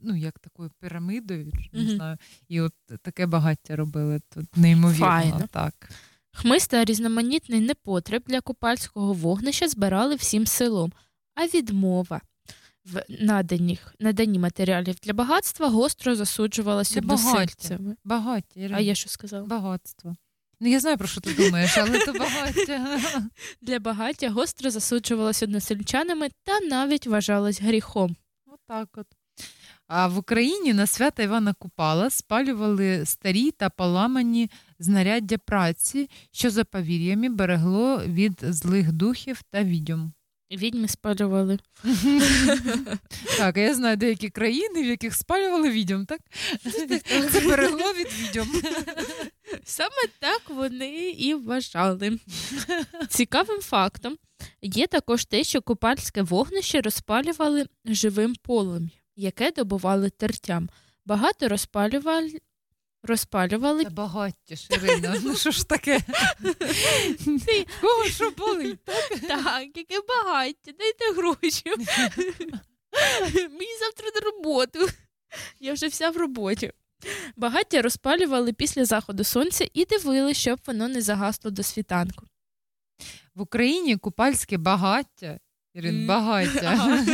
ну, 0.00 0.16
як 0.16 0.38
такою 0.38 0.70
пірамидою, 0.80 1.52
не 1.72 1.90
знаю. 1.90 2.16
І 2.48 2.60
от 2.60 2.72
таке 3.02 3.26
багаття 3.26 3.76
робили. 3.76 4.20
Тут 4.34 4.56
неймовірно. 4.56 5.06
Файно. 5.06 5.48
Так. 5.50 5.90
Хмиз 6.32 6.66
та 6.66 6.84
різноманітний 6.84 7.60
непотреб 7.60 8.22
для 8.26 8.40
купальського 8.40 9.12
вогнища 9.12 9.68
збирали 9.68 10.14
всім 10.14 10.46
селом, 10.46 10.92
а 11.34 11.46
відмова 11.46 12.20
в 12.84 13.04
наданіх, 13.08 13.94
наданні 14.00 14.38
матеріалів 14.38 14.96
для 15.02 15.12
багатства 15.12 15.68
гостро 15.68 16.14
багаття. 17.00 17.28
односельцями. 17.30 17.96
Багаття. 18.04 18.70
А 18.74 18.80
я 18.80 18.94
що 18.94 19.08
сказала? 19.08 19.46
Багатство. 19.46 20.16
Ну, 20.60 20.68
я 20.68 20.80
знаю, 20.80 20.98
про 20.98 21.08
що 21.08 21.20
ти 21.20 21.34
думаєш, 21.34 21.78
але 21.78 21.98
це 22.04 22.12
багаття. 22.12 23.00
Для 23.62 23.78
багаття 23.78 24.30
гостро 24.30 24.70
засуджувалось 24.70 25.42
односельчанами 25.42 26.28
та 26.44 26.60
навіть 26.60 27.06
вважалось 27.06 27.60
гріхом. 27.60 28.16
Отак 28.46 28.88
от. 28.96 29.06
А 29.88 30.08
в 30.08 30.18
Україні 30.18 30.72
на 30.74 30.86
свята 30.86 31.22
Івана 31.22 31.54
Купала 31.58 32.10
спалювали 32.10 33.06
старі 33.06 33.50
та 33.50 33.70
поламані 33.70 34.50
знаряддя 34.78 35.38
праці, 35.38 36.10
що 36.32 36.50
за 36.50 36.64
повір'ями 36.64 37.28
берегло 37.28 38.02
від 38.06 38.40
злих 38.42 38.92
духів 38.92 39.42
та 39.50 39.64
відьом. 39.64 40.12
Відьми 40.50 40.88
спалювали. 40.88 41.58
Так, 43.38 43.56
я 43.56 43.74
знаю 43.74 43.96
деякі 43.96 44.30
країни, 44.30 44.82
в 44.82 44.86
яких 44.86 45.14
спалювали 45.14 45.70
відьом, 45.70 46.06
так? 46.06 46.20
Це 47.32 47.40
берегло 47.40 47.92
від 47.92 48.08
відьом. 48.20 48.48
Саме 49.64 50.02
так 50.18 50.42
вони 50.48 51.10
і 51.10 51.34
вважали. 51.34 52.18
Цікавим 53.08 53.60
фактом 53.60 54.16
є 54.62 54.86
також 54.86 55.24
те, 55.24 55.44
що 55.44 55.62
купальське 55.62 56.22
вогнище 56.22 56.80
розпалювали 56.80 57.66
живим 57.84 58.34
полум'ям, 58.42 58.90
яке 59.18 59.50
добували 59.50 60.10
тертям. 60.10 60.68
Багато 61.04 61.48
розпалювали. 61.48 62.40
Розпалювали. 63.02 63.84
Та 63.84 63.90
багаття 63.90 64.56
ж, 64.56 64.68
Ірина, 64.70 65.20
ну 65.22 65.36
що 65.36 65.50
ж 65.50 65.68
таке? 65.68 66.00
Кого 67.80 68.04
що 68.04 68.30
болить? 68.30 68.78
Так, 69.28 69.76
яке 69.76 70.00
багаття, 70.08 70.72
дайте 70.78 71.12
гроші. 71.16 71.62
Мені 73.34 73.78
завтра 73.80 74.06
на 74.14 74.20
роботу. 74.20 74.78
Я 75.60 75.72
вже 75.72 75.86
вся 75.86 76.10
в 76.10 76.16
роботі. 76.16 76.72
Багаття 77.36 77.82
розпалювали 77.82 78.52
після 78.52 78.84
заходу 78.84 79.24
сонця 79.24 79.68
і 79.74 79.84
дивилися, 79.84 80.40
щоб 80.40 80.58
воно 80.66 80.88
не 80.88 81.02
загасло 81.02 81.50
до 81.50 81.62
світанку. 81.62 82.26
В 83.34 83.40
Україні 83.40 83.96
купальське 83.96 84.58
багаття. 84.58 85.38
Ірин, 85.78 86.06
багаття 86.06 87.04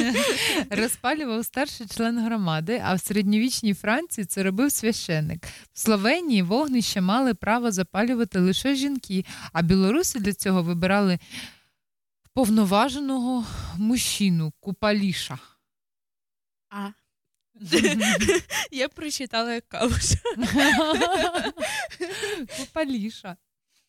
розпалював 0.71 1.45
старший 1.45 1.87
член 1.87 2.19
громади, 2.19 2.83
а 2.85 2.95
в 2.95 3.01
середньовічній 3.01 3.75
Франції 3.75 4.25
це 4.25 4.43
робив 4.43 4.73
священник. 4.73 5.47
В 5.73 5.79
Словенії 5.79 6.43
вогнище 6.43 7.01
мали 7.01 7.35
право 7.35 7.71
запалювати 7.71 8.39
лише 8.39 8.75
жінки, 8.75 9.25
а 9.53 9.63
білоруси 9.63 10.21
для 10.21 10.33
цього 10.33 10.63
вибирали 10.63 11.19
повноваженого 12.35 13.47
мужчину, 13.79 14.53
купаліша. 14.61 15.39
А. 16.71 16.89
Я 18.71 18.89
прочитала 18.89 19.55
як 19.55 19.69
калуш. 19.69 20.13
Купаліша. 22.59 23.37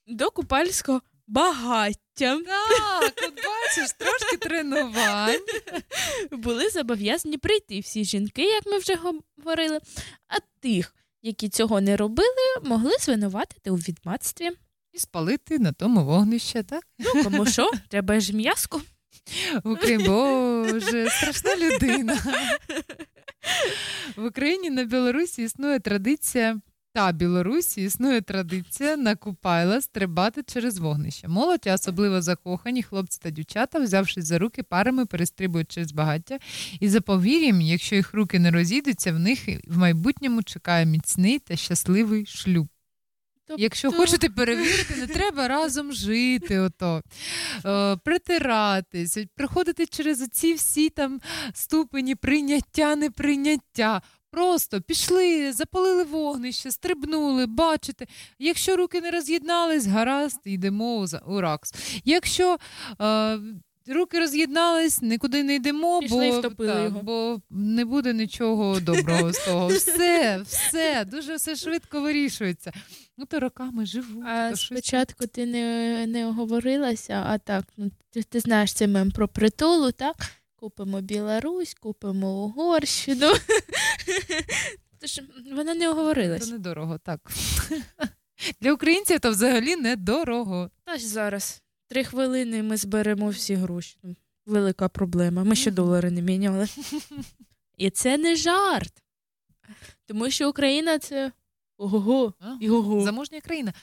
До 0.07 0.31
купальського 0.31 1.02
багаття. 1.27 2.39
Так, 2.45 3.14
от 3.23 3.34
бачиш, 3.35 3.95
трошки 3.97 4.38
тренувань. 4.38 5.39
Були 6.31 6.69
зобов'язані 6.69 7.38
прийти 7.38 7.80
всі 7.80 8.06
жінки, 8.06 8.43
як 8.43 8.65
ми 8.65 8.77
вже 8.77 8.95
говорили, 8.95 9.80
а 10.27 10.35
тих, 10.60 10.95
які 11.22 11.49
цього 11.49 11.81
не 11.81 11.97
робили, 11.97 12.60
могли 12.64 12.91
звинуватити 12.99 13.72
у 13.72 13.76
відмацтві. 13.76 14.52
І 14.93 14.99
спалити 14.99 15.60
на 15.60 15.72
тому 15.72 16.06
вогнище, 16.06 16.64
так? 16.64 16.84
Ну, 16.99 17.23
кому 17.23 17.45
що, 17.45 17.72
треба 17.89 18.19
ж. 18.19 18.34
В 19.64 19.72
Україні, 19.72 20.03
Боже, 20.07 21.10
страшна 21.10 21.56
людина. 21.56 22.18
В 24.15 24.26
Україні 24.26 24.69
на 24.69 24.84
Білорусі 24.84 25.43
існує 25.43 25.80
традиція. 25.80 26.61
Та 26.96 27.12
Білорусі 27.12 27.84
існує 27.84 28.22
традиція 28.22 28.98
на 28.98 29.16
Купайла 29.16 29.82
стрибати 29.82 30.44
через 30.44 30.78
вогнище. 30.78 31.28
Молодь, 31.28 31.68
а 31.68 31.74
особливо 31.74 32.22
закохані 32.22 32.84
хлопці 32.84 33.20
та 33.22 33.30
дівчата, 33.30 33.80
взявшись 33.80 34.26
за 34.26 34.40
руки, 34.40 34.64
парами 34.64 35.06
перестрибують 35.06 35.72
через 35.72 35.92
багаття. 35.92 36.40
І 36.80 36.90
за 36.90 37.02
повір'ям, 37.02 37.62
якщо 37.62 37.96
їх 37.96 38.14
руки 38.14 38.40
не 38.40 38.52
розійдуться, 38.52 39.12
в 39.12 39.20
них 39.20 39.40
в 39.68 39.78
майбутньому 39.78 40.44
чекає 40.44 40.86
міцний 40.86 41.40
та 41.40 41.56
щасливий 41.56 42.26
шлюб. 42.26 42.68
Якщо 43.58 43.92
хочете 43.92 44.30
перевірити, 44.30 44.96
не 44.98 45.08
треба 45.08 45.48
разом 45.48 45.94
жити, 45.94 46.60
ото, 46.60 47.02
е, 47.66 47.98
притиратись, 47.98 49.18
приходити 49.36 49.86
через 49.86 50.28
ці 50.28 50.54
всі 50.54 50.90
там 50.90 51.22
ступені 51.54 52.16
прийняття, 52.16 52.96
неприйняття. 52.96 54.02
Просто 54.40 54.82
пішли, 54.82 55.53
запалили 55.53 56.03
вогнище, 56.03 56.72
стрибнули, 56.72 57.45
бачите. 57.45 58.06
Якщо 58.40 58.76
руки 58.76 59.02
не 59.02 59.12
роз'єднались, 59.12 59.86
гаразд, 59.86 60.40
йдемо 60.45 61.07
за- 61.07 61.18
у 61.28 61.41
ракс. 61.41 61.74
Якщо 62.06 62.57
е, 63.02 63.40
руки 63.88 64.20
роз'єднались, 64.20 65.02
нікуди 65.02 65.44
не 65.44 65.56
йдемо, 65.56 65.99
Пішли 65.99 66.41
бо, 66.57 66.64
його. 66.66 67.02
бо 67.03 67.41
не 67.49 67.86
буде 67.86 68.14
нічого 68.14 68.80
доброго 68.80 69.34
з 69.34 69.45
того. 69.45 69.68
Все, 69.76 70.41
все, 70.48 71.06
дуже 71.06 71.36
все 71.36 71.56
швидко 71.56 72.02
вирішується. 72.02 72.72
Ну, 73.18 73.26
то 73.26 73.40
роками 73.40 73.86
живу. 73.86 74.24
А 74.28 74.49
то 74.49 74.56
щось 74.56 74.68
спочатку 74.80 75.28
ти 75.28 75.45
не, 75.45 76.06
не 76.07 76.28
оговорилася, 76.28 77.24
а 77.28 77.38
так, 77.38 77.66
ну, 77.78 77.91
ти, 78.12 78.24
ти 78.24 78.40
знаєш 78.40 78.74
цей 78.74 78.88
мем 78.88 79.12
про 79.12 79.28
притулу, 79.28 79.91
так? 79.91 80.16
Купимо 80.66 81.02
Білорусь, 81.02 81.74
купимо 81.74 82.44
Угорщину. 82.44 83.32
Тож 85.00 85.22
вона 85.56 85.74
не 85.74 85.90
оговорилась. 85.90 86.46
Це 86.46 86.52
недорого, 86.52 86.98
так. 86.98 87.32
Для 88.62 88.74
українців 88.74 89.20
то 89.20 89.32
взагалі 89.32 89.76
недорого. 89.76 90.70
Та 90.84 90.98
ж 90.98 91.08
зараз. 91.08 91.64
Три 91.88 92.04
хвилини 92.04 92.64
ми 92.64 92.78
зберемо 92.78 93.30
всі 93.30 93.56
гроші. 93.56 93.98
Ну, 94.04 94.16
Велика 94.46 94.90
проблема. 94.90 95.44
Ми 95.44 95.56
ще 95.56 95.72
долари 95.72 96.12
не 96.12 96.22
міняли. 96.22 96.68
І 97.78 97.90
це 97.90 98.18
не 98.18 98.36
жарт. 98.36 99.04
Тому 100.06 100.30
що 100.32 100.50
Україна 100.50 101.00
це 101.00 101.32
ого-го. 101.78 102.34
і 102.62 102.70
ого. 102.70 103.02
Заможня 103.02 103.42
країна. 103.42 103.74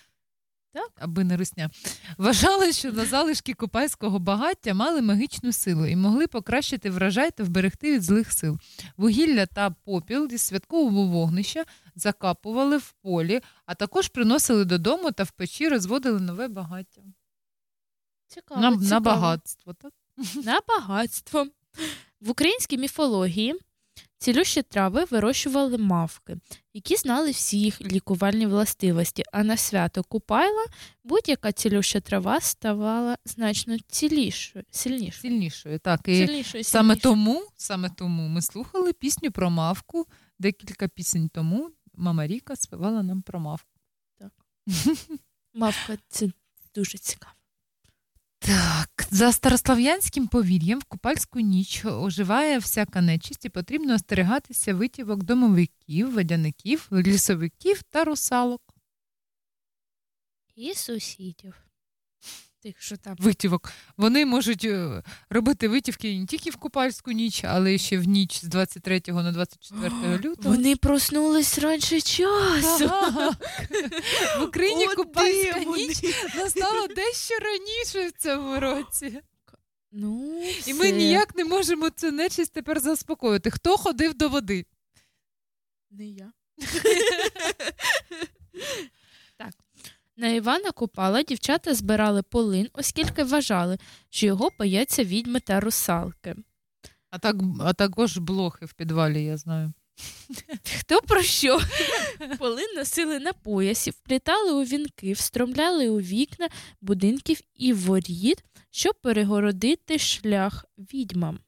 Так. 0.72 0.90
Аби 0.98 1.24
не 1.24 1.36
русня. 1.36 1.70
Вважали, 2.18 2.72
що 2.72 2.92
на 2.92 3.04
залишки 3.04 3.54
купайського 3.54 4.18
багаття 4.18 4.74
мали 4.74 5.02
магічну 5.02 5.52
силу 5.52 5.86
і 5.86 5.96
могли 5.96 6.26
покращити 6.26 6.90
врожай 6.90 7.30
та 7.30 7.44
вберегти 7.44 7.92
від 7.92 8.02
злих 8.02 8.32
сил. 8.32 8.58
Вугілля 8.96 9.46
та 9.46 9.70
попіл 9.70 10.28
зі 10.30 10.38
святкового 10.38 11.06
вогнища 11.06 11.64
закапували 11.94 12.76
в 12.76 12.92
полі, 12.92 13.40
а 13.66 13.74
також 13.74 14.08
приносили 14.08 14.64
додому 14.64 15.12
та 15.12 15.22
в 15.22 15.30
печі 15.30 15.68
розводили 15.68 16.20
нове 16.20 16.48
багаття. 16.48 17.02
Цікаво, 18.26 18.60
на, 18.60 18.70
цікаво. 18.70 18.90
на 18.90 19.00
багатство, 19.00 19.74
так? 19.74 19.92
На 20.44 20.60
багатство. 20.68 21.46
В 22.20 22.30
українській 22.30 22.78
міфології 22.78 23.54
цілющі 24.22 24.62
трави 24.62 25.04
вирощували 25.04 25.78
мавки, 25.78 26.36
які 26.74 26.96
знали 26.96 27.30
всі 27.30 27.60
їх 27.60 27.80
лікувальні 27.80 28.46
властивості, 28.46 29.22
а 29.32 29.44
на 29.44 29.56
свято 29.56 30.02
Купайла 30.02 30.64
будь-яка 31.04 31.52
цілюща 31.52 32.00
трава 32.00 32.40
ставала 32.40 33.18
значно 33.24 33.78
цілішою, 33.78 34.64
сильнішою. 34.70 35.12
Сильнішою, 35.12 35.78
так. 35.78 36.00
І 36.08 36.26
Сильнішою, 36.26 36.64
саме 36.64 36.94
сильнішою. 36.94 37.14
тому, 37.14 37.48
саме 37.56 37.90
тому 37.90 38.28
ми 38.28 38.42
слухали 38.42 38.92
пісню 38.92 39.30
про 39.30 39.50
мавку 39.50 40.06
декілька 40.38 40.88
пісень 40.88 41.28
тому. 41.28 41.70
мама 41.94 42.26
Ріка 42.26 42.56
співала 42.56 43.02
нам 43.02 43.22
про 43.22 43.40
мавку. 43.40 43.78
Так. 44.18 44.32
Мавка 45.54 45.98
це 46.08 46.28
дуже 46.74 46.98
цікаво. 46.98 47.41
Так, 48.46 49.06
за 49.10 49.32
старослав'янським 49.32 50.28
повір'ям 50.28 50.78
в 50.78 50.84
купальську 50.84 51.40
ніч 51.40 51.84
оживає 51.84 52.58
всяка 52.58 53.00
нечисть 53.00 53.44
і 53.44 53.48
потрібно 53.48 53.94
остерігатися 53.94 54.74
витівок 54.74 55.22
домовиків, 55.22 56.14
водяників, 56.14 56.88
лісовиків 56.92 57.82
та 57.82 58.04
русалок. 58.04 58.62
І 60.54 60.74
сусідів. 60.74 61.61
Тих, 62.62 62.82
що 62.82 62.96
там. 62.96 63.16
Витівок. 63.18 63.72
Вони 63.96 64.26
можуть 64.26 64.64
е, 64.64 65.02
робити 65.30 65.68
витівки 65.68 66.18
не 66.18 66.26
тільки 66.26 66.50
в 66.50 66.56
купальську 66.56 67.12
ніч, 67.12 67.44
але 67.44 67.78
ще 67.78 67.98
в 67.98 68.04
ніч 68.04 68.40
з 68.40 68.42
23 68.42 69.02
на 69.06 69.32
24 69.32 70.18
лютого. 70.18 70.54
Вони 70.54 70.76
проснулись 70.76 71.58
раніше 71.58 72.00
часу. 72.00 72.90
В 74.38 74.42
Україні 74.42 74.86
От 74.86 74.94
купальська 74.94 75.52
де 75.58 75.64
вони. 75.64 75.86
ніч 75.86 76.02
настала 76.36 76.86
дещо 76.86 77.34
раніше 77.42 78.08
в 78.08 78.22
цьому 78.22 78.60
році. 78.60 79.20
Ну, 79.92 80.42
І 80.66 80.74
ми 80.74 80.90
ніяк 80.90 81.34
не 81.34 81.44
можемо 81.44 81.90
цю 81.90 82.12
нечисть 82.12 82.52
тепер 82.52 82.80
заспокоїти. 82.80 83.50
Хто 83.50 83.76
ходив 83.76 84.14
до 84.14 84.28
води? 84.28 84.66
Не 85.90 86.06
я. 86.06 86.32
На 90.16 90.28
Івана 90.28 90.70
Купала 90.70 91.22
дівчата 91.22 91.74
збирали 91.74 92.22
полин, 92.22 92.68
оскільки 92.72 93.24
вважали, 93.24 93.78
що 94.10 94.26
його 94.26 94.50
бояться 94.58 95.04
відьми 95.04 95.40
та 95.40 95.60
русалки. 95.60 96.36
А, 97.10 97.18
так, 97.18 97.36
а 97.60 97.72
також 97.72 98.18
блохи 98.18 98.66
в 98.66 98.72
підвалі, 98.72 99.24
я 99.24 99.36
знаю. 99.36 99.72
Хто 100.80 101.00
про 101.00 101.22
що? 101.22 101.60
Полин 102.38 102.66
носили 102.76 103.18
на 103.18 103.32
поясі, 103.32 103.90
вплітали 103.90 104.52
у 104.52 104.62
вінки, 104.62 105.12
встромляли 105.12 105.88
у 105.88 106.00
вікна 106.00 106.48
будинків 106.80 107.40
і 107.54 107.72
воріт, 107.72 108.44
щоб 108.70 108.94
перегородити 109.02 109.98
шлях 109.98 110.64
відьмам. 110.78 111.38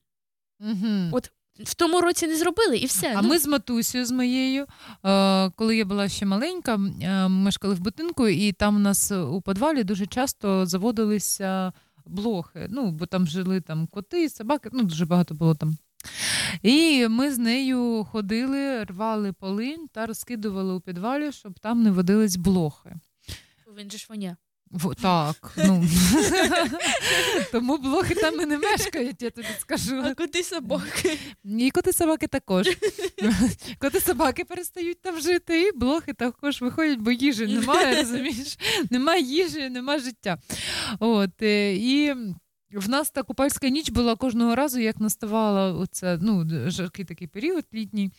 Угу. 0.61 1.09
От 1.13 1.33
в 1.61 1.75
тому 1.75 2.01
році 2.01 2.27
не 2.27 2.37
зробили 2.37 2.77
і 2.77 2.87
все. 2.87 3.15
А 3.17 3.23
ну. 3.23 3.29
ми 3.29 3.39
з 3.39 3.47
матусею, 3.47 4.07
з 4.07 4.11
моєю, 4.11 4.67
е, 5.05 5.51
коли 5.51 5.77
я 5.77 5.85
була 5.85 6.09
ще 6.09 6.27
маленька, 6.27 6.77
мешкали 7.29 7.75
в 7.75 7.81
будинку, 7.81 8.29
і 8.29 8.53
там 8.53 8.77
у 8.77 8.79
нас 8.79 9.13
у 9.13 9.43
підвалі 9.47 9.85
дуже 9.85 10.07
часто 10.07 10.67
заводилися 10.67 11.73
блохи. 12.07 12.67
Ну, 12.71 12.91
бо 12.91 13.07
там 13.07 13.27
жили 13.27 13.61
там 13.61 13.87
коти, 13.87 14.29
собаки, 14.29 14.69
ну 14.73 14.83
дуже 14.83 15.07
багато 15.07 15.35
було 15.35 15.55
там. 15.55 15.77
І 16.63 17.09
ми 17.09 17.33
з 17.35 17.39
нею 17.39 18.07
ходили, 18.11 18.85
рвали 18.85 19.33
полинь 19.33 19.89
та 19.93 20.07
розкидували 20.07 20.75
у 20.75 20.81
підвалі, 20.81 21.33
щоб 21.33 21.59
там 21.59 21.83
не 21.83 21.91
водились 21.91 22.37
блохи. 22.37 22.95
Він 23.79 23.91
же 23.91 23.99
ж 23.99 24.07
воня. 24.09 24.37
В- 24.71 24.95
так, 24.95 25.53
ну. 25.57 25.85
Тому 27.53 27.79
блохи 27.79 28.15
там 28.15 28.41
і 28.41 28.47
не 28.47 28.59
мешкають, 28.59 29.23
я 29.23 29.31
тобі 29.31 29.49
скажу. 29.61 30.03
А 30.05 30.15
коти 30.15 30.43
собаки. 30.43 31.19
І 31.45 31.71
коти 31.71 31.93
собаки 31.93 32.27
також. 32.27 32.69
Коти 33.79 34.01
собаки 34.01 34.45
перестають 34.45 35.01
там 35.03 35.21
жити, 35.21 35.63
і 35.63 35.79
блохи 35.79 36.13
також 36.13 36.61
виходять, 36.61 36.99
бо 36.99 37.11
їжі 37.11 37.47
немає, 37.47 37.97
розумієш? 38.03 38.59
Немає 38.91 39.23
їжі, 39.23 39.69
немає 39.69 40.01
життя. 40.01 40.39
От, 41.01 41.43
е, 41.43 41.75
і 41.77 42.13
в 42.73 42.89
нас 42.89 43.11
та 43.11 43.23
купальська 43.23 43.69
ніч 43.69 43.91
була 43.91 44.17
кожного 44.17 44.55
разу, 44.55 44.81
як 44.81 45.01
наставала 45.01 45.73
оце, 45.73 46.19
ну, 46.23 46.45
жаркий 46.71 47.05
такий 47.05 47.29
період 47.29 47.65
літній. 47.75 48.11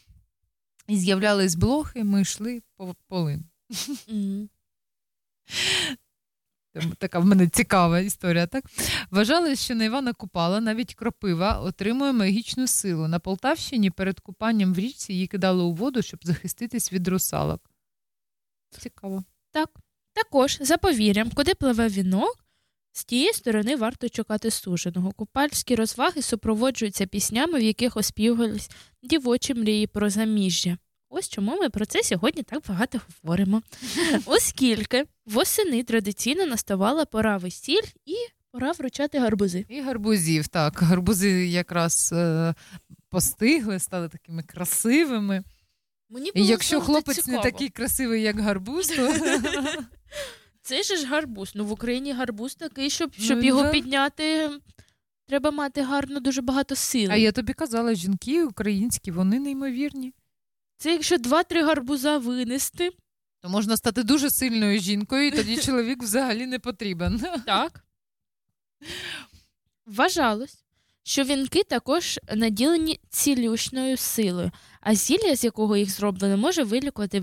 І 0.87 0.97
з'являлись 0.97 1.55
блохи, 1.55 2.03
ми 2.03 2.21
йшли 2.21 2.61
по 2.77 2.95
полин. 3.07 3.43
Така 6.97 7.19
в 7.19 7.25
мене 7.25 7.47
цікава 7.47 7.99
історія, 7.99 8.47
так? 8.47 8.65
Вважали, 9.11 9.55
що 9.55 9.75
на 9.75 9.83
Івана 9.83 10.13
Купала 10.13 10.61
навіть 10.61 10.95
кропива 10.95 11.59
отримує 11.59 12.13
магічну 12.13 12.67
силу. 12.67 13.07
На 13.07 13.19
Полтавщині 13.19 13.89
перед 13.89 14.19
купанням 14.19 14.73
в 14.73 14.79
річці 14.79 15.13
її 15.13 15.27
кидали 15.27 15.63
у 15.63 15.73
воду, 15.73 16.01
щоб 16.01 16.19
захиститись 16.23 16.93
від 16.93 17.07
русалок. 17.07 17.71
Цікаво. 18.79 19.23
Так. 19.51 19.69
Також, 20.13 20.57
за 20.61 20.77
повір'ям, 20.77 21.31
куди 21.31 21.55
пливе 21.55 21.87
вінок, 21.87 22.45
з 22.91 23.05
тієї 23.05 23.33
сторони 23.33 23.75
варто 23.75 24.09
чекати 24.09 24.51
суженого. 24.51 25.11
Купальські 25.11 25.75
розваги 25.75 26.21
супроводжуються 26.21 27.05
піснями, 27.05 27.59
в 27.59 27.63
яких 27.63 27.97
оспівувались 27.97 28.69
дівочі 29.03 29.53
мрії 29.53 29.87
про 29.87 30.09
заміжжя. 30.09 30.77
Ось 31.09 31.29
чому 31.29 31.57
ми 31.57 31.69
про 31.69 31.85
це 31.85 32.03
сьогодні 32.03 32.43
так 32.43 32.63
багато 32.69 33.01
говоримо. 33.23 33.61
Оскільки 34.25 35.05
восени 35.25 35.83
традиційно 35.83 36.45
наставала 36.45 37.05
пора 37.05 37.37
весіль 37.37 37.83
і 38.05 38.15
пора 38.51 38.71
вручати 38.71 39.19
гарбузи. 39.19 39.65
І 39.69 39.81
гарбузів, 39.81 40.47
так. 40.47 40.79
Гарбузи 40.81 41.47
якраз 41.47 42.09
е, 42.13 42.53
постигли, 43.09 43.79
стали 43.79 44.09
такими 44.09 44.43
красивими. 44.43 45.43
Мені 46.09 46.31
І 46.33 46.39
було 46.39 46.51
якщо 46.51 46.81
хлопець 46.81 47.15
цікаво. 47.15 47.37
не 47.37 47.43
такий 47.51 47.69
красивий, 47.69 48.21
як 48.21 48.39
гарбуз, 48.39 48.87
то 48.87 49.13
Це 50.61 50.83
ж 50.83 51.05
гарбуз. 51.05 51.51
Ну 51.55 51.65
в 51.65 51.71
Україні 51.71 52.13
гарбуз 52.13 52.55
такий, 52.55 52.89
щоб, 52.89 53.11
Ну, 53.29 53.41
його 53.41 53.63
да. 53.63 53.69
підняти, 53.69 54.49
треба 55.27 55.51
мати 55.51 55.81
гарно 55.81 56.19
дуже 56.19 56.41
багато 56.41 56.75
сили. 56.75 57.13
А 57.13 57.15
я 57.15 57.31
тобі 57.31 57.53
казала, 57.53 57.93
жінки 57.93 58.43
українські, 58.43 59.11
вони 59.11 59.39
неймовірні. 59.39 60.13
Це 60.77 60.91
якщо 60.91 61.17
два-три 61.17 61.63
гарбуза 61.63 62.17
винести. 62.17 62.89
То 63.41 63.49
можна 63.49 63.77
стати 63.77 64.03
дуже 64.03 64.29
сильною 64.29 64.79
жінкою, 64.79 65.27
і 65.27 65.31
тоді 65.31 65.57
чоловік 65.61 66.03
взагалі 66.03 66.45
не 66.45 66.59
потрібен. 66.59 67.21
Так. 67.45 67.85
Вважалось, 69.85 70.63
що 71.03 71.23
вінки 71.23 71.63
також 71.63 72.19
наділені 72.35 72.99
цілющною 73.09 73.97
силою, 73.97 74.51
а 74.81 74.95
зілля, 74.95 75.35
з 75.35 75.43
якого 75.43 75.77
їх 75.77 75.91
зроблено, 75.91 76.37
може 76.37 76.63
вилікувати 76.63 77.19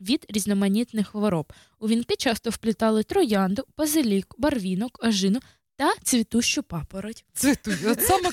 від 0.00 0.26
різноманітних 0.28 1.08
хвороб. 1.08 1.52
У 1.78 1.88
вінки 1.88 2.16
часто 2.16 2.50
вплітали 2.50 3.02
троянду, 3.02 3.64
базилік, 3.78 4.34
барвінок, 4.38 5.04
ожину 5.04 5.40
та 5.76 5.92
цвітущу 6.02 6.62
папороть. 6.62 7.24
Цвіту- 7.34 7.90
От 7.90 8.02
саме 8.06 8.30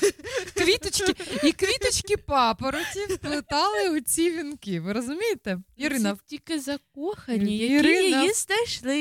квіточки 0.54 1.16
і 1.44 1.52
квіточки 1.52 2.18
папороті 2.18 3.00
вплетали 3.10 3.90
у 3.90 4.00
ці 4.02 4.32
вінки. 4.32 4.80
Ви 4.80 4.94
розумієте? 4.94 5.58
Ірина, 5.78 6.12
Це 6.14 6.20
тільки 6.26 6.60
закохані, 6.60 7.58
які 7.58 7.74
Ірина- 7.74 8.20
її 8.22 8.34
знайшли. 8.34 9.00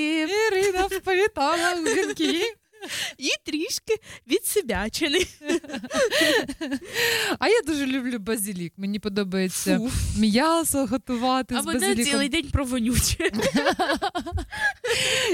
Ірина 0.53 0.87
вплітала 0.87 1.75
у 1.75 1.83
вінки. 1.85 2.43
І 3.19 3.29
трішки 3.45 3.95
відсебячені. 4.29 5.27
А 7.39 7.49
я 7.49 7.61
дуже 7.67 7.87
люблю 7.87 8.19
базилік. 8.19 8.73
Мені 8.77 8.99
подобається 8.99 9.79
Фу. 9.79 9.91
м'ясо 10.17 10.87
готувати 10.87 11.55
А 11.55 11.63
з 11.63 11.65
вона 11.65 11.81
базиліком. 11.81 12.05
цілий 12.05 12.29
день 12.29 12.49
про 12.53 12.65
вонюче. 12.65 13.31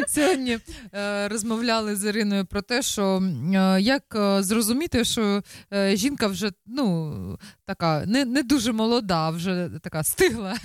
Сьогодні 0.08 0.58
е, 0.94 1.28
розмовляли 1.28 1.96
з 1.96 2.08
Іриною 2.08 2.46
про 2.46 2.62
те, 2.62 2.82
що 2.82 3.22
е, 3.54 3.80
як 3.80 4.02
е, 4.14 4.42
зрозуміти, 4.42 5.04
що 5.04 5.42
е, 5.72 5.96
жінка 5.96 6.26
вже 6.26 6.50
ну, 6.66 7.38
така 7.66 8.06
не, 8.06 8.24
не 8.24 8.42
дуже 8.42 8.72
молода, 8.72 9.30
вже 9.30 9.70
така 9.82 10.04
стигла. 10.04 10.56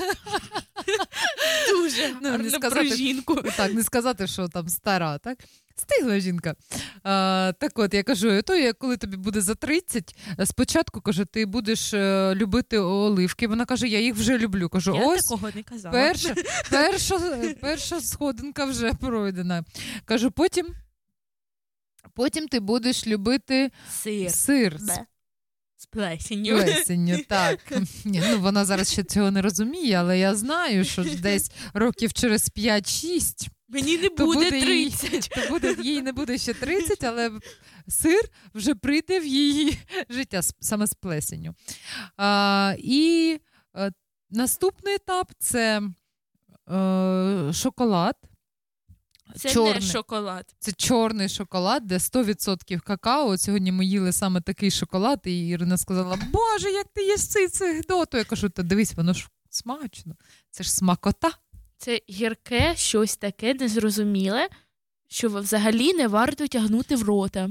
Дуже 1.69 2.15
Ну, 2.21 2.29
гарно 2.29 2.59
про 2.59 2.83
жінку. 2.83 3.35
Так, 3.57 3.73
не 3.73 3.83
сказати, 3.83 4.27
що 4.27 4.47
там 4.47 4.69
стара, 4.69 5.17
так? 5.17 5.37
Стигла 5.81 6.19
жінка. 6.19 6.55
А, 7.03 7.53
так 7.59 7.71
от, 7.79 7.93
я 7.93 8.03
кажу, 8.03 8.41
то 8.41 8.55
я, 8.55 8.73
коли 8.73 8.97
тобі 8.97 9.17
буде 9.17 9.41
за 9.41 9.55
30, 9.55 10.15
е, 10.39 10.45
спочатку 10.45 11.01
кажу, 11.01 11.25
ти 11.25 11.45
будеш 11.45 11.93
е, 11.93 12.33
любити 12.35 12.77
оливки. 12.77 13.47
Вона 13.47 13.65
каже, 13.65 13.87
я 13.87 13.99
їх 13.99 14.15
вже 14.15 14.37
люблю. 14.37 14.69
Кажу, 14.69 14.95
Я 14.95 15.05
ось 15.07 15.23
такого 15.25 15.49
не 15.55 15.63
казала. 15.63 15.91
перша, 15.93 16.35
перша, 16.69 17.19
перша 17.61 18.01
сходинка 18.01 18.65
вже 18.65 18.93
пройдена. 18.93 19.63
Кажу, 20.05 20.31
потім, 20.31 20.67
потім 22.13 22.47
ти 22.47 22.59
будеш 22.59 23.07
любити 23.07 23.71
Сир. 24.03 24.31
сир 24.31 24.77
з 24.79 24.87
Бе. 24.87 25.05
З 25.77 25.85
плесенью. 25.85 26.55
плесенню. 26.63 27.17
Так. 27.27 27.59
Ні, 28.05 28.23
ну, 28.29 28.39
вона 28.39 28.65
зараз 28.65 28.91
ще 28.91 29.03
цього 29.03 29.31
не 29.31 29.41
розуміє, 29.41 29.95
але 29.95 30.19
я 30.19 30.35
знаю, 30.35 30.85
що 30.85 31.03
десь 31.03 31.51
років 31.73 32.13
через 32.13 32.49
5-6 32.57 33.47
Мені 33.71 33.97
не 33.97 34.09
буде 34.09 34.59
їй- 34.59 34.61
30. 34.61 35.29
то 35.35 35.49
буде, 35.49 35.75
їй 35.83 36.01
не 36.01 36.11
буде 36.11 36.37
ще 36.37 36.53
30, 36.53 37.03
але 37.03 37.31
сир 37.87 38.21
вже 38.53 38.75
прийде 38.75 39.19
в 39.19 39.25
її 39.25 39.77
життя 40.09 40.41
саме 40.59 40.87
з 40.87 40.93
плесеню. 40.93 41.53
А, 42.17 42.75
і 42.79 43.39
е, 43.77 43.91
наступний 44.29 44.95
етап 44.95 45.31
це 45.39 45.81
е, 46.71 47.51
шоколад. 47.53 48.15
Це 49.37 49.49
чорний. 49.49 49.73
не 49.73 49.81
шоколад. 49.81 50.55
Це 50.59 50.71
чорний 50.71 51.29
шоколад, 51.29 51.87
де 51.87 51.97
100% 51.97 52.79
какао. 52.79 53.29
От 53.29 53.41
сьогодні 53.41 53.71
ми 53.71 53.85
їли 53.85 54.13
саме 54.13 54.41
такий 54.41 54.71
шоколад, 54.71 55.19
і 55.25 55.47
Ірина 55.47 55.77
сказала: 55.77 56.15
Боже, 56.31 56.71
як 56.71 56.87
ти 56.93 57.03
їш 57.03 57.27
цей 57.27 57.47
цих 57.47 57.85
доту. 57.87 58.17
Я 58.17 58.23
кажу, 58.23 58.49
та 58.49 58.63
дивись, 58.63 58.93
воно 58.95 59.13
ж 59.13 59.27
смачно. 59.49 60.15
Це 60.51 60.63
ж 60.63 60.73
смакота. 60.73 61.31
Це 61.81 62.01
гірке, 62.09 62.75
щось 62.75 63.17
таке 63.17 63.53
незрозуміле, 63.53 64.49
що 65.07 65.29
взагалі 65.29 65.93
не 65.93 66.07
варто 66.07 66.47
тягнути 66.47 66.95
в 66.95 67.03
рота. 67.03 67.49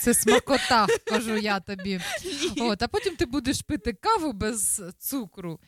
Це 0.00 0.14
смакота, 0.14 0.86
кажу 1.06 1.36
я 1.36 1.60
тобі. 1.60 2.00
От, 2.60 2.82
а 2.82 2.88
потім 2.88 3.16
ти 3.16 3.26
будеш 3.26 3.62
пити 3.62 3.92
каву 3.92 4.32
без 4.32 4.82
цукру, 4.98 5.60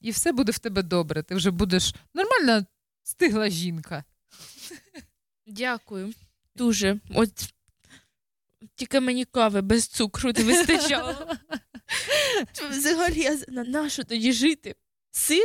і 0.00 0.10
все 0.10 0.32
буде 0.32 0.52
в 0.52 0.58
тебе 0.58 0.82
добре. 0.82 1.22
Ти 1.22 1.34
вже 1.34 1.50
будеш 1.50 1.94
нормальна 2.14 2.66
стигла 3.02 3.50
жінка. 3.50 4.04
Дякую. 5.46 6.14
Дуже. 6.54 7.00
От 7.14 7.54
тільки 8.74 9.00
мені 9.00 9.24
кави 9.24 9.60
без 9.60 9.86
цукру 9.86 10.32
не 10.32 10.44
вистачало. 10.44 11.36
Взагалі, 12.70 13.20
я 13.20 13.38
на 13.48 13.64
нащо 13.64 14.04
тоді 14.04 14.32
жити? 14.32 14.74
Сир 15.10 15.44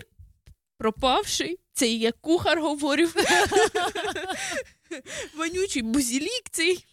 пропавший, 0.83 1.59
це 1.73 1.87
і 1.87 1.99
як 1.99 2.21
кухар 2.21 2.61
говорив. 2.61 3.15
Вонючий 5.37 5.81
бузілік 5.81 6.43
цей, 6.51 6.85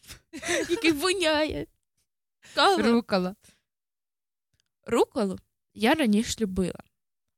який 0.68 0.92
воняє. 0.92 1.66
Кава. 2.54 2.82
Рукола. 2.82 3.34
Руколу 4.86 5.38
я 5.74 5.94
раніше 5.94 6.34
любила, 6.40 6.80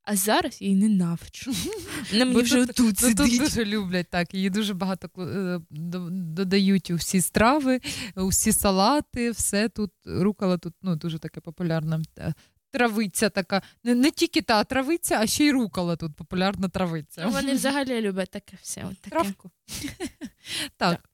а 0.03 0.15
зараз 0.15 0.61
її 0.61 0.75
ненавиджу. 0.75 1.53
Вона 2.11 2.25
мені 2.25 2.41
вже 2.41 2.65
тут, 2.65 2.75
тут 2.75 2.99
ну, 3.01 3.15
тут 3.15 3.39
дуже 3.39 3.65
люблять 3.65 4.07
так. 4.09 4.33
Її 4.33 4.49
дуже 4.49 4.73
багато 4.73 5.21
е, 5.21 5.59
додають 6.11 6.91
у 6.91 6.95
всі 6.95 7.21
страви, 7.21 7.79
у 8.15 8.27
всі 8.27 8.51
салати, 8.51 9.31
все 9.31 9.69
тут 9.69 9.91
рукола 10.05 10.57
тут 10.57 10.73
ну, 10.81 10.95
дуже 10.95 11.19
таке 11.19 11.41
популярна. 11.41 12.01
Травиця 12.73 13.29
така. 13.29 13.61
Не, 13.83 13.95
не 13.95 14.11
тільки 14.11 14.41
та 14.41 14.63
травиця, 14.63 15.19
а 15.19 15.27
ще 15.27 15.45
й 15.45 15.51
рукола 15.51 15.95
тут 15.95 16.15
популярна 16.15 16.69
травиця. 16.69 17.23
Ну, 17.25 17.31
Вони 17.31 17.53
взагалі 17.53 18.01
люблять 18.01 18.31
таке 18.31 18.57
все. 18.61 18.85
От 18.91 19.01
таке. 19.01 19.15
Травку. 19.15 19.51
Так. 20.77 21.09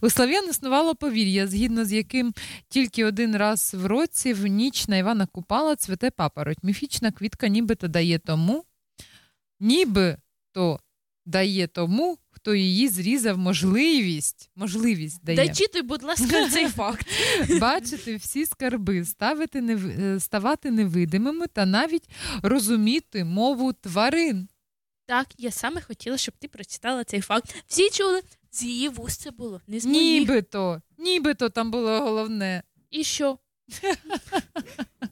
У 0.00 0.10
слав'ян 0.10 0.50
існувало 0.50 0.94
повір'я, 0.94 1.46
згідно 1.46 1.84
з 1.84 1.92
яким 1.92 2.34
тільки 2.68 3.04
один 3.04 3.36
раз 3.36 3.74
в 3.74 3.86
році 3.86 4.32
в 4.32 4.46
ніч 4.46 4.88
на 4.88 4.96
Івана 4.96 5.26
Купала 5.26 5.76
цвете 5.76 6.10
папороть. 6.10 6.62
Міфічна 6.62 7.12
квітка 7.12 7.48
нібито 7.48 7.88
дає 7.88 8.18
тому, 8.18 8.64
нібито 9.60 10.80
дає 11.26 11.66
тому, 11.66 12.18
хто 12.42 12.54
її 12.54 12.88
зрізав 12.88 13.38
можливість, 13.38 14.50
можливість 14.56 15.24
дає. 15.24 15.48
Дочитуй, 15.48 15.82
будь 15.82 16.02
ласка, 16.02 16.48
цей 16.52 16.68
факт. 16.68 17.06
Бачити 17.60 18.16
всі 18.16 18.46
скарби, 18.46 19.04
ставити 19.04 19.60
нев... 19.60 19.86
е, 19.86 20.20
ставати 20.20 20.70
невидимими 20.70 21.46
та 21.46 21.66
навіть 21.66 22.08
розуміти 22.42 23.24
мову 23.24 23.72
тварин. 23.72 24.48
Так, 25.06 25.26
я 25.38 25.50
саме 25.50 25.80
хотіла, 25.80 26.16
щоб 26.16 26.34
ти 26.38 26.48
прочитала 26.48 27.04
цей 27.04 27.20
факт. 27.20 27.54
Всі 27.66 27.90
чули, 27.90 28.22
з 28.50 28.62
її 28.62 28.88
вуст 28.88 29.20
це 29.20 29.30
було. 29.30 29.60
Не 29.66 29.80
з 29.80 29.86
моїх. 29.86 30.20
Нібито, 30.20 30.82
нібито 30.98 31.48
там 31.48 31.70
було 31.70 32.00
головне. 32.00 32.62
І 32.90 33.04
що? 33.04 33.38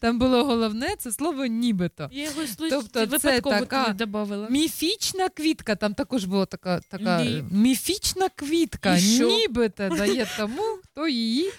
Там 0.00 0.18
було 0.18 0.44
головне 0.44 0.94
це 0.98 1.12
слово 1.12 1.46
нібито. 1.46 2.08
Я 2.12 2.24
його 2.24 2.42
Тобто 2.70 3.06
це 3.18 3.40
така 3.40 3.96
міфічна 4.50 5.28
квітка. 5.28 5.76
Там 5.76 5.94
також 5.94 6.24
була 6.24 6.46
така, 6.46 6.80
така 6.80 7.24
Ні. 7.24 7.44
міфічна 7.50 8.28
квітка. 8.28 8.98
Нібито 9.00 9.88
дає 9.88 10.26
тому, 10.36 10.62
хто 10.84 11.08
її 11.08 11.52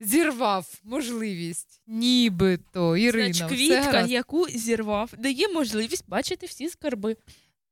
зірвав 0.00 0.80
можливість. 0.84 1.82
Нібито, 1.86 2.96
Ірина. 2.96 3.32
Значить, 3.32 3.56
квітка, 3.56 4.00
яку 4.00 4.48
зірвав, 4.48 5.10
дає 5.18 5.48
можливість 5.48 6.04
бачити 6.08 6.46
всі 6.46 6.68
скарби. 6.68 7.16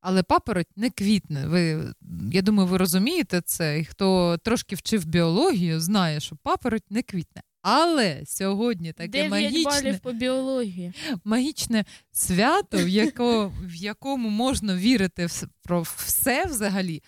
Але 0.00 0.22
папороть 0.22 0.76
не 0.76 0.90
квітне. 0.90 1.46
Ви, 1.46 1.92
я 2.32 2.42
думаю, 2.42 2.68
ви 2.68 2.76
розумієте 2.76 3.40
це. 3.40 3.78
І 3.78 3.84
хто 3.84 4.38
трошки 4.42 4.74
вчив 4.74 5.04
біологію, 5.04 5.80
знає, 5.80 6.20
що 6.20 6.36
папороть 6.42 6.90
не 6.90 7.02
квітне. 7.02 7.42
Але 7.70 8.22
сьогодні 8.26 8.92
таке 8.92 9.08
9 9.28 9.30
магічне, 9.30 10.00
по 10.02 10.12
біології. 10.12 10.92
магічне 11.24 11.84
свято, 12.12 12.78
в, 12.78 12.88
яко, 12.88 13.52
в 13.62 13.74
якому 13.74 14.28
можна 14.28 14.76
вірити 14.76 15.26
в, 15.26 15.42
про 15.62 15.82
все 15.82 16.44
взагалі. 16.44 17.02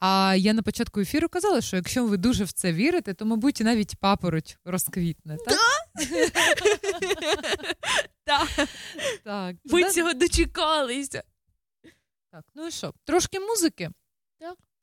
А 0.00 0.34
я 0.38 0.52
на 0.52 0.62
початку 0.62 1.00
ефіру 1.00 1.28
казала, 1.28 1.60
що 1.60 1.76
якщо 1.76 2.06
ви 2.06 2.16
дуже 2.16 2.44
в 2.44 2.52
це 2.52 2.72
вірите, 2.72 3.14
то, 3.14 3.24
мабуть, 3.26 3.60
навіть 3.60 3.96
папороть 3.96 4.58
розквітне. 4.64 5.36
Так? 5.46 5.58
Так. 8.24 8.68
Так. 9.24 9.56
Ви 9.64 9.84
цього 9.84 10.12
дочекалися. 10.12 11.22
Так, 12.32 12.44
ну 12.54 12.66
і 12.66 12.70
що? 12.70 12.94
Трошки 13.04 13.40
музики. 13.40 13.90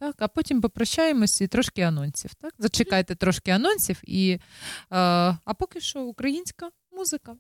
Так. 0.03 0.15
А 0.19 0.27
потім 0.27 0.61
попрощаємось 0.61 1.41
і 1.41 1.47
трошки 1.47 1.81
анонсів. 1.81 2.33
Так? 2.33 2.53
Зачекайте 2.59 3.15
трошки 3.15 3.51
анонсів, 3.51 4.01
і, 4.03 4.31
е, 4.31 4.39
а 5.45 5.53
поки 5.59 5.81
що 5.81 6.01
українська 6.01 6.69
музика. 6.91 7.35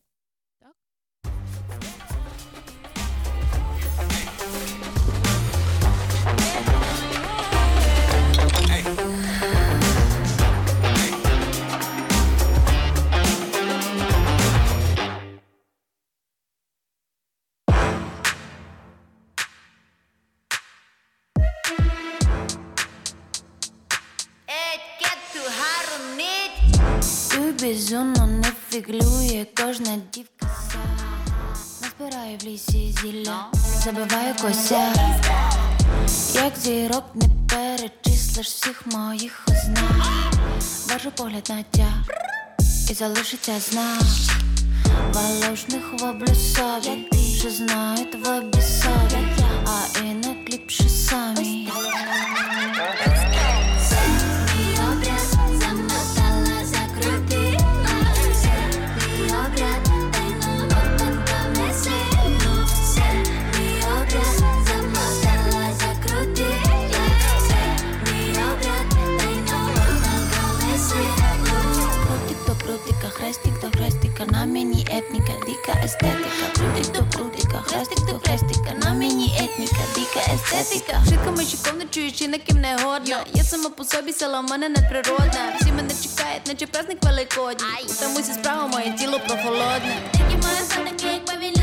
Ти 27.33 27.39
безумно 27.39 28.27
не 28.27 28.51
фіглює 28.69 29.45
кожна 29.57 29.97
дівка 30.13 30.47
сама. 30.71 31.33
Назбирає 31.81 32.37
в 32.37 32.45
лісі 32.45 32.95
зілля, 33.01 33.45
забиває 33.83 34.35
кося. 34.41 34.93
Як 36.33 36.53
зірок 36.57 37.03
не 37.15 37.27
перечислиш 37.49 38.47
всіх 38.47 38.83
моїх 38.87 39.45
ознак. 39.47 40.33
Бажу 40.89 41.11
погляд 41.11 41.47
на 41.49 41.63
тя 41.71 41.93
і 42.89 42.93
залишиться 42.93 43.59
знак 43.59 44.03
Волошних 45.13 45.83
воблю 45.99 46.35
собі, 46.35 47.07
що 47.39 47.49
знають 47.49 48.15
в 48.25 48.37
обі 48.37 48.59
А 49.65 49.99
інок 49.99 50.49
ліпше 50.49 50.89
самі 50.89 51.62
хрестик 73.63 73.71
до 73.71 73.77
хрестика 73.77 74.25
На 74.25 74.45
мені 74.45 74.87
етніка, 74.91 75.33
дика 75.45 75.79
естетика 75.83 76.29
Крутик 76.55 76.93
до 76.93 77.17
крутика, 77.17 77.63
хрестик 77.65 77.99
до 77.99 78.19
хрестика 78.19 78.73
На 78.83 78.93
мені 78.93 79.35
етніка, 79.39 79.83
дика 79.95 80.33
естетика 80.33 81.01
Швидко 81.07 81.31
мечиком 81.31 81.77
не 81.77 81.85
чуєш 81.85 82.21
і 82.21 82.27
на 82.27 82.37
ким 82.37 82.61
не 82.61 82.77
годна 82.83 83.23
Я 83.33 83.43
сама 83.43 83.69
по 83.69 83.83
собі, 83.83 84.13
села 84.13 84.39
в 84.39 84.49
мене 84.49 84.69
неприродна. 84.69 85.57
Всі 85.61 85.71
мене 85.71 85.89
чекають, 86.03 86.47
наче 86.47 86.67
праздник 86.67 87.03
великодній 87.03 87.93
тому 88.01 88.21
зі 88.21 88.33
справа 88.33 88.67
моє 88.67 88.93
тіло 88.93 89.19
прохолодне 89.27 89.97
Такі 90.11 90.47
моє 90.47 90.63
соники, 90.75 91.05
як 91.05 91.25
павіляться 91.25 91.62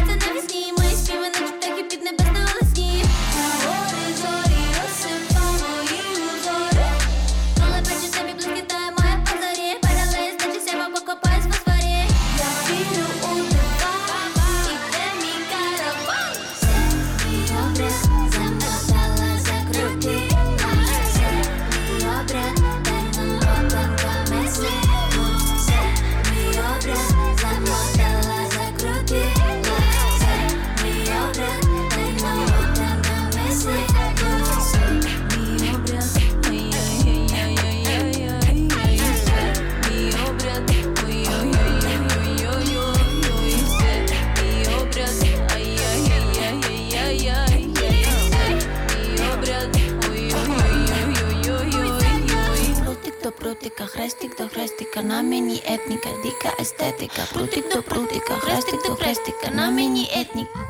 прутика, 53.51 53.87
хрестик 53.87 54.37
до 54.39 54.49
хрестика, 54.49 55.03
на 55.03 55.23
мені 55.23 55.63
етніка, 55.67 56.09
дика 56.23 56.57
естетика, 56.61 57.23
прутик 57.33 57.75
до 57.75 57.83
прутика, 57.83 58.35
хрестик 58.35 58.87
до 58.87 58.95
хрестика, 58.95 59.51
на 59.55 59.71
мені 59.71 60.11
етніка. 60.17 60.61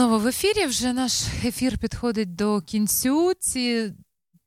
Знову 0.00 0.18
в 0.18 0.26
ефірі. 0.26 0.66
Вже 0.66 0.92
наш 0.92 1.12
ефір 1.44 1.78
підходить 1.78 2.34
до 2.34 2.60
кінцю. 2.60 3.32
Ці 3.40 3.92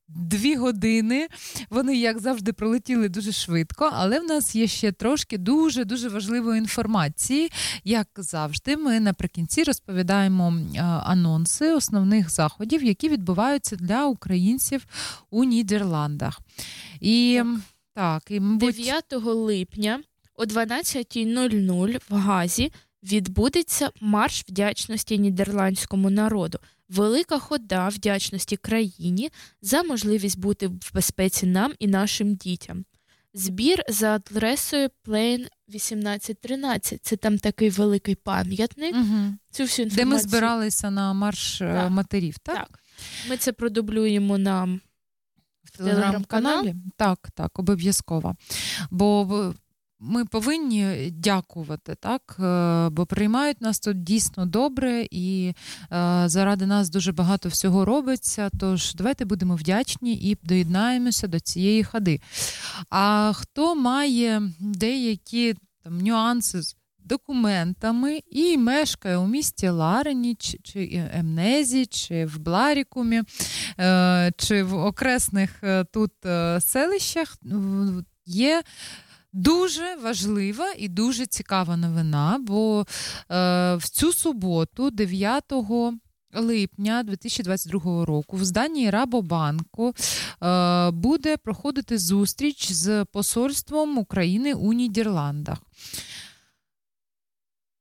дві 0.08 0.56
години 0.56 1.28
вони, 1.70 1.98
як 1.98 2.20
завжди, 2.20 2.54
пролетіли 2.54 3.10
дуже 3.10 3.32
швидко, 3.32 3.90
але 3.94 4.20
в 4.20 4.24
нас 4.24 4.56
є 4.56 4.68
ще 4.68 4.92
трошки 4.92 5.38
дуже 5.38 5.86
дуже 5.86 6.10
важливої 6.10 6.58
інформації. 6.58 7.52
Як 7.84 8.08
завжди, 8.18 8.78
ми 8.78 9.00
наприкінці 9.00 9.64
розповідаємо 9.64 10.54
е, 10.76 10.80
анонси 10.82 11.74
основних 11.74 12.30
заходів, 12.30 12.84
які 12.84 13.10
відбуваються 13.10 13.76
для 13.76 14.06
українців 14.06 14.86
у 15.30 15.44
Нідерландах. 15.44 16.40
І 17.02 17.42
так, 17.96 18.24
і 18.30 18.40
мабуть, 18.40 18.76
9 18.76 19.04
липня 19.26 20.00
о 20.36 20.44
12.00 20.44 22.00
в 22.10 22.16
Газі 22.16 22.72
відбудеться 23.04 23.90
марш 24.02 24.44
вдячності 24.50 25.18
нідерландському 25.18 26.10
народу. 26.10 26.60
Велика 26.90 27.40
хода 27.40 27.88
вдячності 27.88 28.58
країні 28.58 29.32
за 29.62 29.84
можливість 29.84 30.40
бути 30.40 30.68
в 30.68 30.92
безпеці 30.94 31.46
нам 31.46 31.74
і 31.80 31.88
нашим 31.88 32.36
дітям. 32.36 32.86
Збір 33.34 33.84
за 33.90 34.16
адресою 34.16 34.90
Plain 35.06 35.48
1813. 35.68 37.06
Це 37.06 37.16
там 37.16 37.38
такий 37.38 37.70
великий 37.70 38.16
пам'ятник. 38.16 38.96
Мгм. 38.96 39.38
Цю 39.52 39.64
всю 39.64 39.90
де 39.90 40.06
ми 40.06 40.20
збиралися 40.20 40.92
на 40.92 41.14
марш 41.14 41.62
е, 41.62 41.74
Так. 41.74 41.92
матерів, 41.92 42.38
так? 42.38 42.56
Так. 42.56 42.80
Ми 43.30 43.38
це 43.38 43.54
продублюємо 43.54 44.38
нам 44.38 44.82
в 45.64 45.78
телеграм-каналі. 45.78 46.76
Так, 46.98 47.30
так, 47.36 47.60
обов'язково. 47.60 48.36
Бо 48.92 49.54
ми 50.06 50.26
повинні 50.26 51.12
дякувати, 51.12 51.96
так? 52.00 52.36
Е, 52.40 52.90
Бо 52.90 53.06
приймають 53.06 53.62
нас 53.62 53.80
тут 53.80 54.04
дійсно 54.04 54.46
добре, 54.46 55.08
і 55.12 55.54
е, 55.92 56.24
заради 56.26 56.66
нас 56.66 56.90
дуже 56.90 57.12
багато 57.12 57.50
всього 57.50 57.86
робиться. 57.86 58.50
Тож 58.60 58.96
давайте 58.96 59.26
будемо 59.26 59.56
вдячні 59.56 60.14
і 60.14 60.38
доєднаємося 60.44 61.28
до 61.28 61.40
цієї 61.40 61.84
ходи. 61.84 62.22
А 62.90 63.32
хто 63.36 63.76
має 63.76 64.42
деякі 64.60 65.56
там 65.84 66.02
нюанси 66.02 66.62
з 66.62 66.76
документами 67.00 68.20
і 68.32 68.58
мешкає 68.58 69.18
у 69.18 69.28
місті 69.28 69.70
Ларені, 69.70 70.36
чи, 70.36 70.58
чи 70.64 71.10
Емнезі, 71.14 71.86
чи 71.86 72.26
в 72.26 72.38
Бларікумі, 72.38 73.22
е, 73.80 74.32
чи 74.38 74.64
в 74.64 74.76
окресних 74.76 75.64
тут 75.92 76.12
селищах, 76.60 77.38
є. 78.26 78.64
Дуже 79.34 79.96
важлива 79.96 80.74
і 80.78 80.88
дуже 80.88 81.26
цікава 81.26 81.78
новина, 81.78 82.38
бо 82.42 82.82
е, 82.82 82.86
в 83.76 83.90
цю 83.90 84.14
суботу, 84.14 84.92
9 84.92 85.44
липня 86.34 87.04
2022 87.04 88.06
року, 88.06 88.38
в 88.38 88.46
зданні 88.46 88.90
Рабобанку 88.90 89.94
е, 90.44 90.92
буде 90.92 91.38
проходити 91.38 91.98
зустріч 91.98 92.72
з 92.72 93.06
посольством 93.06 93.98
України 93.98 94.54
у 94.54 94.74
Нідерландах. 94.74 95.58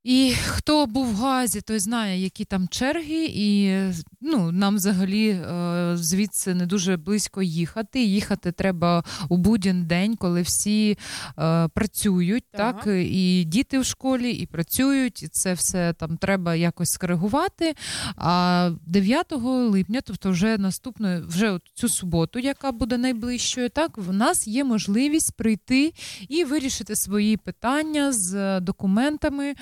І 0.05 0.35
хто 0.47 0.87
був 0.87 1.07
в 1.07 1.17
Газі, 1.17 1.61
той 1.61 1.79
знає, 1.79 2.23
які 2.23 2.45
там 2.45 2.69
черги, 2.69 3.25
і 3.35 3.77
ну, 4.21 4.53
нам 4.53 4.77
взагалі 4.77 5.29
е, 5.29 5.93
звідси 5.97 6.55
не 6.55 6.67
дуже 6.67 6.97
близько 6.97 7.43
їхати. 7.43 8.05
Їхати 8.05 8.53
треба 8.53 9.05
у 9.29 9.37
будь-який 9.37 9.83
день, 9.83 10.17
коли 10.17 10.43
всі 10.43 10.99
е, 11.39 11.69
працюють, 11.69 12.45
так. 12.53 12.87
і 12.87 13.45
діти 13.45 13.79
в 13.79 13.85
школі, 13.85 14.31
і 14.31 14.47
працюють, 14.47 15.23
і 15.23 15.29
це 15.29 15.55
все 15.55 15.93
там 15.93 16.17
треба 16.17 16.55
якось 16.55 16.91
скоригувати. 16.91 17.75
А 18.17 18.71
9 18.87 19.33
липня, 19.33 20.01
тобто 20.05 20.31
вже 20.31 20.59
наступної, 20.59 21.21
вже 21.21 21.51
от 21.51 21.63
цю 21.75 21.89
суботу, 21.89 22.39
яка 22.39 22.73
буде 22.73 22.99
найближчою, 22.99 23.69
так 23.69 23.99
в 23.99 24.13
нас 24.13 24.49
є 24.49 24.65
можливість 24.65 25.37
прийти 25.37 25.93
і 26.29 26.45
вирішити 26.45 26.97
свої 26.97 27.37
питання 27.37 28.13
з 28.13 28.61
документами 28.61 29.55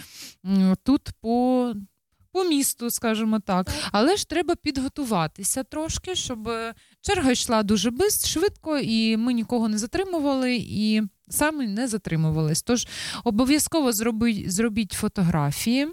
тут 0.82 1.09
по. 1.20 1.74
По 2.32 2.44
місту, 2.44 2.90
скажімо 2.90 3.40
так, 3.40 3.70
але 3.93 4.16
ж 4.16 4.28
треба 4.28 4.55
підготуватися 4.55 5.62
трошки, 5.65 6.15
щоб 6.15 6.48
е, 6.48 6.74
черга 7.01 7.31
йшла 7.31 7.62
дуже 7.62 7.93
швидко, 8.27 8.78
і 8.78 9.16
ми 9.16 9.32
нікого 9.32 9.69
не 9.69 9.78
затримували, 9.78 10.57
і 10.61 11.02
самі 11.28 11.66
не 11.66 11.89
затримувались. 11.89 12.62
Тож 12.62 12.86
обов'язково 13.24 13.93
зробіть, 13.93 14.52
зробіть 14.52 14.93
фотографії. 14.93 15.89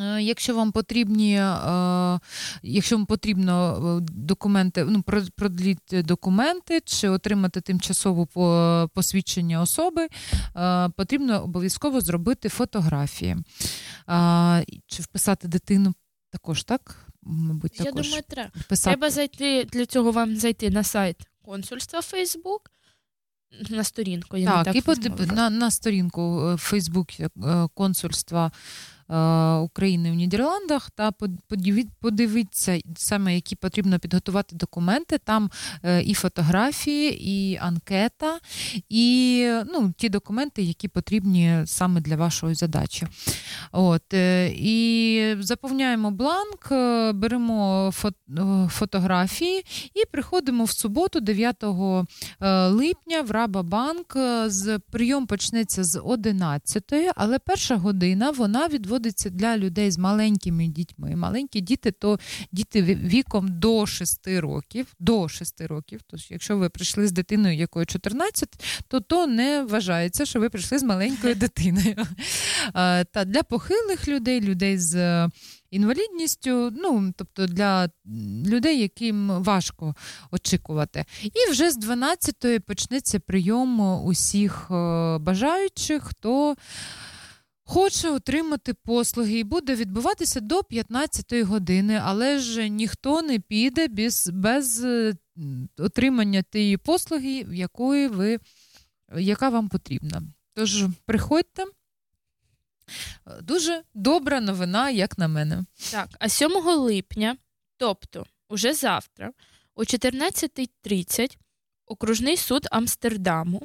Е, 0.00 0.22
Якщо 0.22 0.54
вам 0.54 0.72
потрібні, 0.72 1.34
е, 1.40 2.20
якщо 2.62 2.96
вам 2.96 3.06
потрібно 3.06 3.76
е, 3.98 4.06
документи, 4.12 4.84
ну 4.84 5.02
про- 5.02 5.22
продліть 5.36 5.94
документи 6.04 6.80
чи 6.84 7.08
отримати 7.08 7.60
тимчасове 7.60 8.26
посвідчення 8.94 9.60
особи, 9.60 10.08
потрібно 10.96 11.42
обов'язково 11.44 12.00
зробити 12.00 12.48
фотографії. 12.48 13.36
Чи 14.86 15.02
вписати 15.02 15.48
дитину 15.48 15.94
також, 16.30 16.64
так? 16.64 17.06
Мабуть, 17.22 17.78
Я 17.80 17.84
також. 17.84 18.06
думаю, 18.06 18.22
треба. 18.28 18.50
Вписати. 18.56 18.96
Треба 18.96 19.10
зайти 19.10 19.64
для 19.64 19.86
цього 19.86 20.10
вам 20.12 20.36
зайти 20.36 20.70
на 20.70 20.82
сайт 20.84 21.16
консульства 21.44 22.02
Фейсбук, 22.02 22.70
на 23.70 23.84
сторінку. 23.84 24.36
Я 24.36 24.56
не 24.56 24.64
Так, 24.64 24.76
і 24.76 24.80
на, 25.34 25.50
на 25.50 25.70
сторінку 25.70 26.50
е, 27.20 27.68
консульства 27.74 28.52
України 29.62 30.10
в 30.10 30.14
Нідерландах 30.14 30.90
та 30.90 31.10
подивіться 32.00 32.80
саме, 32.96 33.34
які 33.34 33.56
потрібно 33.56 33.98
підготувати 33.98 34.56
документи. 34.56 35.18
Там 35.18 35.50
е, 35.82 36.02
і 36.02 36.14
фотографії, 36.14 37.30
і 37.30 37.56
анкета, 37.56 38.38
і 38.88 39.48
ну, 39.66 39.92
ті 39.96 40.08
документи, 40.08 40.62
які 40.62 40.88
потрібні 40.88 41.62
саме 41.66 42.00
для 42.00 42.16
вашої 42.16 42.54
задачі. 42.54 43.06
От, 43.72 44.14
е, 44.14 44.52
і 44.56 45.36
заповняємо 45.40 46.10
бланк, 46.10 46.68
е, 46.72 47.12
беремо 47.12 47.90
е, 48.04 48.68
фотографії 48.70 49.64
і 49.94 50.04
приходимо 50.12 50.64
в 50.64 50.70
суботу, 50.70 51.20
9 51.20 51.64
е, 51.64 52.66
липня, 52.68 53.22
в 53.22 53.30
Рабабанк. 53.30 54.16
Е, 54.16 54.50
прийом 54.90 55.26
почнеться 55.26 55.84
з 55.84 56.00
11, 56.04 56.92
але 57.16 57.38
перша 57.38 57.76
година 57.76 58.30
вона 58.30 58.68
відводиться 58.68 58.97
для 59.30 59.56
людей 59.56 59.90
з 59.90 59.98
маленькими 59.98 60.66
дітьми. 60.66 61.16
Маленькі 61.16 61.60
діти 61.60 61.90
то 61.90 62.18
діти 62.52 62.82
віком 62.82 63.48
до 63.48 63.86
6 63.86 64.28
років. 64.28 64.86
До 64.98 65.28
6 65.28 65.60
років. 65.60 66.00
Тож, 66.06 66.30
якщо 66.30 66.56
ви 66.56 66.68
прийшли 66.68 67.06
з 67.06 67.12
дитиною, 67.12 67.56
якої 67.56 67.86
14, 67.86 68.82
то 68.88 69.00
то 69.00 69.26
не 69.26 69.62
вважається, 69.62 70.26
що 70.26 70.40
ви 70.40 70.50
прийшли 70.50 70.78
з 70.78 70.82
маленькою 70.82 71.34
дитиною. 71.48 71.96
Та 73.12 73.24
для 73.26 73.42
похилих 73.42 74.08
людей, 74.08 74.40
людей 74.40 74.78
з 74.78 74.94
е, 74.94 75.28
інвалідністю, 75.70 76.70
ну 76.70 77.12
тобто 77.16 77.46
для 77.46 77.90
людей, 78.46 78.80
яким 78.80 79.28
важко 79.28 79.94
очікувати. 80.30 81.04
І 81.22 81.50
вже 81.50 81.70
з 81.70 81.78
12-ї 81.78 82.60
почнеться 82.60 83.20
прийом 83.20 84.04
усіх 84.04 84.66
е, 84.70 85.18
бажаючих, 85.18 86.02
хто. 86.02 86.56
Хоче 87.70 88.10
отримати 88.10 88.74
послуги 88.74 89.38
і 89.38 89.44
буде 89.44 89.74
відбуватися 89.74 90.40
до 90.40 90.64
15 90.64 91.32
години, 91.32 92.00
але 92.04 92.38
ж 92.38 92.68
ніхто 92.68 93.22
не 93.22 93.38
піде 93.38 93.88
без, 93.88 94.28
без 94.28 94.84
е, 94.84 95.14
отримання 95.78 96.42
тієї 96.42 96.76
послуги, 96.76 97.46
якої 97.52 98.08
ви, 98.08 98.38
яка 99.18 99.48
вам 99.48 99.68
потрібна. 99.68 100.22
Тож 100.54 100.84
приходьте. 101.04 101.64
Дуже 103.42 103.82
добра 103.94 104.40
новина, 104.40 104.90
як 104.90 105.18
на 105.18 105.28
мене. 105.28 105.64
Так, 105.90 106.08
а 106.18 106.28
7 106.28 106.52
липня, 106.66 107.36
тобто 107.76 108.26
уже 108.48 108.74
завтра, 108.74 109.32
о 109.74 109.82
14.30 109.82 111.36
окружний 111.86 112.36
суд 112.36 112.66
Амстердаму. 112.70 113.62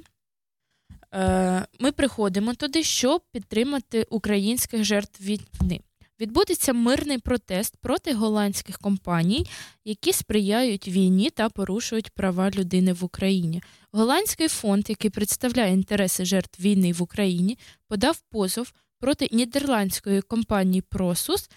Е, 1.13 1.65
ми 1.79 1.91
приходимо 1.91 2.53
туди, 2.53 2.83
щоб 2.83 3.21
підтримати 3.31 4.07
українських 4.09 4.83
жертв 4.83 5.23
війни. 5.23 5.79
Відбудеться 6.19 6.73
мирний 6.73 7.17
протест 7.17 7.77
проти 7.81 8.13
голландських 8.13 8.77
компаній, 8.77 9.45
які 9.85 10.13
сприяють 10.13 10.87
війні 10.87 11.29
та 11.29 11.49
порушують 11.49 12.09
права 12.09 12.49
людини 12.49 12.93
в 12.93 13.03
Україні. 13.03 13.63
Голландський 13.91 14.47
фонд, 14.47 14.89
який 14.89 15.11
представляє 15.11 15.73
інтереси 15.73 16.25
жертв 16.25 16.61
війни 16.61 16.93
в 16.93 17.01
Україні, 17.01 17.57
подав 17.87 18.21
позов 18.29 18.73
проти 18.99 19.29
нідерландської 19.31 20.21
компанії 20.21 20.81
Просус, 20.81 21.49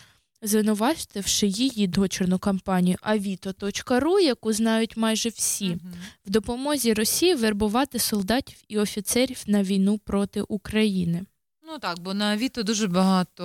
звинувативши 0.43 1.47
її 1.47 1.87
дочірну 1.87 2.39
компанію 2.39 2.97
Avito.ru, 3.03 4.19
яку 4.19 4.53
знають 4.53 4.97
майже 4.97 5.29
всі, 5.29 5.79
в 6.27 6.31
допомозі 6.31 6.95
Росії 6.95 7.35
вербувати 7.35 7.99
солдатів 7.99 8.57
і 8.69 8.79
офіцерів 8.79 9.43
на 9.47 9.63
війну 9.63 9.99
проти 9.99 10.43
України. 10.43 11.25
Ну 11.69 11.79
так, 11.79 12.01
бо 12.01 12.15
на 12.15 12.25
Авіто 12.25 12.63
дуже 12.63 12.87
багато 12.87 13.45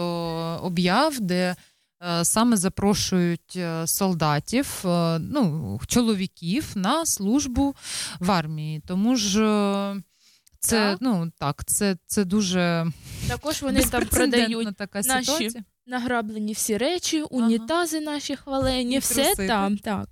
об'яв, 0.64 1.20
де 1.20 1.56
е, 2.04 2.26
саме 2.26 2.58
запрошують 2.58 3.54
е, 3.56 3.88
солдатів, 3.88 4.84
е, 4.86 5.20
ну, 5.20 5.80
чоловіків 5.88 6.72
на 6.76 7.06
службу 7.06 7.76
в 8.20 8.32
армії. 8.32 8.82
Тому 8.88 9.16
ж 9.16 9.44
е, 9.44 10.02
це, 10.60 10.78
Так. 10.78 10.98
ну, 11.02 11.32
так, 11.40 11.66
це, 11.66 11.98
це 12.08 12.26
дуже 12.26 12.86
Також 13.28 13.62
вони 13.62 13.84
там 13.84 14.06
продають 14.06 14.78
така 14.78 15.02
наші 15.02 15.26
ситуація. 15.26 15.64
Награблені 15.86 16.54
всі 16.54 16.78
речі, 16.78 17.22
унітази 17.22 18.00
наші 18.00 18.36
хвалені, 18.36 18.96
І 18.96 19.00
все 19.00 19.26
труси, 19.26 19.48
там, 19.48 19.78
так. 19.78 20.10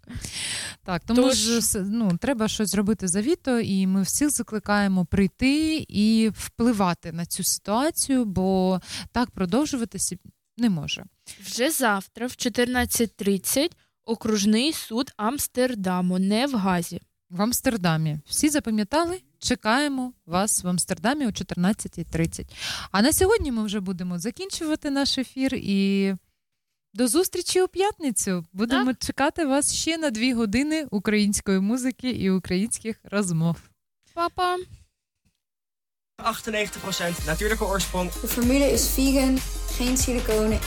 Так, 0.84 1.04
тому 1.06 1.22
Тож- 1.22 1.38
ж 1.38 1.80
ну, 1.82 2.18
треба 2.22 2.48
щось 2.48 2.70
зробити 2.70 3.08
за 3.08 3.22
Віто, 3.22 3.60
і 3.60 3.88
ми 3.88 4.02
всіх 4.02 4.30
закликаємо 4.30 5.06
прийти 5.06 5.86
і 5.90 6.32
впливати 6.38 7.12
на 7.12 7.26
цю 7.26 7.44
ситуацію, 7.44 8.26
бо 8.26 8.82
так 9.12 9.32
продовжуватися 9.32 10.18
не 10.58 10.70
може. 10.70 11.04
Вже 11.46 11.72
завтра, 11.72 12.28
в 12.28 12.32
14.30, 12.32 13.72
окружний 14.06 14.74
суд 14.74 15.12
Амстердаму, 15.18 16.20
не 16.20 16.48
в 16.48 16.56
Газі. 16.56 17.02
В 17.30 17.42
Амстердамі. 17.42 18.20
Всі 18.26 18.50
запам'ятали? 18.50 19.22
Чекаємо 19.40 20.14
вас 20.26 20.64
в 20.64 20.68
Амстердамі 20.68 21.28
о 21.28 21.30
14.30. 21.30 22.46
А 22.92 23.02
на 23.02 23.14
сьогодні 23.14 23.52
ми 23.52 23.64
вже 23.64 23.80
будемо 23.80 24.20
закінчувати 24.20 24.90
наш 24.90 25.18
ефір 25.18 25.56
і 25.56 26.14
до 26.94 27.08
зустрічі 27.08 27.62
у 27.62 27.68
п'ятницю. 27.68 28.46
Будемо 28.54 28.94
чекати 28.94 29.46
вас 29.46 29.74
ще 29.74 29.98
на 29.98 30.10
дві 30.10 30.34
години 30.34 30.88
української 30.92 31.60
музики 31.60 32.10
і 32.10 32.30
українських 32.30 33.00
розмов. 33.04 33.56
Па-па! 34.14 34.58
98% 36.24 37.26
natuurlijke 37.28 37.66
oorsprong. 37.66 38.12
De 38.22 38.28
formule 38.28 38.72
is 38.72 38.96
vegan, 38.96 39.40
geen 39.78 39.98
siliconen. 39.98 40.60